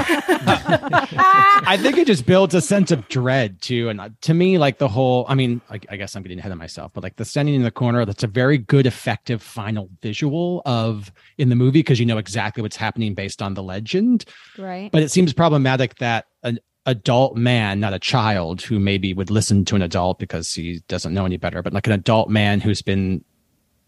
I 0.59 1.77
think 1.81 1.97
it 1.97 2.07
just 2.07 2.25
builds 2.25 2.53
a 2.55 2.61
sense 2.61 2.91
of 2.91 3.07
dread 3.07 3.61
too. 3.61 3.89
And 3.89 4.01
uh, 4.01 4.09
to 4.21 4.33
me, 4.33 4.57
like 4.57 4.77
the 4.79 4.87
whole, 4.87 5.25
I 5.29 5.35
mean, 5.35 5.61
I, 5.69 5.79
I 5.89 5.95
guess 5.97 6.15
I'm 6.15 6.23
getting 6.23 6.39
ahead 6.39 6.51
of 6.51 6.57
myself, 6.57 6.91
but 6.93 7.03
like 7.03 7.15
the 7.15 7.25
standing 7.25 7.55
in 7.55 7.63
the 7.63 7.71
corner, 7.71 8.05
that's 8.05 8.23
a 8.23 8.27
very 8.27 8.57
good, 8.57 8.85
effective 8.85 9.41
final 9.41 9.89
visual 10.01 10.61
of 10.65 11.11
in 11.37 11.49
the 11.49 11.55
movie 11.55 11.79
because 11.79 11.99
you 11.99 12.05
know 12.05 12.17
exactly 12.17 12.61
what's 12.61 12.75
happening 12.75 13.13
based 13.13 13.41
on 13.41 13.53
the 13.53 13.63
legend. 13.63 14.25
right. 14.57 14.91
But 14.91 15.03
it 15.03 15.09
seems 15.11 15.33
problematic 15.33 15.95
that 15.95 16.25
an 16.43 16.59
adult 16.87 17.35
man, 17.35 17.79
not 17.79 17.93
a 17.93 17.99
child 17.99 18.61
who 18.63 18.79
maybe 18.79 19.13
would 19.13 19.29
listen 19.29 19.63
to 19.65 19.75
an 19.75 19.81
adult 19.83 20.17
because 20.17 20.53
he 20.53 20.81
doesn't 20.87 21.13
know 21.13 21.25
any 21.25 21.37
better, 21.37 21.61
but 21.61 21.73
like 21.73 21.85
an 21.85 21.93
adult 21.93 22.29
man 22.29 22.59
who's 22.59 22.81
been 22.81 23.23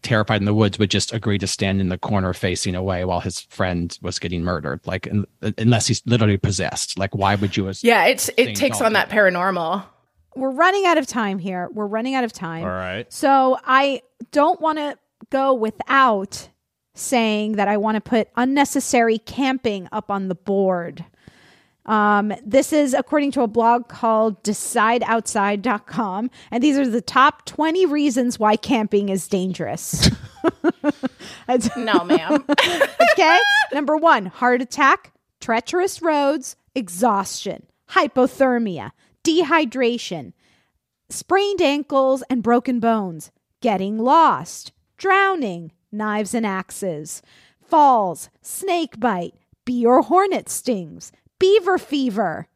terrified 0.02 0.40
in 0.40 0.44
the 0.46 0.54
woods 0.54 0.78
would 0.78 0.90
just 0.90 1.12
agree 1.12 1.36
to 1.38 1.46
stand 1.46 1.80
in 1.80 1.88
the 1.88 1.98
corner 1.98 2.32
facing 2.32 2.74
away 2.74 3.04
while 3.04 3.20
his 3.20 3.40
friend 3.40 3.98
was 4.00 4.18
getting 4.18 4.42
murdered. 4.42 4.80
Like, 4.86 5.08
un- 5.10 5.26
unless 5.58 5.86
he's 5.88 6.02
literally 6.06 6.38
possessed. 6.38 6.98
Like, 6.98 7.14
why 7.14 7.34
would 7.34 7.56
you? 7.56 7.68
as- 7.68 7.82
yeah, 7.84 8.04
it's, 8.04 8.30
it 8.36 8.54
takes 8.54 8.80
on 8.80 8.92
that 8.94 9.10
paranormal. 9.10 9.84
We're 10.36 10.52
running 10.52 10.86
out 10.86 10.96
of 10.96 11.06
time 11.06 11.38
here. 11.38 11.68
We're 11.72 11.86
running 11.86 12.14
out 12.14 12.24
of 12.24 12.32
time. 12.32 12.62
all 12.64 12.70
right. 12.70 13.12
So 13.12 13.58
I 13.64 14.02
don't 14.30 14.60
want 14.60 14.78
to 14.78 14.96
go 15.30 15.52
without 15.54 16.48
saying 16.94 17.52
that 17.52 17.68
I 17.68 17.76
want 17.76 17.96
to 17.96 18.00
put 18.00 18.28
unnecessary 18.36 19.18
camping 19.18 19.88
up 19.92 20.10
on 20.10 20.28
the 20.28 20.34
board. 20.34 21.04
Um, 21.86 22.32
this 22.44 22.72
is 22.72 22.94
according 22.94 23.32
to 23.32 23.42
a 23.42 23.46
blog 23.46 23.88
called 23.88 24.42
decideoutside.com. 24.42 26.30
And 26.50 26.62
these 26.62 26.78
are 26.78 26.86
the 26.86 27.00
top 27.00 27.46
20 27.46 27.86
reasons 27.86 28.38
why 28.38 28.56
camping 28.56 29.08
is 29.08 29.28
dangerous. 29.28 30.10
No, 31.76 32.04
ma'am. 32.04 32.44
okay. 33.12 33.38
Number 33.72 33.96
one, 33.96 34.26
heart 34.26 34.62
attack, 34.62 35.12
treacherous 35.40 36.00
roads, 36.00 36.56
exhaustion, 36.74 37.66
hypothermia, 37.90 38.92
dehydration, 39.24 40.32
sprained 41.08 41.60
ankles 41.60 42.22
and 42.30 42.42
broken 42.42 42.80
bones, 42.80 43.30
getting 43.60 43.98
lost, 43.98 44.72
drowning, 44.96 45.72
knives 45.92 46.34
and 46.34 46.46
axes, 46.46 47.22
falls, 47.60 48.30
snake 48.42 48.98
bite, 49.00 49.34
bee 49.64 49.84
or 49.84 50.02
hornet 50.02 50.48
stings, 50.48 51.12
beaver 51.40 51.78
fever, 51.78 52.46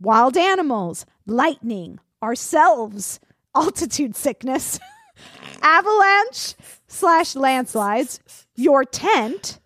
wild 0.00 0.36
animals, 0.36 1.06
lightning, 1.24 2.00
ourselves, 2.20 3.20
altitude 3.54 4.16
sickness, 4.16 4.80
avalanche 5.62 6.56
slash 6.88 7.36
landslides, 7.36 8.18
your 8.56 8.84
tent, 8.84 9.60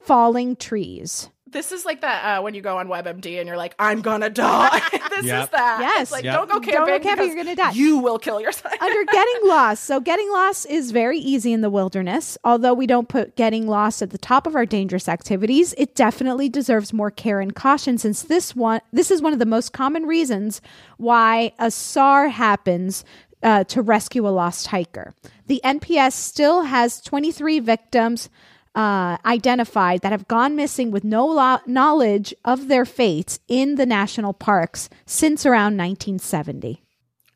falling 0.00 0.56
trees. 0.56 1.28
This 1.52 1.70
is 1.72 1.84
like 1.84 2.00
that 2.00 2.38
uh, 2.38 2.42
when 2.42 2.54
you 2.54 2.62
go 2.62 2.78
on 2.78 2.88
WebMD 2.88 3.38
and 3.38 3.46
you're 3.46 3.56
like, 3.56 3.74
I'm 3.78 4.00
gonna 4.00 4.30
die. 4.30 4.80
this 5.10 5.20
is 5.20 5.26
that. 5.26 5.78
Yes. 5.80 6.02
It's 6.02 6.12
like, 6.12 6.24
Yep. 6.24 6.34
don't 6.34 6.48
go 6.50 6.60
camping. 6.60 6.72
Don't 6.72 6.86
camping. 6.86 7.02
go 7.02 7.08
camping, 7.08 7.26
you're 7.28 7.44
gonna 7.44 7.56
die. 7.56 7.70
You 7.72 7.98
will 7.98 8.18
kill 8.18 8.40
yourself. 8.40 8.74
Under 8.80 9.04
getting 9.12 9.48
lost. 9.48 9.84
So, 9.84 10.00
getting 10.00 10.30
lost 10.32 10.66
is 10.66 10.90
very 10.90 11.18
easy 11.18 11.52
in 11.52 11.60
the 11.60 11.70
wilderness. 11.70 12.38
Although 12.42 12.74
we 12.74 12.86
don't 12.86 13.08
put 13.08 13.36
getting 13.36 13.66
lost 13.66 14.02
at 14.02 14.10
the 14.10 14.18
top 14.18 14.46
of 14.46 14.54
our 14.56 14.66
dangerous 14.66 15.08
activities, 15.08 15.74
it 15.76 15.94
definitely 15.94 16.48
deserves 16.48 16.92
more 16.92 17.10
care 17.10 17.40
and 17.40 17.54
caution 17.54 17.98
since 17.98 18.22
this 18.22 18.56
one 18.56 18.80
this 18.92 19.10
is 19.10 19.20
one 19.20 19.32
of 19.32 19.38
the 19.38 19.46
most 19.46 19.72
common 19.72 20.04
reasons 20.04 20.60
why 20.96 21.52
a 21.58 21.70
SAR 21.70 22.28
happens 22.28 23.04
uh, 23.42 23.64
to 23.64 23.82
rescue 23.82 24.26
a 24.26 24.30
lost 24.30 24.68
hiker. 24.68 25.14
The 25.46 25.60
NPS 25.64 26.12
still 26.12 26.62
has 26.62 27.00
23 27.00 27.58
victims 27.60 28.30
uh, 28.74 29.18
identified 29.26 30.00
that 30.00 30.12
have 30.12 30.26
gone 30.28 30.56
missing 30.56 30.90
with 30.90 31.04
no 31.04 31.26
lo- 31.26 31.58
knowledge 31.66 32.34
of 32.44 32.68
their 32.68 32.84
fates 32.84 33.38
in 33.48 33.74
the 33.74 33.84
national 33.86 34.32
parks 34.32 34.88
since 35.06 35.44
around 35.44 35.76
1970. 35.76 36.82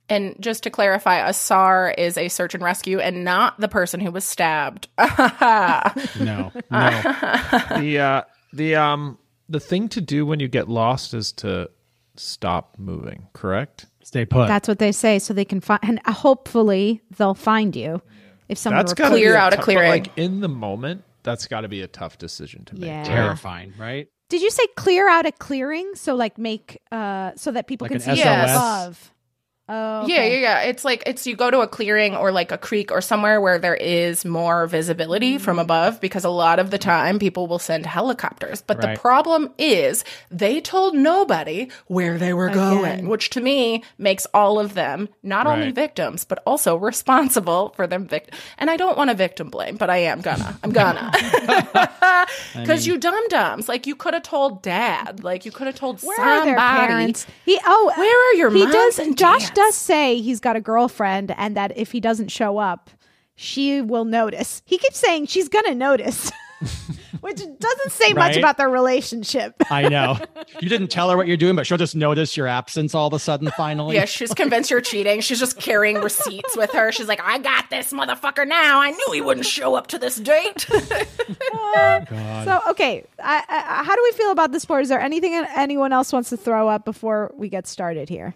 And 0.09 0.37
just 0.39 0.63
to 0.63 0.71
clarify, 0.71 1.17
a 1.29 1.33
SAR 1.33 1.93
is 1.99 2.17
a 2.17 2.29
search 2.29 2.55
and 2.55 2.63
rescue 2.63 3.01
and 3.01 3.25
not 3.25 3.59
the 3.61 3.69
person 3.69 3.99
who 4.01 4.11
was 4.13 4.25
stabbed. 4.25 4.89
No, 4.99 6.53
no. 6.71 6.91
the 7.81 7.99
uh 8.01 8.23
the 8.53 8.77
um 8.77 9.19
the 9.49 9.61
thing 9.61 9.89
to 9.91 10.01
do 10.01 10.25
when 10.25 10.41
you 10.41 10.49
get 10.49 10.69
lost 10.69 11.13
is 11.15 11.33
to 11.33 11.71
stop 12.17 12.77
moving 12.79 13.27
correct 13.33 13.87
Stay 14.03 14.25
put. 14.25 14.47
That's 14.47 14.69
what 14.69 14.79
they 14.79 14.93
say, 14.93 15.19
so 15.19 15.35
they 15.35 15.45
can 15.45 15.61
find, 15.61 15.81
and 15.83 16.01
hopefully 16.07 17.03
they'll 17.17 17.35
find 17.35 17.75
you 17.75 18.01
if 18.49 18.57
someone 18.57 18.79
that's 18.87 18.93
reports- 18.93 19.11
Clear 19.11 19.33
be 19.33 19.37
out 19.37 19.53
a 19.53 19.57
tough- 19.57 19.59
but, 19.59 19.65
clearing. 19.65 19.91
like 19.91 20.17
in 20.17 20.39
the 20.41 20.49
moment 20.49 21.03
that's 21.27 21.47
got 21.47 21.61
to 21.61 21.69
be 21.69 21.83
a 21.83 21.89
tough 21.89 22.17
decision 22.17 22.65
to 22.67 22.75
make 22.75 22.89
Yeah. 22.89 23.03
terrifying, 23.05 23.75
right? 23.77 24.09
Did 24.31 24.41
you 24.41 24.51
say 24.51 24.67
clear 24.77 25.09
out 25.09 25.27
a 25.27 25.33
clearing? 25.33 25.95
So 25.95 26.15
like 26.15 26.39
make 26.39 26.81
uh 26.91 27.33
so 27.37 27.51
that 27.53 27.67
people 27.67 27.85
Like 27.85 27.93
can 27.93 28.01
see 28.01 28.17
SOS? 28.17 28.51
above. 28.51 29.13
Oh, 29.69 30.07
Yeah, 30.07 30.25
yeah, 30.25 30.39
yeah. 30.39 30.61
It's 30.63 30.85
like 30.85 31.03
it's 31.07 31.27
you 31.27 31.35
go 31.35 31.51
to 31.51 31.61
a 31.61 31.67
clearing 31.67 32.15
or 32.15 32.31
like 32.31 32.53
a 32.53 32.59
creek 32.59 32.93
or 32.93 33.01
somewhere 33.01 33.41
where 33.41 33.59
there 33.59 33.75
is 33.75 34.25
more 34.25 34.67
visibility 34.69 35.35
mm-hmm. 35.35 35.45
from 35.45 35.59
above 35.59 36.01
because 36.01 36.25
a 36.25 36.31
lot 36.31 36.61
of 36.61 36.71
the 36.71 36.79
time 36.79 37.19
people 37.19 37.49
will 37.49 37.59
send 37.59 37.85
helicopters. 37.85 38.63
But 38.63 38.79
Right. 38.79 38.95
the 38.95 39.01
problem 39.01 39.51
is 39.59 40.05
they 40.31 40.61
told 40.61 40.95
nobody 40.95 41.69
where 41.89 42.17
they 42.17 42.33
were 42.33 42.49
going, 42.51 43.09
which 43.09 43.31
to 43.31 43.41
me 43.41 43.83
makes 43.99 44.25
all 44.33 44.61
of 44.61 44.75
them 44.75 45.09
not 45.25 45.49
only 45.49 45.73
victims 45.73 46.25
but 46.25 46.41
also 46.47 46.77
responsible 46.91 47.71
for 47.75 47.89
them 47.89 48.07
victim. 48.07 48.39
And 48.59 48.71
I 48.71 48.77
don't 48.77 48.97
want 48.97 49.11
to 49.11 49.17
victim 49.17 49.51
blame, 49.51 49.77
but 49.77 49.91
I 49.91 49.97
am 49.99 50.21
gonna. 50.21 50.59
I'm 50.63 50.71
gonna. 50.71 51.11
Because 52.55 52.87
you 52.87 52.99
dum 52.99 53.29
dums, 53.29 53.69
like 53.69 53.87
you 53.87 53.95
could 53.95 54.15
have 54.15 54.23
told 54.23 54.63
dad, 54.63 55.23
like 55.23 55.45
you 55.45 55.53
could 55.53 55.67
have 55.67 55.77
told 55.77 56.03
Where 56.03 56.17
somebody. 56.17 56.41
are 56.41 56.45
their 56.45 56.57
parents? 56.57 57.27
He 57.45 57.59
oh, 57.65 57.93
Where 57.97 58.31
are 58.31 58.35
your 58.35 58.51
he 58.51 58.61
moms 58.61 58.73
does. 58.73 58.99
and 58.99 59.17
Josh? 59.17 59.51
Does 59.57 59.75
say 59.75 60.21
he's 60.21 60.39
got 60.39 60.55
a 60.55 60.61
girlfriend, 60.61 61.35
and 61.37 61.57
that 61.57 61.77
if 61.77 61.91
he 61.91 61.99
doesn't 61.99 62.29
show 62.29 62.59
up, 62.59 62.91
she 63.35 63.81
will 63.81 64.05
notice. 64.05 64.63
He 64.67 64.77
keeps 64.77 64.99
saying 64.99 65.27
she's 65.27 65.49
gonna 65.49 65.75
notice, 65.75 66.31
which 67.23 67.39
doesn't 67.39 67.91
say 67.91 68.13
much 68.13 68.37
about 68.37 68.59
their 68.59 68.69
relationship. 68.69 69.55
I 69.71 69.89
know. 69.89 70.19
You 70.61 70.71
didn't 70.71 70.89
tell 70.89 71.11
her 71.11 71.17
what 71.19 71.27
you're 71.27 71.37
doing, 71.37 71.55
but 71.55 71.67
she'll 71.67 71.77
just 71.77 71.95
notice 71.97 72.35
your 72.35 72.47
absence 72.47 72.95
all 72.95 73.09
of 73.09 73.13
a 73.13 73.19
sudden 73.19 73.51
finally. 73.57 73.97
Yeah, 73.97 74.07
she's 74.07 74.33
convinced 74.33 74.71
you're 74.71 74.81
cheating. 74.81 75.21
She's 75.21 75.39
just 75.39 75.59
carrying 75.59 75.97
receipts 75.97 76.57
with 76.57 76.71
her. 76.73 76.93
She's 76.93 77.09
like, 77.09 77.21
I 77.23 77.39
got 77.39 77.69
this 77.69 77.93
motherfucker 77.93 78.49
now. 78.49 78.81
I 78.81 78.91
knew 78.93 79.13
he 79.13 79.21
wouldn't 79.21 79.45
show 79.45 79.75
up 79.75 79.89
to 79.89 79.99
this 79.99 80.17
date. 80.17 80.67
Uh, 81.77 82.45
so 82.45 82.61
okay, 82.71 83.05
I, 83.23 83.43
I, 83.49 83.85
how 83.85 83.95
do 83.95 84.01
we 84.05 84.13
feel 84.13 84.31
about 84.31 84.53
this 84.53 84.63
sport? 84.63 84.83
Is 84.83 84.89
there 84.89 85.01
anything 85.01 85.35
anyone 85.55 85.93
else 85.93 86.13
wants 86.13 86.31
to 86.31 86.37
throw 86.37 86.69
up 86.69 86.85
before 86.85 87.33
we 87.35 87.49
get 87.49 87.67
started 87.67 88.09
here? 88.09 88.33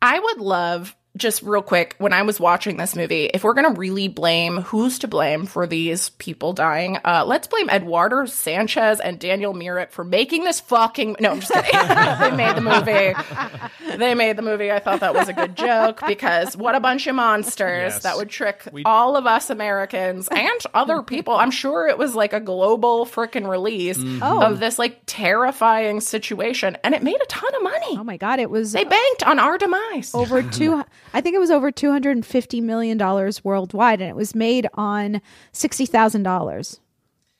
I 0.00 0.18
would 0.18 0.38
love, 0.38 0.96
just 1.16 1.42
real 1.42 1.62
quick, 1.62 1.94
when 1.98 2.12
I 2.12 2.22
was 2.22 2.38
watching 2.38 2.76
this 2.76 2.94
movie, 2.94 3.24
if 3.26 3.42
we're 3.44 3.54
going 3.54 3.72
to 3.72 3.78
really 3.78 4.08
blame 4.08 4.58
who's 4.58 4.98
to 5.00 5.08
blame 5.08 5.46
for 5.46 5.66
these 5.66 6.10
people 6.10 6.52
dying, 6.52 6.98
uh, 7.04 7.24
let's 7.26 7.46
blame 7.46 7.70
Eduardo 7.70 8.26
Sanchez 8.26 9.00
and 9.00 9.18
Daniel 9.18 9.54
Myrick 9.54 9.92
for 9.92 10.04
making 10.04 10.44
this 10.44 10.60
fucking. 10.60 11.16
No, 11.20 11.30
I'm 11.32 11.40
just 11.40 11.52
kidding. 11.52 11.70
they 12.20 12.36
made 12.36 12.56
the 12.56 12.60
movie. 12.60 13.96
They 13.96 14.14
made 14.14 14.36
the 14.36 14.42
movie. 14.42 14.70
I 14.70 14.78
thought 14.78 15.00
that 15.00 15.14
was 15.14 15.28
a 15.28 15.32
good 15.32 15.56
joke 15.56 16.00
because 16.06 16.56
what 16.56 16.74
a 16.74 16.80
bunch 16.80 17.06
of 17.06 17.14
monsters 17.14 17.94
Yes. 17.94 18.02
that 18.02 18.16
would 18.16 18.28
trick 18.28 18.62
all 18.84 19.16
of 19.16 19.26
us 19.26 19.48
Americans 19.50 20.28
and 20.28 20.60
other 20.74 21.02
people. 21.02 21.34
I'm 21.34 21.50
sure 21.50 21.88
it 21.88 21.96
was 21.98 22.14
like 22.14 22.32
a 22.32 22.40
global 22.40 23.06
freaking 23.06 23.48
release 23.48 23.98
Oh. 24.22 24.42
of 24.42 24.60
this 24.60 24.78
like 24.78 25.00
terrifying 25.06 26.00
situation, 26.00 26.76
and 26.84 26.94
it 26.94 27.02
made 27.02 27.20
a 27.20 27.26
ton 27.26 27.54
of 27.54 27.62
money. 27.62 27.96
Oh 27.98 28.04
my 28.04 28.16
god, 28.16 28.38
it 28.40 28.50
was 28.50 28.72
They 28.72 28.84
banked 28.84 29.22
on 29.24 29.38
our 29.38 29.56
demise. 29.58 30.14
over 30.14 30.42
two. 30.42 30.84
I 31.16 31.22
think 31.22 31.34
it 31.34 31.38
was 31.38 31.50
over 31.50 31.70
two 31.70 31.90
hundred 31.90 32.10
and 32.10 32.26
fifty 32.26 32.60
million 32.60 32.98
dollars 32.98 33.42
worldwide, 33.42 34.02
and 34.02 34.10
it 34.10 34.16
was 34.16 34.34
made 34.34 34.68
on 34.74 35.22
sixty 35.52 35.86
thousand 35.86 36.24
dollars. 36.24 36.78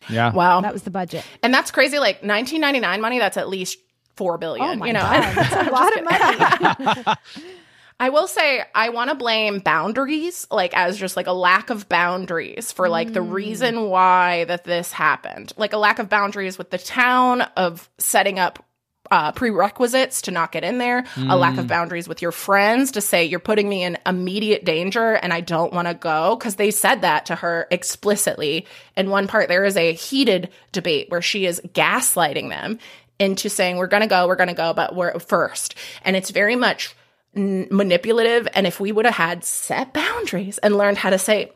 Yeah. 0.09 0.33
Wow. 0.33 0.63
That 0.63 0.73
was 0.73 0.85
the 0.85 0.91
budget. 0.91 1.25
And 1.43 1.53
that's 1.53 1.71
crazy. 1.71 1.99
Like 1.99 2.23
1999 2.23 3.01
money, 3.01 3.19
that's 3.19 3.37
at 3.37 3.49
least 3.49 3.79
four 4.15 4.39
billion. 4.39 4.67
Oh 4.67 4.75
my 4.77 4.87
you 4.87 4.93
know, 4.95 5.01
god, 5.01 5.35
that's 5.35 5.69
a 5.69 5.71
lot 5.73 5.99
of 5.99 6.05
money. 7.05 7.19
I 8.01 8.11
will 8.11 8.27
say 8.27 8.63
I 8.75 8.91
want 8.91 9.11
to 9.11 9.17
blame 9.17 9.61
boundaries, 9.61 10.47
like 10.51 10.77
as 10.77 10.99
just 10.99 11.17
like 11.17 11.27
a 11.27 11.33
lack 11.33 11.71
of 11.71 11.89
boundaries 11.89 12.73
for 12.73 12.89
like 12.89 13.13
the 13.13 13.21
mm. 13.21 13.33
reason 13.33 13.89
why 13.89 14.45
that 14.45 14.65
this 14.65 14.93
happened, 14.93 15.53
like 15.57 15.73
a 15.73 15.79
lack 15.79 15.99
of 15.99 16.09
boundaries 16.09 16.59
with 16.59 16.71
the 16.71 16.79
town 16.79 17.43
of 17.57 17.91
setting 17.99 18.39
up. 18.39 18.66
Uh, 19.09 19.31
prerequisites 19.31 20.23
to 20.23 20.31
not 20.33 20.51
get 20.51 20.65
in 20.65 20.79
there, 20.79 21.05
a 21.17 21.37
lack 21.37 21.59
of 21.59 21.69
boundaries 21.69 22.09
with 22.09 22.23
your 22.23 22.33
friends 22.33 22.91
to 22.93 23.01
say 23.01 23.25
you're 23.25 23.39
putting 23.39 23.69
me 23.69 23.85
in 23.85 23.97
immediate 24.05 24.65
danger 24.65 25.15
and 25.15 25.33
I 25.33 25.41
don't 25.41 25.73
want 25.73 25.87
to 25.87 25.95
go 25.95 26.35
because 26.35 26.57
they 26.57 26.73
said 26.73 27.03
that 27.03 27.27
to 27.27 27.37
her 27.37 27.69
explicitly. 27.71 28.67
In 28.97 29.09
one 29.11 29.29
part, 29.29 29.49
there 29.49 29.65
is 29.65 29.77
a 29.77 29.93
heated 29.93 30.51
debate 30.73 31.09
where 31.09 31.23
she 31.23 31.47
is 31.47 31.61
gaslighting 31.73 32.49
them 32.49 32.79
into 33.19 33.49
saying 33.49 33.77
we're 33.77 33.87
gonna 33.87 34.09
go, 34.09 34.27
we're 34.27 34.37
gonna 34.37 34.55
go, 34.55 34.73
but 34.75 34.95
we're 34.95 35.19
first, 35.21 35.75
and 36.03 36.17
it's 36.17 36.31
very 36.31 36.57
much 36.57 36.95
n- 37.35 37.69
manipulative. 37.71 38.49
And 38.55 38.67
if 38.67 38.81
we 38.81 38.93
would 38.93 39.05
have 39.05 39.15
had 39.15 39.45
set 39.45 39.93
boundaries 39.93 40.59
and 40.59 40.77
learned 40.77 40.99
how 40.99 41.11
to 41.11 41.19
say 41.19 41.53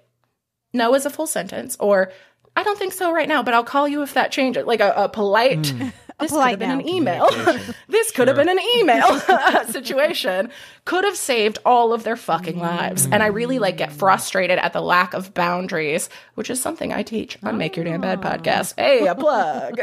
no 0.73 0.95
is 0.95 1.05
a 1.05 1.11
full 1.11 1.27
sentence 1.27 1.77
or 1.81 2.13
I 2.57 2.63
don't 2.63 2.79
think 2.79 2.93
so 2.93 3.13
right 3.13 3.29
now, 3.29 3.43
but 3.43 3.55
I'll 3.55 3.65
call 3.65 3.87
you 3.87 4.03
if 4.03 4.15
that 4.15 4.33
changes. 4.33 4.67
Like 4.67 4.81
a, 4.81 4.93
a 4.97 5.09
polite, 5.09 5.73
this 6.21 6.31
could 6.31 6.51
have 6.51 6.59
been 6.59 6.71
an 6.71 6.89
email. 6.89 7.29
this 7.89 8.11
could 8.13 8.29
have 8.29 8.37
been 8.37 8.49
an 8.49 8.59
email 8.77 9.19
situation. 9.71 10.51
Could 10.85 11.05
have 11.05 11.17
saved 11.17 11.59
all 11.65 11.93
of 11.93 12.05
their 12.05 12.17
fucking 12.17 12.59
lives. 12.59 13.07
And 13.11 13.23
I 13.23 13.27
really 13.27 13.59
like 13.59 13.77
get 13.77 13.93
frustrated 13.93 14.59
at 14.59 14.73
the 14.73 14.81
lack 14.81 15.15
of 15.15 15.35
boundaries, 15.35 16.09
which 16.35 16.51
is 16.51 16.61
something 16.61 16.93
I 16.93 17.03
teach 17.03 17.39
on 17.43 17.59
Make 17.59 17.77
Your 17.77 17.85
Damn 17.85 18.01
Bed 18.01 18.21
podcast. 18.21 18.75
Hey, 18.77 19.07
a 19.07 19.15
plug. 19.15 19.79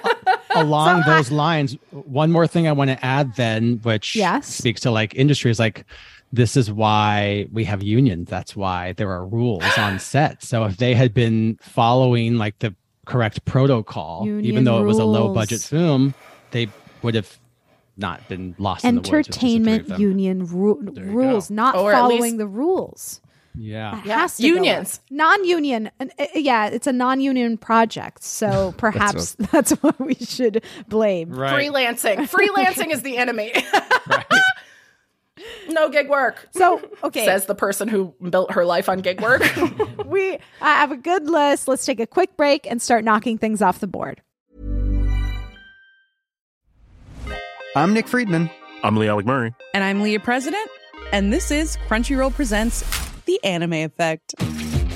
Along 0.54 1.02
those 1.06 1.30
lines, 1.30 1.76
one 1.90 2.30
more 2.30 2.46
thing 2.46 2.68
I 2.68 2.72
want 2.72 2.90
to 2.90 3.04
add 3.04 3.34
then, 3.36 3.80
which 3.82 4.14
Yes. 4.14 4.46
speaks 4.46 4.80
to 4.82 4.90
like 4.90 5.14
industry 5.14 5.50
is 5.50 5.58
like 5.58 5.84
this 6.32 6.56
is 6.56 6.70
why 6.70 7.46
we 7.52 7.64
have 7.64 7.82
unions. 7.82 8.28
That's 8.28 8.56
why 8.56 8.92
there 8.92 9.10
are 9.10 9.24
rules 9.24 9.62
on 9.78 9.98
set. 10.00 10.42
So 10.42 10.64
if 10.64 10.76
they 10.78 10.94
had 10.94 11.14
been 11.14 11.58
following 11.62 12.36
like 12.38 12.58
the 12.58 12.74
correct 13.04 13.44
protocol, 13.44 14.24
Union 14.26 14.44
even 14.44 14.64
though 14.64 14.80
it 14.82 14.86
was 14.86 14.98
a 14.98 15.04
low 15.04 15.32
budget 15.34 15.60
film, 15.60 16.14
they 16.50 16.68
would 17.02 17.14
have 17.14 17.38
not 17.96 18.26
been 18.28 18.54
lost 18.58 18.84
in 18.84 18.96
the 18.96 19.00
woods. 19.00 19.10
with 19.10 19.26
just 19.26 19.40
the 19.40 19.40
three 19.40 19.54
of 19.56 19.60
Entertainment 19.64 20.00
union 20.00 20.46
ru- 20.46 20.80
rules, 20.96 21.50
not 21.50 21.76
Or 21.76 21.92
following 21.92 22.20
least- 22.22 22.38
the 22.38 22.46
rules. 22.46 23.20
Yeah. 23.56 24.00
It 24.00 24.06
Yeah. 24.06 24.18
has 24.18 24.36
to 24.38 24.46
Unions. 24.48 24.98
up. 25.04 25.10
non-union. 25.12 25.88
and, 26.00 26.10
uh, 26.18 26.26
yeah, 26.34 26.66
it's 26.66 26.88
a 26.88 26.92
non-union 26.92 27.56
project, 27.56 28.24
so 28.24 28.74
perhaps 28.78 29.34
that's 29.52 29.70
what 29.80 30.00
we 30.00 30.14
should 30.16 30.64
blame. 30.88 31.30
Freelancing. 31.30 32.28
Freelancing 32.28 32.90
is 32.92 33.02
the 33.02 33.16
enemy. 33.16 33.52
no 35.68 35.88
gig 35.88 36.08
work. 36.08 36.48
So 36.52 36.80
okay, 37.02 37.24
Says 37.24 37.46
the 37.46 37.54
person 37.54 37.88
who 37.88 38.14
built 38.30 38.52
her 38.52 38.64
life 38.64 38.88
on 38.88 39.00
gig 39.00 39.20
work. 39.20 39.42
we 40.06 40.38
I 40.60 40.74
have 40.74 40.92
a 40.92 40.96
good 40.96 41.28
list. 41.28 41.68
Let's 41.68 41.84
take 41.84 42.00
a 42.00 42.06
quick 42.06 42.36
break 42.36 42.66
and 42.70 42.80
start 42.80 43.04
knocking 43.04 43.38
things 43.38 43.62
off 43.62 43.80
the 43.80 43.86
board. 43.86 44.22
I'm 47.76 47.92
Nick 47.92 48.06
Friedman. 48.06 48.50
I'm 48.84 48.96
Lee 48.96 49.08
Alec 49.08 49.26
Murray. 49.26 49.52
And 49.72 49.82
I'm 49.82 50.02
Leah 50.02 50.20
President, 50.20 50.70
and 51.12 51.32
this 51.32 51.50
is 51.50 51.76
Crunchyroll 51.88 52.32
Presents 52.32 52.84
The 53.24 53.42
Anime 53.42 53.72
Effect. 53.72 54.34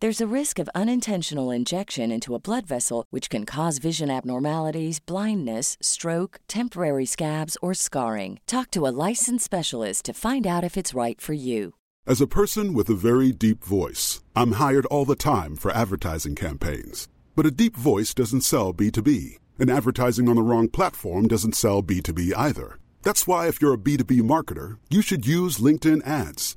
There's 0.00 0.22
a 0.22 0.34
risk 0.34 0.58
of 0.58 0.70
unintentional 0.74 1.50
injection 1.50 2.10
into 2.10 2.34
a 2.34 2.38
blood 2.38 2.66
vessel, 2.66 3.04
which 3.10 3.28
can 3.28 3.44
cause 3.44 3.76
vision 3.76 4.08
abnormalities, 4.08 4.98
blindness, 4.98 5.76
stroke, 5.82 6.40
temporary 6.48 7.04
scabs, 7.04 7.58
or 7.60 7.74
scarring. 7.74 8.40
Talk 8.46 8.70
to 8.70 8.86
a 8.86 8.96
licensed 9.08 9.44
specialist 9.44 10.06
to 10.06 10.14
find 10.14 10.46
out 10.46 10.64
if 10.64 10.78
it's 10.78 10.94
right 10.94 11.20
for 11.20 11.34
you. 11.34 11.74
As 12.06 12.22
a 12.22 12.26
person 12.26 12.72
with 12.72 12.88
a 12.88 12.94
very 12.94 13.30
deep 13.30 13.62
voice, 13.62 14.22
I'm 14.34 14.52
hired 14.52 14.86
all 14.86 15.04
the 15.04 15.14
time 15.14 15.54
for 15.54 15.70
advertising 15.70 16.34
campaigns. 16.34 17.06
But 17.36 17.44
a 17.44 17.50
deep 17.50 17.76
voice 17.76 18.14
doesn't 18.14 18.40
sell 18.40 18.72
B2B, 18.72 19.36
and 19.58 19.68
advertising 19.68 20.30
on 20.30 20.36
the 20.36 20.42
wrong 20.42 20.68
platform 20.68 21.28
doesn't 21.28 21.56
sell 21.56 21.82
B2B 21.82 22.32
either. 22.34 22.78
That's 23.02 23.26
why, 23.26 23.48
if 23.48 23.60
you're 23.60 23.74
a 23.74 23.84
B2B 23.86 24.22
marketer, 24.22 24.78
you 24.88 25.02
should 25.02 25.26
use 25.26 25.58
LinkedIn 25.58 26.06
ads. 26.06 26.56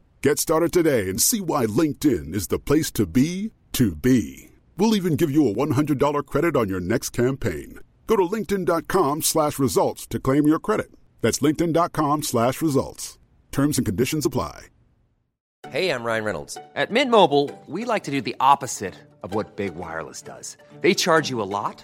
Get 0.23 0.37
started 0.37 0.71
today 0.71 1.09
and 1.09 1.19
see 1.19 1.41
why 1.41 1.65
LinkedIn 1.65 2.35
is 2.35 2.49
the 2.49 2.59
place 2.59 2.91
to 2.91 3.07
be 3.07 3.53
to 3.71 3.95
be. 3.95 4.51
We'll 4.77 4.95
even 4.95 5.15
give 5.15 5.31
you 5.31 5.47
a 5.47 5.53
$100 5.53 6.25
credit 6.27 6.55
on 6.55 6.69
your 6.69 6.79
next 6.79 7.09
campaign. 7.09 7.79
Go 8.05 8.17
to 8.17 8.23
linkedin.com 8.23 9.23
slash 9.23 9.57
results 9.57 10.05
to 10.05 10.19
claim 10.19 10.45
your 10.45 10.59
credit. 10.59 10.91
That's 11.21 11.39
linkedin.com 11.39 12.21
slash 12.21 12.61
results. 12.61 13.17
Terms 13.51 13.79
and 13.79 13.85
conditions 13.85 14.27
apply. 14.27 14.67
Hey, 15.69 15.89
I'm 15.89 16.03
Ryan 16.03 16.23
Reynolds. 16.23 16.57
At 16.75 16.91
Mint 16.91 17.09
Mobile, 17.09 17.49
we 17.67 17.85
like 17.85 18.03
to 18.03 18.11
do 18.11 18.21
the 18.21 18.35
opposite 18.39 18.95
of 19.23 19.33
what 19.33 19.55
Big 19.55 19.73
Wireless 19.75 20.21
does. 20.21 20.55
They 20.81 20.93
charge 20.93 21.31
you 21.31 21.41
a 21.41 21.49
lot, 21.49 21.83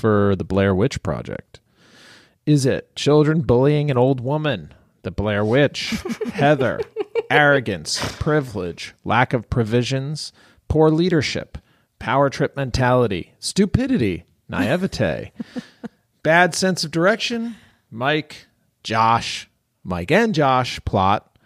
for 0.00 0.34
the 0.34 0.44
Blair 0.44 0.74
Witch 0.74 1.02
Project? 1.02 1.60
Is 2.46 2.64
it 2.64 2.96
children 2.96 3.42
bullying 3.42 3.90
an 3.90 3.98
old 3.98 4.20
woman? 4.20 4.72
The 5.02 5.10
Blair 5.10 5.44
Witch, 5.44 6.02
Heather, 6.32 6.80
arrogance, 7.30 8.00
privilege, 8.18 8.94
lack 9.04 9.32
of 9.32 9.50
provisions, 9.50 10.32
poor 10.68 10.90
leadership, 10.90 11.58
power 11.98 12.30
trip 12.30 12.56
mentality, 12.56 13.34
stupidity, 13.38 14.24
naivete, 14.48 15.32
bad 16.22 16.54
sense 16.54 16.82
of 16.82 16.90
direction, 16.90 17.56
Mike, 17.90 18.46
Josh, 18.82 19.48
Mike 19.84 20.10
and 20.10 20.34
Josh. 20.34 20.80
Plot, 20.84 21.38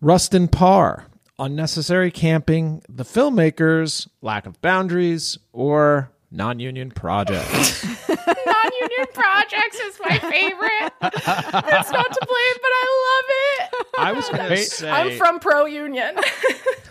Rustin 0.00 0.48
Parr, 0.48 1.06
unnecessary 1.38 2.10
camping, 2.10 2.82
the 2.88 3.04
filmmakers, 3.04 4.08
lack 4.22 4.46
of 4.46 4.60
boundaries, 4.62 5.38
or 5.52 6.10
non-union 6.30 6.90
projects. 6.90 7.84
Non-union 8.08 9.06
projects 9.12 9.78
is 9.80 9.98
my 10.00 10.18
favorite. 10.18 10.92
it's 11.02 11.90
not 11.90 12.12
to 12.12 12.26
blame, 12.26 12.56
but 12.62 12.72
I 12.72 12.86
love 13.08 13.24
it. 13.30 13.86
I 13.98 14.12
was 14.12 14.28
gonna 14.28 14.56
say 14.56 14.90
I'm 14.90 15.16
from 15.18 15.40
pro 15.40 15.66
union. 15.66 16.16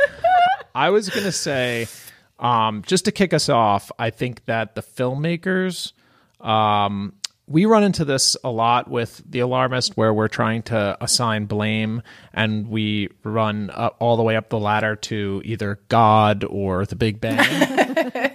I 0.76 0.90
was 0.90 1.10
gonna 1.10 1.32
say, 1.32 1.88
um, 2.40 2.84
just 2.86 3.06
to 3.06 3.12
kick 3.12 3.34
us 3.34 3.50
off, 3.50 3.92
I 3.98 4.10
think 4.10 4.46
that 4.46 4.76
the 4.76 4.82
filmmakers, 4.82 5.94
um, 6.42 7.14
we 7.50 7.66
run 7.66 7.84
into 7.84 8.06
this 8.06 8.38
a 8.44 8.52
lot 8.52 8.88
with 8.90 9.22
the 9.28 9.40
alarmist, 9.40 9.98
where 9.98 10.14
we're 10.14 10.28
trying 10.28 10.62
to 10.64 10.96
assign 11.02 11.46
blame, 11.46 12.04
and 12.32 12.68
we 12.70 13.10
run 13.24 13.72
up, 13.74 13.98
all 14.00 14.18
the 14.18 14.24
way 14.24 14.36
up 14.36 14.50
the 14.50 14.60
ladder 14.60 14.96
to 14.96 15.42
either 15.44 15.80
God 15.90 16.44
or 16.48 16.86
the 16.86 16.96
Big 16.96 17.20
Bang. 17.20 17.40
um, 17.40 17.46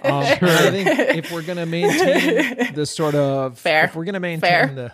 I 0.03 0.35
think 0.69 0.89
if 1.17 1.31
we're 1.31 1.43
gonna 1.43 1.65
maintain 1.65 2.73
this 2.75 2.91
sort 2.91 3.15
of, 3.15 3.57
Fair. 3.57 3.85
if 3.85 3.95
we're 3.95 4.03
gonna 4.05 4.19
maintain 4.19 4.41
Fair. 4.49 4.67
the 4.75 4.91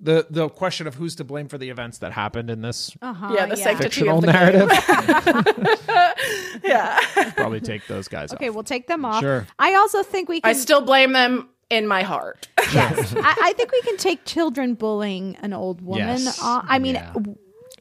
the 0.00 0.26
the 0.28 0.48
question 0.48 0.88
of 0.88 0.96
who's 0.96 1.14
to 1.16 1.24
blame 1.24 1.46
for 1.46 1.56
the 1.56 1.70
events 1.70 1.98
that 1.98 2.10
happened 2.12 2.50
in 2.50 2.60
this 2.60 2.90
Uh-huh, 3.00 3.32
yeah, 3.34 3.46
the 3.46 3.56
sanctity 3.56 3.84
fictional 3.88 4.18
of 4.18 4.24
the 4.24 4.32
narrative, 4.32 4.68
yeah. 6.64 6.98
probably 7.36 7.60
take 7.60 7.86
those 7.86 8.08
guys 8.08 8.32
Okay, 8.34 8.48
off. 8.48 8.54
we'll 8.54 8.64
take 8.64 8.86
them 8.88 9.04
off. 9.04 9.20
Sure. 9.22 9.46
I 9.58 9.74
also 9.74 10.02
think 10.02 10.28
we 10.28 10.40
can. 10.40 10.50
I 10.50 10.54
still 10.54 10.80
blame 10.80 11.12
them 11.12 11.48
in 11.70 11.86
my 11.86 12.02
heart. 12.02 12.48
yes, 12.72 13.14
I, 13.18 13.36
I 13.42 13.52
think 13.54 13.72
we 13.72 13.82
can 13.82 13.96
take 13.96 14.24
children 14.24 14.74
bullying 14.74 15.36
an 15.36 15.52
old 15.52 15.80
woman. 15.80 16.20
Yes. 16.20 16.40
off. 16.42 16.64
I 16.68 16.78
mean, 16.78 17.02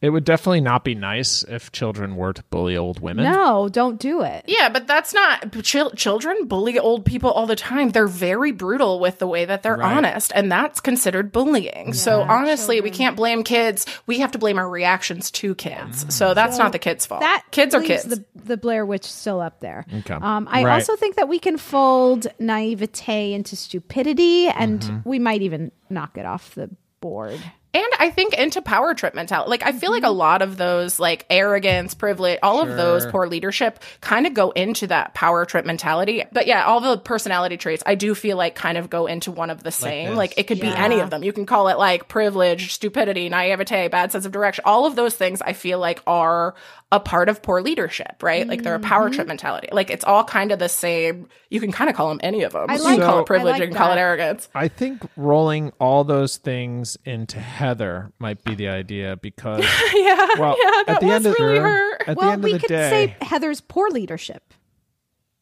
It 0.03 0.09
would 0.09 0.25
definitely 0.25 0.59
not 0.59 0.83
be 0.83 0.95
nice 0.95 1.43
if 1.43 1.71
children 1.71 2.17
were 2.17 2.33
to 2.33 2.43
bully 2.49 2.75
old 2.75 2.99
women. 2.99 3.23
no, 3.23 3.69
don't 3.69 3.97
do 3.99 4.21
it. 4.21 4.43
Yeah, 4.47 4.67
but 4.67 4.85
that's 4.85 5.13
not 5.13 5.51
chil- 5.63 5.91
children 5.91 6.45
bully 6.45 6.77
old 6.77 7.05
people 7.05 7.31
all 7.31 7.45
the 7.47 7.55
time. 7.55 7.89
They're 7.91 8.05
very 8.05 8.51
brutal 8.51 8.99
with 8.99 9.19
the 9.19 9.27
way 9.27 9.45
that 9.45 9.63
they're 9.63 9.77
Right. 9.77 9.95
honest, 9.97 10.33
and 10.35 10.51
that's 10.51 10.81
considered 10.81 11.31
bullying. 11.31 11.93
so 11.93 12.21
honestly, 12.21 12.81
we 12.81 12.89
can't 12.89 13.15
blame 13.15 13.43
kids. 13.43 13.85
We 14.05 14.19
have 14.19 14.33
to 14.33 14.37
blame 14.37 14.59
our 14.59 14.69
reactions 14.69 15.31
to 15.31 15.55
kids. 15.55 16.05
So 16.13 16.33
that's 16.33 16.57
So 16.57 16.63
not 16.63 16.73
the 16.73 16.79
kids' 16.79 17.05
fault. 17.05 17.21
That 17.21 17.43
kids 17.51 17.73
are 17.73 17.81
kids. 17.81 18.03
The, 18.03 18.25
the 18.35 18.57
Blair 18.57 18.85
Witch 18.85 19.05
still 19.05 19.39
up 19.39 19.61
there. 19.61 19.85
Okay. 19.99 20.15
Um, 20.15 20.49
I 20.51 20.65
Right. 20.65 20.73
also 20.73 20.97
think 20.97 21.15
that 21.15 21.29
we 21.29 21.39
can 21.39 21.57
fold 21.57 22.27
naivete 22.39 23.33
into 23.33 23.55
stupidity, 23.55 24.47
and 24.49 24.81
Mm-hmm. 24.81 25.09
we 25.09 25.17
might 25.19 25.41
even 25.43 25.71
knock 25.89 26.17
it 26.17 26.25
off 26.25 26.53
the 26.55 26.69
board. 26.99 27.39
And 27.75 27.85
I 27.97 28.11
think 28.11 28.33
into 28.35 28.61
power 28.61 28.93
trip 28.93 29.15
mentality. 29.15 29.49
Like 29.49 29.63
I 29.63 29.71
feel 29.71 29.91
like 29.91 30.03
a 30.03 30.07
mm-hmm. 30.07 30.17
lot 30.17 30.41
of 30.41 30.57
those 30.57 30.99
like 30.99 31.25
arrogance, 31.29 31.93
privilege, 31.93 32.39
all 32.43 32.61
of 32.61 32.77
those 32.77 33.05
poor 33.07 33.27
leadership 33.27 33.79
kind 33.99 34.27
of 34.27 34.33
go 34.33 34.51
into 34.51 34.87
that 34.87 35.13
power 35.15 35.45
trip 35.45 35.65
mentality. 35.65 36.23
But 36.31 36.45
yeah, 36.45 36.65
all 36.65 36.81
the 36.81 36.97
personality 36.97 37.57
traits 37.57 37.81
I 37.85 37.95
do 37.95 38.13
feel 38.13 38.37
like 38.37 38.55
kind 38.55 38.77
of 38.77 38.89
go 38.89 39.07
into 39.07 39.31
one 39.31 39.49
of 39.49 39.63
the 39.63 39.71
same. 39.71 40.09
this. 40.09 40.17
Like, 40.17 40.33
it 40.37 40.43
could 40.43 40.59
be 40.59 40.67
any 40.67 40.99
of 40.99 41.09
them. 41.09 41.23
You 41.23 41.33
can 41.33 41.45
call 41.45 41.67
it 41.67 41.77
like 41.77 42.07
privilege, 42.07 42.73
stupidity, 42.73 43.29
naivete, 43.29 43.87
bad 43.87 44.11
sense 44.11 44.25
of 44.25 44.31
direction. 44.31 44.63
All 44.65 44.85
of 44.85 44.95
those 44.95 45.15
things 45.15 45.41
I 45.41 45.53
feel 45.53 45.79
like 45.79 46.01
are 46.05 46.55
a 46.93 46.99
part 46.99 47.27
of 47.27 47.41
poor 47.41 47.59
leadership, 47.61 48.21
right? 48.21 48.47
Like 48.47 48.61
they're 48.61 48.75
a 48.75 48.79
power 48.79 49.05
Mm-hmm. 49.07 49.15
trip 49.15 49.27
mentality. 49.27 49.67
Like 49.71 49.89
it's 49.89 50.05
all 50.05 50.23
kind 50.23 50.51
of 50.51 50.59
the 50.59 50.69
same. 50.69 51.27
You 51.49 51.59
can 51.59 51.71
kind 51.71 51.89
of 51.89 51.95
call 51.95 52.07
them 52.09 52.19
any 52.21 52.43
of 52.43 52.53
them. 52.53 52.67
I 52.69 52.75
you 52.75 52.83
like 52.83 52.99
can 52.99 53.05
call 53.07 53.19
it 53.21 53.25
privilege, 53.25 53.55
I 53.55 53.57
you 53.57 53.61
like 53.63 53.69
can 53.71 53.77
call 53.77 53.91
it 53.91 53.97
arrogance. 53.99 54.47
I 54.53 54.67
think 54.67 55.01
rolling 55.17 55.71
all 55.79 56.03
those 56.03 56.37
things 56.37 56.95
into 57.03 57.39
Heather 57.39 58.11
might 58.19 58.43
be 58.43 58.53
the 58.55 58.67
idea 58.69 59.17
because 59.17 59.61
yeah, 59.93 60.27
well, 60.37 60.55
yeah, 60.63 60.83
that 60.85 60.85
at 60.87 60.99
the 61.01 61.05
was 61.07 61.15
end 61.15 61.25
of 61.25 61.35
really 61.39 61.53
the 61.55 61.61
her. 61.61 61.93
at 62.09 62.17
the 62.19 62.25
end 62.25 62.43
we 62.43 62.53
of 62.53 62.61
the 62.61 62.67
could 62.67 62.73
day, 62.73 62.89
say 63.19 63.25
Heather's 63.25 63.59
poor 63.59 63.89
leadership. 63.89 64.53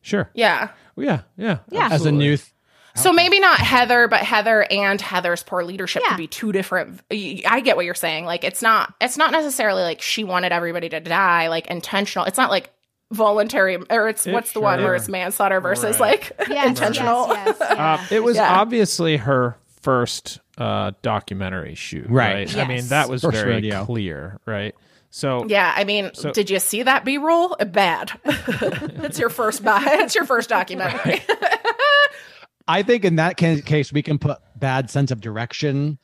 sure, 0.01 0.29
Yeah. 0.33 0.69
Well, 0.95 1.05
yeah, 1.05 1.21
yeah, 1.37 1.57
Yeah. 1.69 1.85
As 1.85 1.91
a 1.91 1.93
absolutely. 1.95 2.17
new, 2.19 2.37
th- 2.37 2.49
So 2.95 3.13
maybe 3.13 3.39
not 3.39 3.59
Heather, 3.59 4.07
but 4.07 4.21
Heather 4.21 4.65
and 4.69 4.99
Heather's 4.99 5.43
poor 5.43 5.63
leadership 5.63 6.01
Yeah. 6.03 6.09
could 6.09 6.17
be 6.17 6.27
two 6.27 6.51
different. 6.51 7.01
I 7.11 7.61
get 7.63 7.75
what 7.75 7.85
you're 7.85 7.93
saying. 7.95 8.25
Like 8.25 8.43
it's 8.43 8.61
not. 8.61 8.93
It's 8.99 9.17
not 9.17 9.31
necessarily 9.31 9.81
like 9.83 10.01
she 10.01 10.23
wanted 10.23 10.51
everybody 10.51 10.89
to 10.89 10.99
die. 10.99 11.47
Like 11.47 11.67
intentional. 11.67 12.25
It's 12.25 12.37
not 12.37 12.49
like 12.49 12.69
voluntary 13.11 13.77
or 13.89 14.07
it's 14.09 14.25
It- 14.27 14.33
wust 14.33 14.53
the 14.53 14.61
one 14.61 14.81
where 14.83 14.95
it's 14.95 15.09
manslaughter 15.09 15.59
versus 15.61 15.99
Right. 15.99 16.31
like 16.39 16.49
Yes, 16.49 16.67
intentional. 16.69 17.27
yes, 17.29 17.57
yes, 17.59 17.69
yeah. 17.71 17.93
Uh, 18.01 18.05
it 18.15 18.23
was 18.23 18.35
Yeah. 18.37 18.59
obviously 18.59 19.17
her 19.17 19.57
first 19.81 20.39
uh, 20.57 20.91
documentary 21.01 21.75
shoot, 21.75 22.05
Right. 22.07 22.53
right? 22.53 22.57
I 22.57 22.67
mean, 22.67 22.87
that 22.89 23.09
was 23.09 23.21
First 23.23 23.35
very 23.37 23.53
rodeo. 23.55 23.83
clear, 23.85 24.39
right? 24.45 24.75
So 25.09 25.45
Yeah, 25.47 25.73
I 25.75 25.83
mean, 25.83 26.11
So- 26.13 26.31
did 26.31 26.49
you 26.49 26.59
see 26.59 26.83
that 26.83 27.03
B 27.03 27.17
roll? 27.17 27.55
Bad. 27.67 28.11
That's 28.23 29.19
your 29.19 29.29
first 29.29 29.61
buy. 29.63 29.79
That's 29.83 30.13
your 30.15 30.25
first 30.25 30.49
documentary. 30.49 31.21
I 32.67 32.83
think 32.83 33.05
in 33.05 33.15
that 33.17 33.37
case, 33.37 33.91
we 33.93 34.01
can 34.01 34.17
put 34.19 34.37
bad 34.55 34.89
sense 34.89 35.11
of 35.11 35.21
direction, 35.21 35.97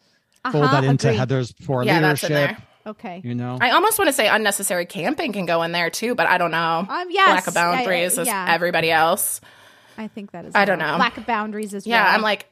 fold 0.52 0.66
Uh-huh, 0.66 0.82
that 0.82 0.84
into 0.84 1.08
agreed. 1.08 1.18
Heather's 1.20 1.52
poor 1.52 1.84
Yeah, 1.84 2.00
that's 2.02 2.24
in 2.24 2.34
leadership. 2.34 2.58
Okay. 2.86 3.22
You 3.24 3.36
know, 3.36 3.58
I 3.60 3.72
almost 3.72 4.00
want 4.00 4.08
to 4.08 4.14
say 4.14 4.30
unnecessary 4.30 4.86
camping 4.86 5.34
can 5.34 5.46
go 5.46 5.62
in 5.64 5.74
there 5.74 5.90
too, 5.90 6.16
but 6.16 6.26
I 6.28 6.38
don't 6.38 6.52
know. 6.52 6.86
Um, 6.90 7.08
yes, 7.10 7.28
Lack 7.28 7.48
of 7.48 7.54
boundaries 7.54 8.18
I- 8.18 8.22
I- 8.22 8.24
is 8.24 8.28
yeah. 8.28 8.46
everybody 8.50 8.90
else. 8.92 9.42
I 9.98 10.08
think 10.08 10.32
that 10.32 10.46
is. 10.46 10.54
I 10.56 10.64
don't 10.66 10.80
well. 10.80 10.94
know. 10.94 10.98
Lack 11.00 11.18
of 11.18 11.26
boundaries 11.26 11.74
as 11.74 11.86
Yeah, 11.86 12.04
well. 12.06 12.16
I'm 12.16 12.22
like, 12.22 12.46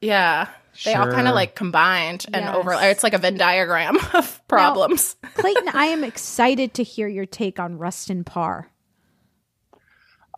yeah, 0.00 0.48
they 0.84 0.94
all 0.94 1.10
kind 1.10 1.26
of 1.26 1.34
like 1.34 1.54
combined 1.54 2.26
and 2.32 2.44
Yes. 2.44 2.54
over. 2.54 2.74
It's 2.74 3.02
like 3.02 3.14
a 3.14 3.18
Venn 3.18 3.36
diagram 3.38 3.96
of 4.14 4.46
problems. 4.46 5.16
Clayton, 5.34 5.70
I 5.72 5.86
am 5.86 6.04
excited 6.12 6.74
to 6.74 6.82
hear 6.84 7.08
your 7.08 7.26
take 7.26 7.58
on 7.58 7.78
Rustin 7.78 8.22
Parr. 8.24 8.70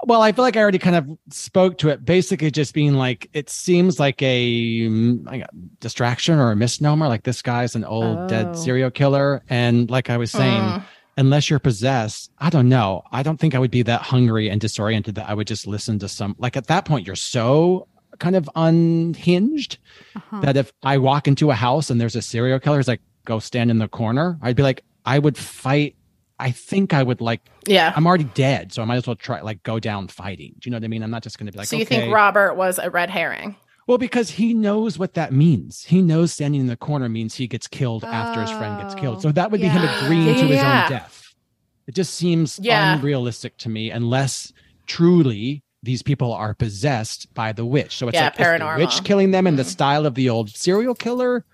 Well, 0.05 0.23
I 0.23 0.33
feel 0.33 0.45
like 0.45 0.57
I 0.57 0.61
already 0.61 0.79
kind 0.79 0.97
of 0.97 1.09
spoke 1.31 1.79
to 1.79 1.89
it. 1.89 2.05
Basically, 2.05 2.51
just 2.51 2.73
being 2.75 2.95
like, 2.95 3.29
it 3.33 3.51
seems 3.51 3.99
like 3.99 4.23
a, 4.23 4.81
mm, 4.89 5.27
like 5.27 5.43
a 5.43 5.49
distraction 5.81 6.39
or 6.39 6.53
a 6.53 6.57
misnomer. 6.57 7.09
Like 7.09 7.25
this 7.25 7.43
guy's 7.43 7.75
an 7.75 7.85
old 7.85 8.19
Oh. 8.19 8.27
dead 8.29 8.57
serial 8.57 8.91
killer, 8.91 9.43
and 9.49 9.91
like 9.91 10.09
I 10.11 10.17
was 10.17 10.31
saying, 10.31 10.63
Mm. 10.63 10.83
unless 11.17 11.51
you're 11.51 11.59
possessed, 11.59 12.31
I 12.39 12.49
don't 12.51 12.69
know. 12.69 13.03
I 13.11 13.23
don't 13.25 13.39
think 13.41 13.55
I 13.55 13.59
would 13.59 13.71
be 13.73 13.83
that 13.83 14.03
hungry 14.03 14.49
and 14.49 14.61
disoriented 14.61 15.17
that 15.17 15.29
I 15.29 15.35
would 15.35 15.49
just 15.49 15.67
listen 15.67 15.99
to 15.99 16.09
some. 16.09 16.37
Like 16.39 16.57
at 16.57 16.69
that 16.69 16.85
point, 16.85 17.07
you're 17.07 17.17
so 17.17 17.89
kind 18.21 18.37
of 18.37 18.49
unhinged 18.55 19.79
Uh-huh. 20.17 20.41
that 20.41 20.57
if 20.57 20.73
I 20.83 20.99
walk 20.99 21.29
into 21.29 21.51
a 21.51 21.55
house 21.55 21.91
and 21.91 22.01
there's 22.01 22.17
a 22.17 22.23
serial 22.23 22.59
killer, 22.61 22.79
it's 22.79 22.89
like 22.89 23.01
go 23.25 23.39
stand 23.39 23.71
in 23.71 23.79
the 23.79 23.89
corner. 23.89 24.39
I'd 24.43 24.57
be 24.57 24.63
like, 24.63 24.85
I 25.05 25.19
would 25.19 25.37
fight. 25.37 25.97
I 26.41 26.51
think 26.53 26.95
I 26.95 27.03
would 27.03 27.21
like. 27.21 27.41
Yeah. 27.67 27.93
I'm 27.97 28.07
already 28.07 28.25
dead, 28.25 28.73
so 28.73 28.81
I 28.83 28.85
might 28.85 28.97
as 28.97 29.07
well 29.07 29.17
try 29.17 29.41
like 29.41 29.63
go 29.63 29.81
down 29.81 30.09
fighting. 30.09 30.55
Do 30.59 30.69
you 30.69 30.71
know 30.71 30.77
what 30.77 30.85
I 30.85 30.89
mean? 30.89 31.03
I'm 31.03 31.11
not 31.11 31.23
just 31.23 31.39
going 31.39 31.47
to 31.47 31.53
be 31.53 31.59
like. 31.59 31.69
so 31.69 31.77
you 31.77 31.83
okay. 31.83 32.01
think 32.03 32.15
Robert 32.15 32.55
was 32.55 32.79
a 32.79 32.91
red 32.91 33.11
herring? 33.11 33.57
Well, 33.87 33.99
because 33.99 34.31
he 34.33 34.53
knows 34.55 34.99
what 34.99 35.15
that 35.15 35.33
means. 35.33 35.85
He 35.85 36.03
knows 36.03 36.33
standing 36.33 36.61
in 36.61 36.67
the 36.67 36.77
corner 36.77 37.09
means 37.09 37.35
he 37.37 37.47
gets 37.49 37.67
killed 37.67 38.05
after 38.05 38.43
his 38.43 38.51
friend 38.51 38.81
gets 38.83 38.95
killed. 38.95 39.23
So 39.23 39.33
that 39.33 39.51
would 39.51 39.61
be 39.63 39.67
him 39.69 39.83
yeah. 39.83 40.05
agreeing 40.05 40.35
to 40.35 40.45
his 40.47 40.57
Yeah. 40.57 40.85
own 40.85 40.91
death. 40.91 41.35
It 41.87 41.95
just 41.95 42.13
seems 42.15 42.59
Yeah. 42.63 42.97
unrealistic 42.97 43.57
to 43.59 43.71
me, 43.71 43.91
unless 43.91 44.53
truly 44.87 45.63
these 45.83 46.03
people 46.03 46.33
are 46.35 46.55
possessed 46.55 47.33
by 47.35 47.53
the 47.53 47.65
witch. 47.65 47.97
So 47.97 48.09
it's 48.09 48.15
Yeah, 48.17 48.25
like 48.25 48.33
is 48.35 48.39
the 48.39 48.45
paranormal. 48.45 48.79
witch 48.79 49.05
killing 49.05 49.31
them 49.31 49.47
in 49.47 49.55
Mm-hmm. 49.55 49.59
the 49.59 49.65
style 49.65 50.05
of 50.07 50.15
the 50.15 50.29
old 50.29 50.51
serial 50.51 50.95
killer, 50.95 51.45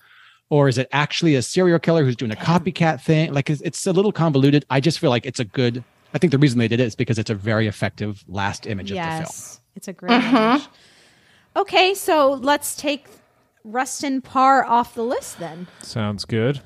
or 0.50 0.68
is 0.68 0.78
it 0.78 0.88
actually 0.92 1.34
a 1.34 1.42
serial 1.42 1.78
killer 1.78 2.04
who's 2.04 2.16
doing 2.16 2.30
a 2.32 2.36
copycat 2.36 3.00
thing? 3.00 3.32
Like 3.32 3.50
it's, 3.50 3.60
it's 3.62 3.86
a 3.86 3.92
little 3.92 4.12
convoluted. 4.12 4.64
I 4.70 4.80
just 4.80 4.98
feel 4.98 5.10
like 5.10 5.26
it's 5.26 5.40
a 5.40 5.44
good. 5.44 5.82
I 6.12 6.18
think 6.18 6.30
the 6.30 6.38
reason 6.38 6.58
they 6.58 6.68
did 6.68 6.80
it 6.80 6.84
is 6.84 6.94
because 6.94 7.18
it's 7.18 7.30
a 7.30 7.34
very 7.34 7.66
effective 7.66 8.24
last 8.28 8.66
image 8.66 8.90
of 8.90 8.96
the 8.96 9.02
film. 9.02 9.20
Yes, 9.20 9.60
it's 9.74 9.88
a 9.88 9.92
great 9.92 10.12
image. 10.22 10.62
Okay, 11.56 11.94
so 11.94 12.32
let's 12.42 12.76
take 12.76 13.06
Rustin 13.64 14.20
Parr 14.20 14.64
off 14.64 14.94
the 14.94 15.04
list 15.04 15.38
then. 15.38 15.66
sounds 15.82 16.24
good. 16.24 16.60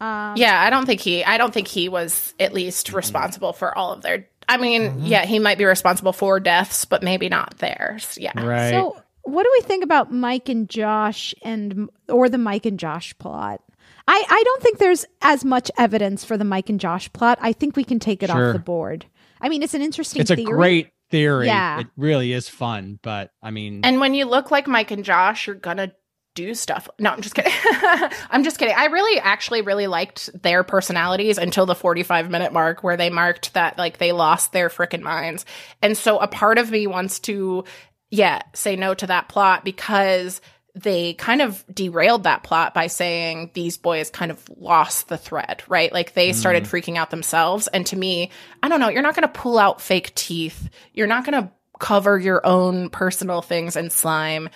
Um, 0.00 0.34
Yeah, 0.36 0.60
I 0.60 0.70
don't 0.70 0.86
think 0.86 1.00
he. 1.00 1.24
I 1.24 1.38
don't 1.38 1.52
think 1.52 1.68
he 1.68 1.88
was 1.88 2.34
at 2.38 2.52
least 2.52 2.92
responsible 2.92 3.52
for 3.52 3.76
all 3.76 3.92
of 3.92 4.02
their. 4.02 4.26
I 4.48 4.58
mean, 4.58 5.00
yeah, 5.00 5.24
he 5.24 5.38
might 5.38 5.56
be 5.56 5.64
responsible 5.64 6.12
for 6.12 6.38
deaths, 6.40 6.84
but 6.84 7.02
maybe 7.02 7.28
not 7.30 7.56
theirs. 7.58 8.18
Yeah. 8.20 8.38
Right. 8.38 8.70
So, 8.70 9.00
what 9.24 9.42
do 9.42 9.50
we 9.58 9.62
think 9.66 9.84
about 9.84 10.12
Mike 10.12 10.48
and 10.48 10.68
Josh 10.68 11.34
and 11.42 11.88
or 12.08 12.28
the 12.28 12.38
Mike 12.38 12.66
and 12.66 12.78
Josh 12.78 13.16
plot? 13.18 13.60
I 14.06 14.24
I 14.28 14.42
don't 14.44 14.62
think 14.62 14.78
there's 14.78 15.04
as 15.22 15.44
much 15.44 15.70
evidence 15.78 16.24
for 16.24 16.36
the 16.36 16.44
Mike 16.44 16.68
and 16.70 16.78
Josh 16.80 17.12
plot. 17.12 17.38
I 17.40 17.52
think 17.52 17.76
we 17.76 17.84
can 17.84 17.98
take 17.98 18.22
it 18.22 18.30
Sure. 18.30 18.48
off 18.48 18.52
the 18.52 18.58
board. 18.58 19.06
I 19.40 19.48
mean, 19.48 19.62
it's 19.62 19.74
an 19.74 19.82
interesting. 19.82 20.20
It's 20.22 20.30
a 20.30 20.36
theory. 20.36 20.52
great 20.52 20.90
theory. 21.10 21.46
Yeah. 21.46 21.80
It 21.80 21.86
really 21.96 22.32
is 22.32 22.48
fun, 22.48 22.98
but 23.02 23.30
I 23.42 23.50
mean, 23.50 23.80
And 23.84 24.00
when 24.00 24.14
you 24.14 24.24
look 24.24 24.50
like 24.50 24.66
Mike 24.66 24.90
and 24.90 25.04
Josh, 25.04 25.46
you're 25.46 25.56
gonna 25.56 25.92
do 26.34 26.52
stuff. 26.54 26.88
No, 26.98 27.10
I'm 27.10 27.20
just 27.20 27.34
kidding. 27.36 27.52
I'm 28.30 28.42
just 28.42 28.58
kidding. 28.58 28.74
I 28.76 28.86
really, 28.86 29.20
actually, 29.20 29.62
really 29.62 29.86
liked 29.86 30.30
their 30.42 30.64
personalities 30.64 31.38
until 31.38 31.64
the 31.64 31.76
45 31.76 32.28
minute 32.28 32.52
mark 32.52 32.82
where 32.82 32.96
they 32.96 33.08
marked 33.08 33.54
that 33.54 33.78
like 33.78 33.98
they 33.98 34.10
lost 34.12 34.52
their 34.52 34.68
freaking 34.68 35.02
minds. 35.02 35.44
And 35.80 35.96
so 35.96 36.18
a 36.18 36.26
part 36.26 36.58
of 36.58 36.70
me 36.72 36.88
wants 36.88 37.20
to, 37.20 37.64
yeah, 38.14 38.42
say 38.52 38.76
no 38.76 38.94
to 38.94 39.08
that 39.08 39.28
plot 39.28 39.64
because 39.64 40.40
they 40.76 41.14
kind 41.14 41.42
of 41.42 41.64
derailed 41.72 42.22
that 42.24 42.44
plot 42.44 42.72
by 42.72 42.86
saying 42.86 43.50
these 43.54 43.76
boys 43.76 44.08
kind 44.08 44.30
of 44.30 44.40
lost 44.56 45.08
the 45.08 45.18
thread, 45.18 45.64
right? 45.66 45.92
Like 45.92 46.14
they 46.14 46.28
mm-hmm. 46.30 46.38
started 46.38 46.64
freaking 46.64 46.96
out 46.96 47.10
themselves. 47.10 47.66
And 47.66 47.84
to 47.86 47.96
me, 47.96 48.30
I 48.62 48.68
don't 48.68 48.78
know, 48.78 48.88
you're 48.88 49.02
not 49.02 49.16
going 49.16 49.26
to 49.26 49.40
pull 49.40 49.58
out 49.58 49.80
fake 49.80 50.14
teeth. 50.14 50.68
You're 50.92 51.08
not 51.08 51.24
going 51.24 51.42
to 51.42 51.50
cover 51.80 52.16
your 52.16 52.44
own 52.46 52.88
personal 52.88 53.42
things 53.42 53.74
in 53.74 53.90
slime. 53.90 54.48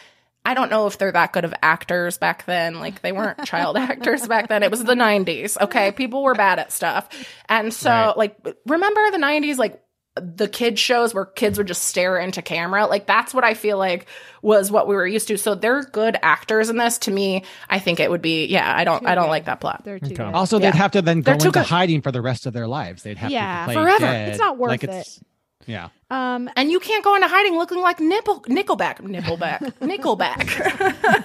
I 0.45 0.55
don't 0.55 0.71
know 0.71 0.87
if 0.87 0.97
they're 0.97 1.11
that 1.11 1.33
good 1.33 1.45
of 1.45 1.53
actors 1.61 2.17
back 2.17 2.47
then. 2.47 2.79
Like 2.79 3.03
they 3.03 3.11
weren't 3.11 3.45
child 3.45 3.77
actors 3.77 4.27
back 4.29 4.49
then. 4.49 4.63
It 4.63 4.71
was 4.71 4.85
the 4.85 4.95
90s. 4.95 5.61
Okay. 5.61 5.91
People 5.91 6.23
were 6.23 6.35
bad 6.35 6.61
at 6.61 6.71
stuff. 6.71 7.09
And 7.49 7.75
so, 7.75 7.91
Right. 7.91 8.17
like, 8.17 8.57
remember 8.67 9.11
the 9.11 9.19
90s? 9.19 9.59
Like, 9.59 9.83
the 10.21 10.49
kid 10.49 10.79
shows 10.79 11.15
where 11.15 11.25
kids 11.25 11.59
would 11.59 11.67
just 11.67 11.83
stare 11.83 12.19
into 12.19 12.43
camera. 12.43 12.87
Like 12.87 13.07
that's 13.07 13.33
what 13.35 13.45
I 13.45 13.55
feel 13.55 13.79
like 13.79 14.07
was 14.43 14.71
what 14.71 14.87
we 14.89 14.95
were 14.95 15.07
used 15.07 15.29
to. 15.29 15.37
So 15.39 15.55
they're 15.55 15.83
good 15.85 16.17
actors 16.23 16.69
in 16.71 16.77
this. 16.77 16.99
To 16.99 17.11
me, 17.11 17.45
I 17.69 17.79
think 17.79 18.01
it 18.01 18.11
would 18.11 18.23
be 18.23 18.47
yeah, 18.47 18.73
I 18.77 18.85
don't 18.85 19.07
I 19.07 19.15
don't 19.15 19.29
like 19.29 19.45
that 19.47 19.61
plot. 19.61 19.83
They're 19.85 19.99
too 19.99 20.15
good. 20.15 20.21
also 20.21 20.59
they'd 20.59 20.75
have 20.75 20.93
to 20.93 21.03
then 21.03 21.21
go 21.23 21.33
into 21.33 21.51
good. 21.51 21.67
hiding 21.67 22.03
for 22.03 22.13
the 22.13 22.21
rest 22.23 22.47
of 22.47 22.53
their 22.53 22.67
lives. 22.69 23.03
They'd 23.03 23.19
have 23.19 23.31
Yeah, 23.31 23.61
to 23.67 23.73
play 23.73 23.75
forever. 23.83 23.99
dead. 24.01 24.29
It's 24.31 24.39
not 24.39 24.59
worth 24.59 24.71
like 24.71 24.85
it. 24.85 24.91
It's, 24.91 25.21
yeah. 25.67 25.89
Um, 26.11 26.49
And 26.57 26.71
you 26.71 26.81
can't 26.81 27.05
go 27.05 27.15
into 27.15 27.29
hiding 27.29 27.57
looking 27.59 27.81
like 27.81 28.01
nipple 28.01 28.41
Nickelback. 28.43 29.01
Nickelback. 29.01 29.59
Nickelback. 29.81 31.25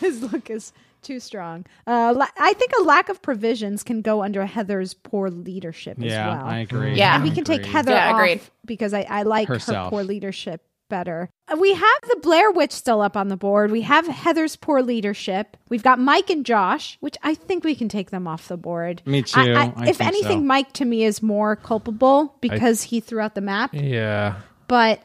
his 0.00 0.22
look 0.22 0.50
is 0.50 0.72
too 1.04 1.20
strong. 1.20 1.64
Uh, 1.86 2.12
la- 2.16 2.26
I 2.38 2.52
think 2.54 2.72
a 2.80 2.82
lack 2.82 3.08
of 3.08 3.22
provisions 3.22 3.82
can 3.82 4.02
go 4.02 4.22
under 4.22 4.44
Heather's 4.46 4.94
poor 4.94 5.30
leadership 5.30 5.98
as 5.98 6.04
Yeah, 6.04 6.36
well. 6.36 6.46
I 6.46 6.58
agree. 6.58 6.94
Yeah. 6.94 7.14
and 7.14 7.22
we 7.24 7.30
can 7.30 7.44
take. 7.44 7.64
Heather 7.64 7.92
Yeah, 7.92 8.10
off 8.12 8.16
agreed. 8.20 8.40
because 8.64 8.92
I, 8.94 9.02
I 9.02 9.22
like 9.22 9.48
her 9.48 9.58
poor 9.88 10.02
leadership 10.02 10.62
better. 10.90 11.30
Uh, 11.50 11.56
We 11.58 11.72
have 11.74 11.98
the 12.08 12.18
Blair 12.22 12.50
Witch 12.50 12.72
still 12.72 13.00
up 13.00 13.16
on 13.16 13.28
the 13.28 13.36
board. 13.36 13.70
We 13.70 13.80
have 13.82 14.06
Heather's 14.06 14.54
poor 14.56 14.82
leadership. 14.82 15.56
We've 15.70 15.82
got 15.82 15.98
Mike 15.98 16.28
and 16.30 16.44
Josh, 16.44 16.98
which 17.00 17.16
I 17.22 17.34
think 17.34 17.64
we 17.64 17.74
can 17.74 17.88
take 17.88 18.10
them 18.10 18.26
off 18.28 18.48
the 18.48 18.56
board. 18.56 19.00
Me 19.06 19.22
too. 19.22 19.40
I- 19.40 19.72
I 19.76 19.88
if 19.88 19.96
think 19.98 20.08
anything, 20.08 20.40
so. 20.40 20.44
Mike 20.44 20.72
to 20.74 20.84
me 20.84 21.04
is 21.04 21.22
more 21.22 21.56
culpable 21.56 22.36
because 22.40 22.82
he 22.82 23.00
threw 23.00 23.20
out 23.20 23.34
the 23.34 23.40
map. 23.40 23.70
Yeah. 23.72 24.36
But 24.68 25.00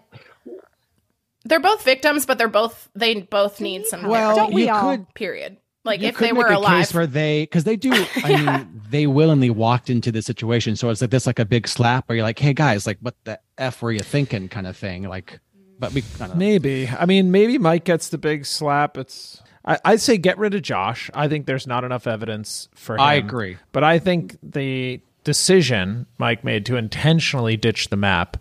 they're 1.46 1.60
both 1.60 1.84
victims, 1.84 2.26
but 2.26 2.38
they're 2.38 2.48
both 2.48 2.90
they 2.96 3.22
both 3.22 3.60
need 3.62 3.86
some 3.86 4.04
Well, 4.08 4.36
Don't 4.36 4.54
we 4.54 4.66
you 4.68 4.72
all? 4.74 4.92
could 4.92 5.14
period. 5.14 5.58
Like 5.86 6.02
you 6.02 6.08
if 6.10 6.16
could 6.16 6.28
they 6.28 6.32
make 6.34 6.44
were 6.44 6.52
a 6.52 6.58
alive. 6.58 6.80
case 6.80 6.94
where 6.94 7.08
they 7.08 7.44
because 7.44 7.64
they 7.64 7.76
do. 7.76 7.92
I 8.24 8.36
mean, 8.36 8.82
they 8.90 9.08
willingly 9.08 9.50
walked 9.50 9.90
into 9.90 10.12
the 10.12 10.22
situation, 10.22 10.76
so 10.76 10.90
it's 10.90 11.02
like 11.02 11.10
this 11.10 11.26
like 11.26 11.40
a 11.40 11.46
big 11.46 11.68
slap 11.68 12.08
where 12.10 12.16
you're 12.18 12.24
like, 12.24 12.40
"Hey 12.40 12.54
guys, 12.54 12.86
like 12.86 12.98
what 13.02 13.16
the 13.24 13.40
f 13.58 13.82
were 13.82 13.92
you 13.92 14.00
thinking?" 14.00 14.50
kind 14.50 14.68
of 14.68 14.76
thing. 14.76 15.04
Like, 15.04 15.40
but 15.80 15.94
we 15.94 16.04
I 16.22 16.28
don't. 16.28 16.38
Maybe. 16.38 16.88
I 16.90 17.06
mean, 17.06 17.32
maybe 17.32 17.58
Mike 17.58 17.86
gets 17.86 18.10
the 18.10 18.18
big 18.18 18.46
slap. 18.46 18.98
It's. 18.98 19.42
I, 19.66 19.78
I'd 19.86 20.02
say 20.02 20.18
get 20.18 20.38
rid 20.38 20.54
of 20.54 20.62
Josh. 20.62 21.10
I 21.14 21.28
think 21.28 21.46
there's 21.46 21.68
not 21.68 21.84
enough 21.84 22.08
evidence 22.08 22.68
for 22.76 22.96
him. 22.96 23.02
I 23.02 23.14
agree. 23.16 23.58
But 23.72 23.84
I 23.84 24.00
think 24.00 24.38
the 24.44 25.02
decision 25.24 26.08
Mike 26.18 26.44
made 26.44 26.66
to 26.66 26.76
intentionally 26.76 27.56
ditch 27.58 27.90
the 27.90 27.98
map 27.98 28.38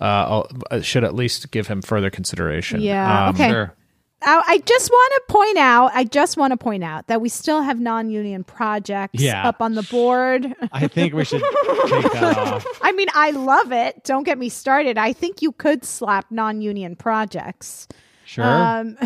uh, 0.00 0.42
should 0.82 1.04
at 1.04 1.14
least 1.14 1.50
give 1.50 1.66
him 1.66 1.82
further 1.82 2.10
consideration. 2.10 2.80
Yeah, 2.80 3.28
Um, 3.28 3.34
okay. 3.34 3.48
Sure. 3.50 3.74
I 4.22 4.42
I 4.46 4.58
just 4.58 4.90
want 4.90 5.12
to 5.26 5.32
point 5.32 5.58
out, 5.58 5.90
I 5.94 6.04
just 6.04 6.36
want 6.36 6.50
to 6.52 6.56
point 6.56 6.82
out 6.84 7.06
that 7.06 7.20
we 7.20 7.28
still 7.28 7.62
have 7.62 7.78
non-union 7.80 8.44
projects 8.44 9.20
Yeah. 9.22 9.46
up 9.48 9.62
on 9.62 9.74
the 9.74 9.82
board. 9.84 10.54
I 10.72 10.88
think 10.88 11.14
we 11.14 11.24
should 11.24 11.40
take 11.42 12.12
that 12.12 12.36
off. 12.38 12.66
I 12.82 12.92
mean, 12.92 13.08
I 13.14 13.30
love 13.30 13.70
it. 13.72 14.02
Don't 14.04 14.24
get 14.24 14.38
me 14.38 14.48
started. 14.48 14.98
I 14.98 15.12
think 15.12 15.40
you 15.42 15.52
could 15.52 15.84
slap 15.84 16.26
non-union 16.30 16.96
projects. 16.96 17.86
Sure. 18.24 18.44
Um, 18.44 18.98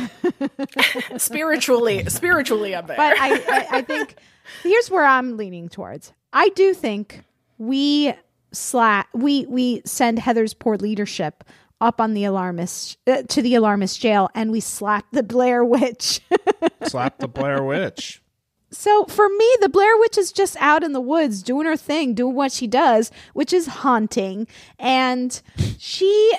spiritually 1.16 2.04
spiritually 2.08 2.74
up 2.74 2.86
there. 2.86 2.96
but 2.96 3.16
I, 3.18 3.34
I, 3.34 3.66
I 3.78 3.82
think 3.82 4.16
here's 4.62 4.90
where 4.90 5.04
I'm 5.04 5.36
leaning 5.36 5.68
towards. 5.68 6.12
I 6.32 6.48
do 6.50 6.74
think 6.74 7.22
we 7.58 8.14
slap 8.52 9.08
we 9.14 9.46
we 9.46 9.82
send 9.84 10.18
Heather's 10.18 10.54
poor 10.54 10.76
leadership 10.76 11.44
up 11.82 12.00
on 12.00 12.14
the 12.14 12.24
alarmist 12.24 12.96
uh, 13.06 13.22
to 13.28 13.42
the 13.42 13.54
alarmist 13.56 14.00
jail, 14.00 14.30
and 14.34 14.50
we 14.50 14.60
slap 14.60 15.04
the 15.12 15.22
Blair 15.22 15.64
Witch. 15.64 16.20
slap 16.84 17.18
the 17.18 17.28
Blair 17.28 17.62
Witch. 17.62 18.22
So 18.70 19.04
for 19.04 19.28
me, 19.28 19.56
the 19.60 19.68
Blair 19.68 19.98
Witch 19.98 20.16
is 20.16 20.32
just 20.32 20.56
out 20.58 20.82
in 20.82 20.92
the 20.92 21.00
woods 21.00 21.42
doing 21.42 21.66
her 21.66 21.76
thing, 21.76 22.14
doing 22.14 22.34
what 22.34 22.52
she 22.52 22.66
does, 22.66 23.10
which 23.34 23.52
is 23.52 23.66
haunting. 23.66 24.46
And 24.78 25.42
she 25.78 26.32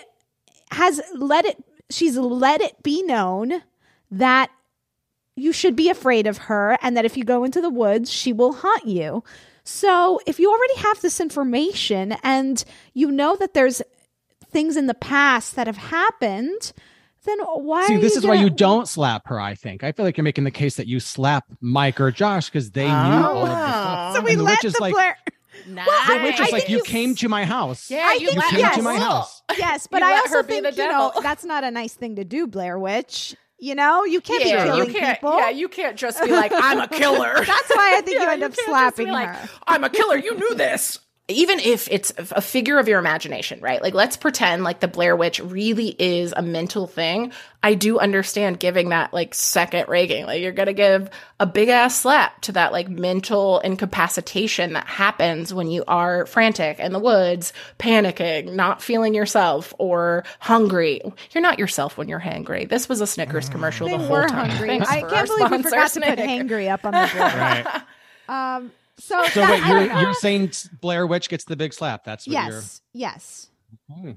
has 0.72 1.00
let 1.14 1.46
it 1.46 1.64
she's 1.92 2.18
let 2.18 2.60
it 2.62 2.82
be 2.82 3.04
known 3.04 3.62
that 4.10 4.50
you 5.36 5.52
should 5.52 5.76
be 5.76 5.90
afraid 5.90 6.26
of 6.26 6.38
her 6.38 6.78
and 6.82 6.96
that 6.98 7.06
if 7.06 7.18
you 7.18 7.24
go 7.24 7.44
into 7.44 7.62
the 7.62 7.70
woods, 7.70 8.12
she 8.12 8.34
will 8.34 8.54
haunt 8.54 8.86
you. 8.86 9.24
So, 9.66 10.20
if 10.28 10.40
you 10.40 10.52
already 10.52 10.76
have 10.80 11.02
this 11.02 11.22
information 11.22 12.16
and 12.22 12.64
you 12.94 13.10
know 13.12 13.38
that 13.38 13.54
there's 13.54 13.82
things 14.54 14.78
in 14.78 14.88
the 14.88 14.94
past 14.94 15.56
that 15.56 15.68
have 15.68 15.78
happened, 15.78 16.72
then 17.26 17.40
why 17.40 17.88
See, 17.88 17.98
this 17.98 18.16
is 18.16 18.26
why 18.26 18.36
gonna- 18.36 18.48
you 18.48 18.50
don't 18.50 18.88
slap 18.88 19.28
her. 19.28 19.40
I 19.40 19.56
think. 19.56 19.84
I 19.84 19.92
feel 19.92 20.06
like 20.06 20.18
you're 20.18 20.24
making 20.24 20.44
the 20.44 20.52
case 20.52 20.76
that 20.76 20.88
you 20.88 21.00
slap 21.00 21.46
Mike 21.62 22.00
or 22.00 22.12
Josh 22.12 22.50
because 22.50 22.72
they 22.72 22.88
knew 22.88 22.92
oh. 22.92 23.24
all 23.34 23.46
of 23.46 23.50
this 23.50 23.58
stuff. 23.58 24.16
So 24.16 24.22
we 24.22 24.32
And 24.32 24.40
the 24.40 24.44
let 24.44 24.52
witch 24.64 24.66
is 24.66 24.74
the 24.74 24.82
like, 24.82 24.94
Blair. 24.94 25.18
Nice. 25.68 25.88
the 26.08 26.24
witch 26.24 26.40
I 26.40 26.46
is 26.46 26.52
like, 26.52 26.70
you 26.70 26.78
you- 26.78 26.84
came 26.84 27.16
to 27.16 27.30
my 27.30 27.46
house. 27.46 27.90
Yeah, 27.90 28.08
I 28.10 28.14
you, 28.16 28.28
think 28.28 28.40
let 28.40 28.50
came 28.52 28.60
yes. 28.60 28.76
to 28.76 28.82
my 28.82 28.98
house. 28.98 29.42
Yes, 29.58 29.88
but 29.88 30.04
I 30.04 30.18
also 30.18 30.44
think 30.44 30.64
the 30.66 30.72
you 30.72 30.90
know 30.90 31.12
that's 31.22 31.46
not 31.46 31.64
a 31.64 31.72
nice 31.72 31.94
thing 31.94 32.16
to 32.18 32.24
do, 32.26 32.48
Blair 32.48 32.78
Witch. 32.80 33.36
You 33.60 33.76
know, 33.76 34.04
you 34.04 34.20
can't 34.20 34.44
yeah, 34.44 34.64
be 34.66 34.70
killing 34.72 34.88
you 34.90 34.94
can't. 35.00 35.20
people. 35.20 35.38
Yeah, 35.38 35.50
you 35.50 35.70
can't 35.70 35.96
just 35.96 36.22
be 36.22 36.32
like, 36.32 36.52
"I'm 36.54 36.82
a 36.82 36.88
killer." 36.90 37.34
That's 37.46 37.70
why 37.70 37.96
I 37.98 38.02
think 38.02 38.08
you 38.20 38.26
Yeah, 38.26 38.34
end 38.34 38.44
up 38.44 38.54
slapping 38.56 39.06
be 39.06 39.12
like, 39.12 39.30
her. 39.30 39.50
I'm 39.68 39.86
a 39.86 39.90
killer. 39.90 40.18
You 40.18 40.36
knew 40.36 40.54
this. 40.56 41.00
Even 41.30 41.60
if 41.62 41.88
it's 41.90 42.12
a 42.18 42.42
figure 42.42 42.78
of 42.80 42.90
your 42.90 43.00
imagination, 43.00 43.62
right? 43.62 43.82
Like, 43.82 43.94
let's 43.94 44.18
pretend 44.18 44.66
like 44.66 44.82
the 44.82 44.90
Blair 44.90 45.16
Witch 45.16 45.40
really 45.40 45.96
is 45.98 46.34
a 46.36 46.42
mental 46.42 46.86
thing. 46.86 47.32
I 47.64 47.76
do 47.76 47.98
understand 47.98 48.60
giving 48.60 48.90
that 48.90 49.14
like 49.14 49.34
second 49.34 49.88
rating. 49.88 50.26
Like, 50.26 50.42
you're 50.42 50.52
going 50.52 50.66
to 50.68 50.74
give 50.74 51.10
a 51.40 51.46
big 51.46 51.70
ass 51.70 51.96
slap 51.98 52.42
to 52.42 52.52
that 52.52 52.74
like 52.74 52.90
mental 52.90 53.60
incapacitation 53.60 54.74
that 54.74 54.86
happens 54.86 55.54
when 55.54 55.70
you 55.70 55.86
are 55.88 56.26
frantic 56.26 56.78
in 56.80 56.92
the 56.92 57.00
woods, 57.00 57.54
panicking, 57.80 58.54
not 58.54 58.82
feeling 58.82 59.14
yourself, 59.14 59.74
or 59.78 60.26
hungry. 60.42 61.00
You're 61.32 61.42
not 61.42 61.58
yourself 61.58 61.98
when 61.98 62.10
you're 62.10 62.20
hangry. 62.20 62.68
This 62.68 62.90
was 62.90 63.00
a 63.00 63.08
Snickers 63.08 63.48
commercial 63.48 63.88
They 63.88 63.94
the 63.96 64.04
whole 64.04 64.18
were 64.18 64.28
time. 64.28 64.50
hungry. 64.50 64.68
Thanks 64.68 64.90
I 64.90 65.00
can't 65.00 65.14
our 65.14 65.26
believe 65.26 65.52
we 65.52 65.64
forgot 65.64 65.90
to 65.92 66.02
put 66.02 66.18
Snickers. 66.18 66.26
hangry 66.28 66.70
up 66.70 66.84
on 66.84 66.92
the 66.92 67.10
board. 67.16 67.34
Right. 68.28 68.56
Um, 68.58 68.72
so, 68.98 69.22
So 69.28 69.42
that- 69.42 69.50
wait, 69.52 69.88
you're 69.92 70.02
you're 70.02 70.14
saying 70.14 70.52
Blair 70.82 71.06
Witch 71.08 71.30
gets 71.30 71.46
the 71.46 71.56
big 71.56 71.74
slap? 71.74 72.04
That's 72.04 72.28
what 72.28 72.34
yes, 72.34 72.82
yes. 72.94 73.50
you're. 73.96 74.16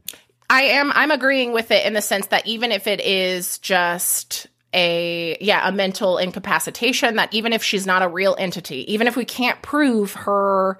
I 0.48 0.62
am 0.62 0.92
I'm 0.94 1.10
agreeing 1.10 1.52
with 1.52 1.70
it 1.70 1.84
in 1.86 1.92
the 1.92 2.02
sense 2.02 2.26
that 2.28 2.46
even 2.46 2.70
if 2.72 2.86
it 2.86 3.00
is 3.00 3.58
just 3.58 4.46
a 4.74 5.36
yeah, 5.40 5.66
a 5.68 5.72
mental 5.72 6.18
incapacitation 6.18 7.16
that 7.16 7.32
even 7.32 7.52
if 7.52 7.62
she's 7.62 7.86
not 7.86 8.02
a 8.02 8.08
real 8.08 8.36
entity, 8.38 8.92
even 8.92 9.06
if 9.06 9.16
we 9.16 9.24
can't 9.24 9.60
prove 9.62 10.12
her 10.12 10.78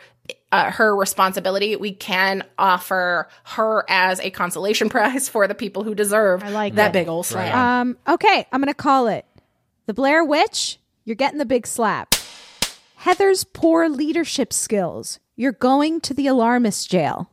uh, 0.52 0.70
her 0.70 0.94
responsibility, 0.94 1.74
we 1.76 1.92
can 1.92 2.44
offer 2.58 3.28
her 3.44 3.84
as 3.88 4.20
a 4.20 4.30
consolation 4.30 4.88
prize 4.90 5.28
for 5.28 5.48
the 5.48 5.54
people 5.54 5.82
who 5.82 5.94
deserve 5.94 6.44
I 6.44 6.50
like 6.50 6.74
that 6.76 6.88
it. 6.90 6.92
big 6.92 7.08
old 7.08 7.26
slap. 7.26 7.54
Um, 7.54 7.96
okay, 8.06 8.46
I'm 8.52 8.60
going 8.60 8.68
to 8.68 8.74
call 8.74 9.08
it. 9.08 9.24
The 9.86 9.94
Blair 9.94 10.24
Witch, 10.24 10.78
you're 11.04 11.16
getting 11.16 11.38
the 11.38 11.46
big 11.46 11.66
slap. 11.66 12.14
Heather's 13.06 13.44
poor 13.44 13.88
leadership 13.88 14.52
skills, 14.52 15.20
you're 15.36 15.52
going 15.52 16.00
to 16.00 16.12
the 16.12 16.26
alarmist 16.26 16.90
jail. 16.90 17.30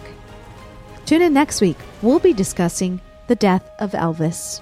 Tune 1.06 1.22
in 1.22 1.34
next 1.34 1.62
week. 1.62 1.78
We'll 2.02 2.20
be 2.20 2.34
discussing 2.34 3.00
the 3.28 3.36
death 3.36 3.70
of 3.80 3.92
Elvis. 3.92 4.62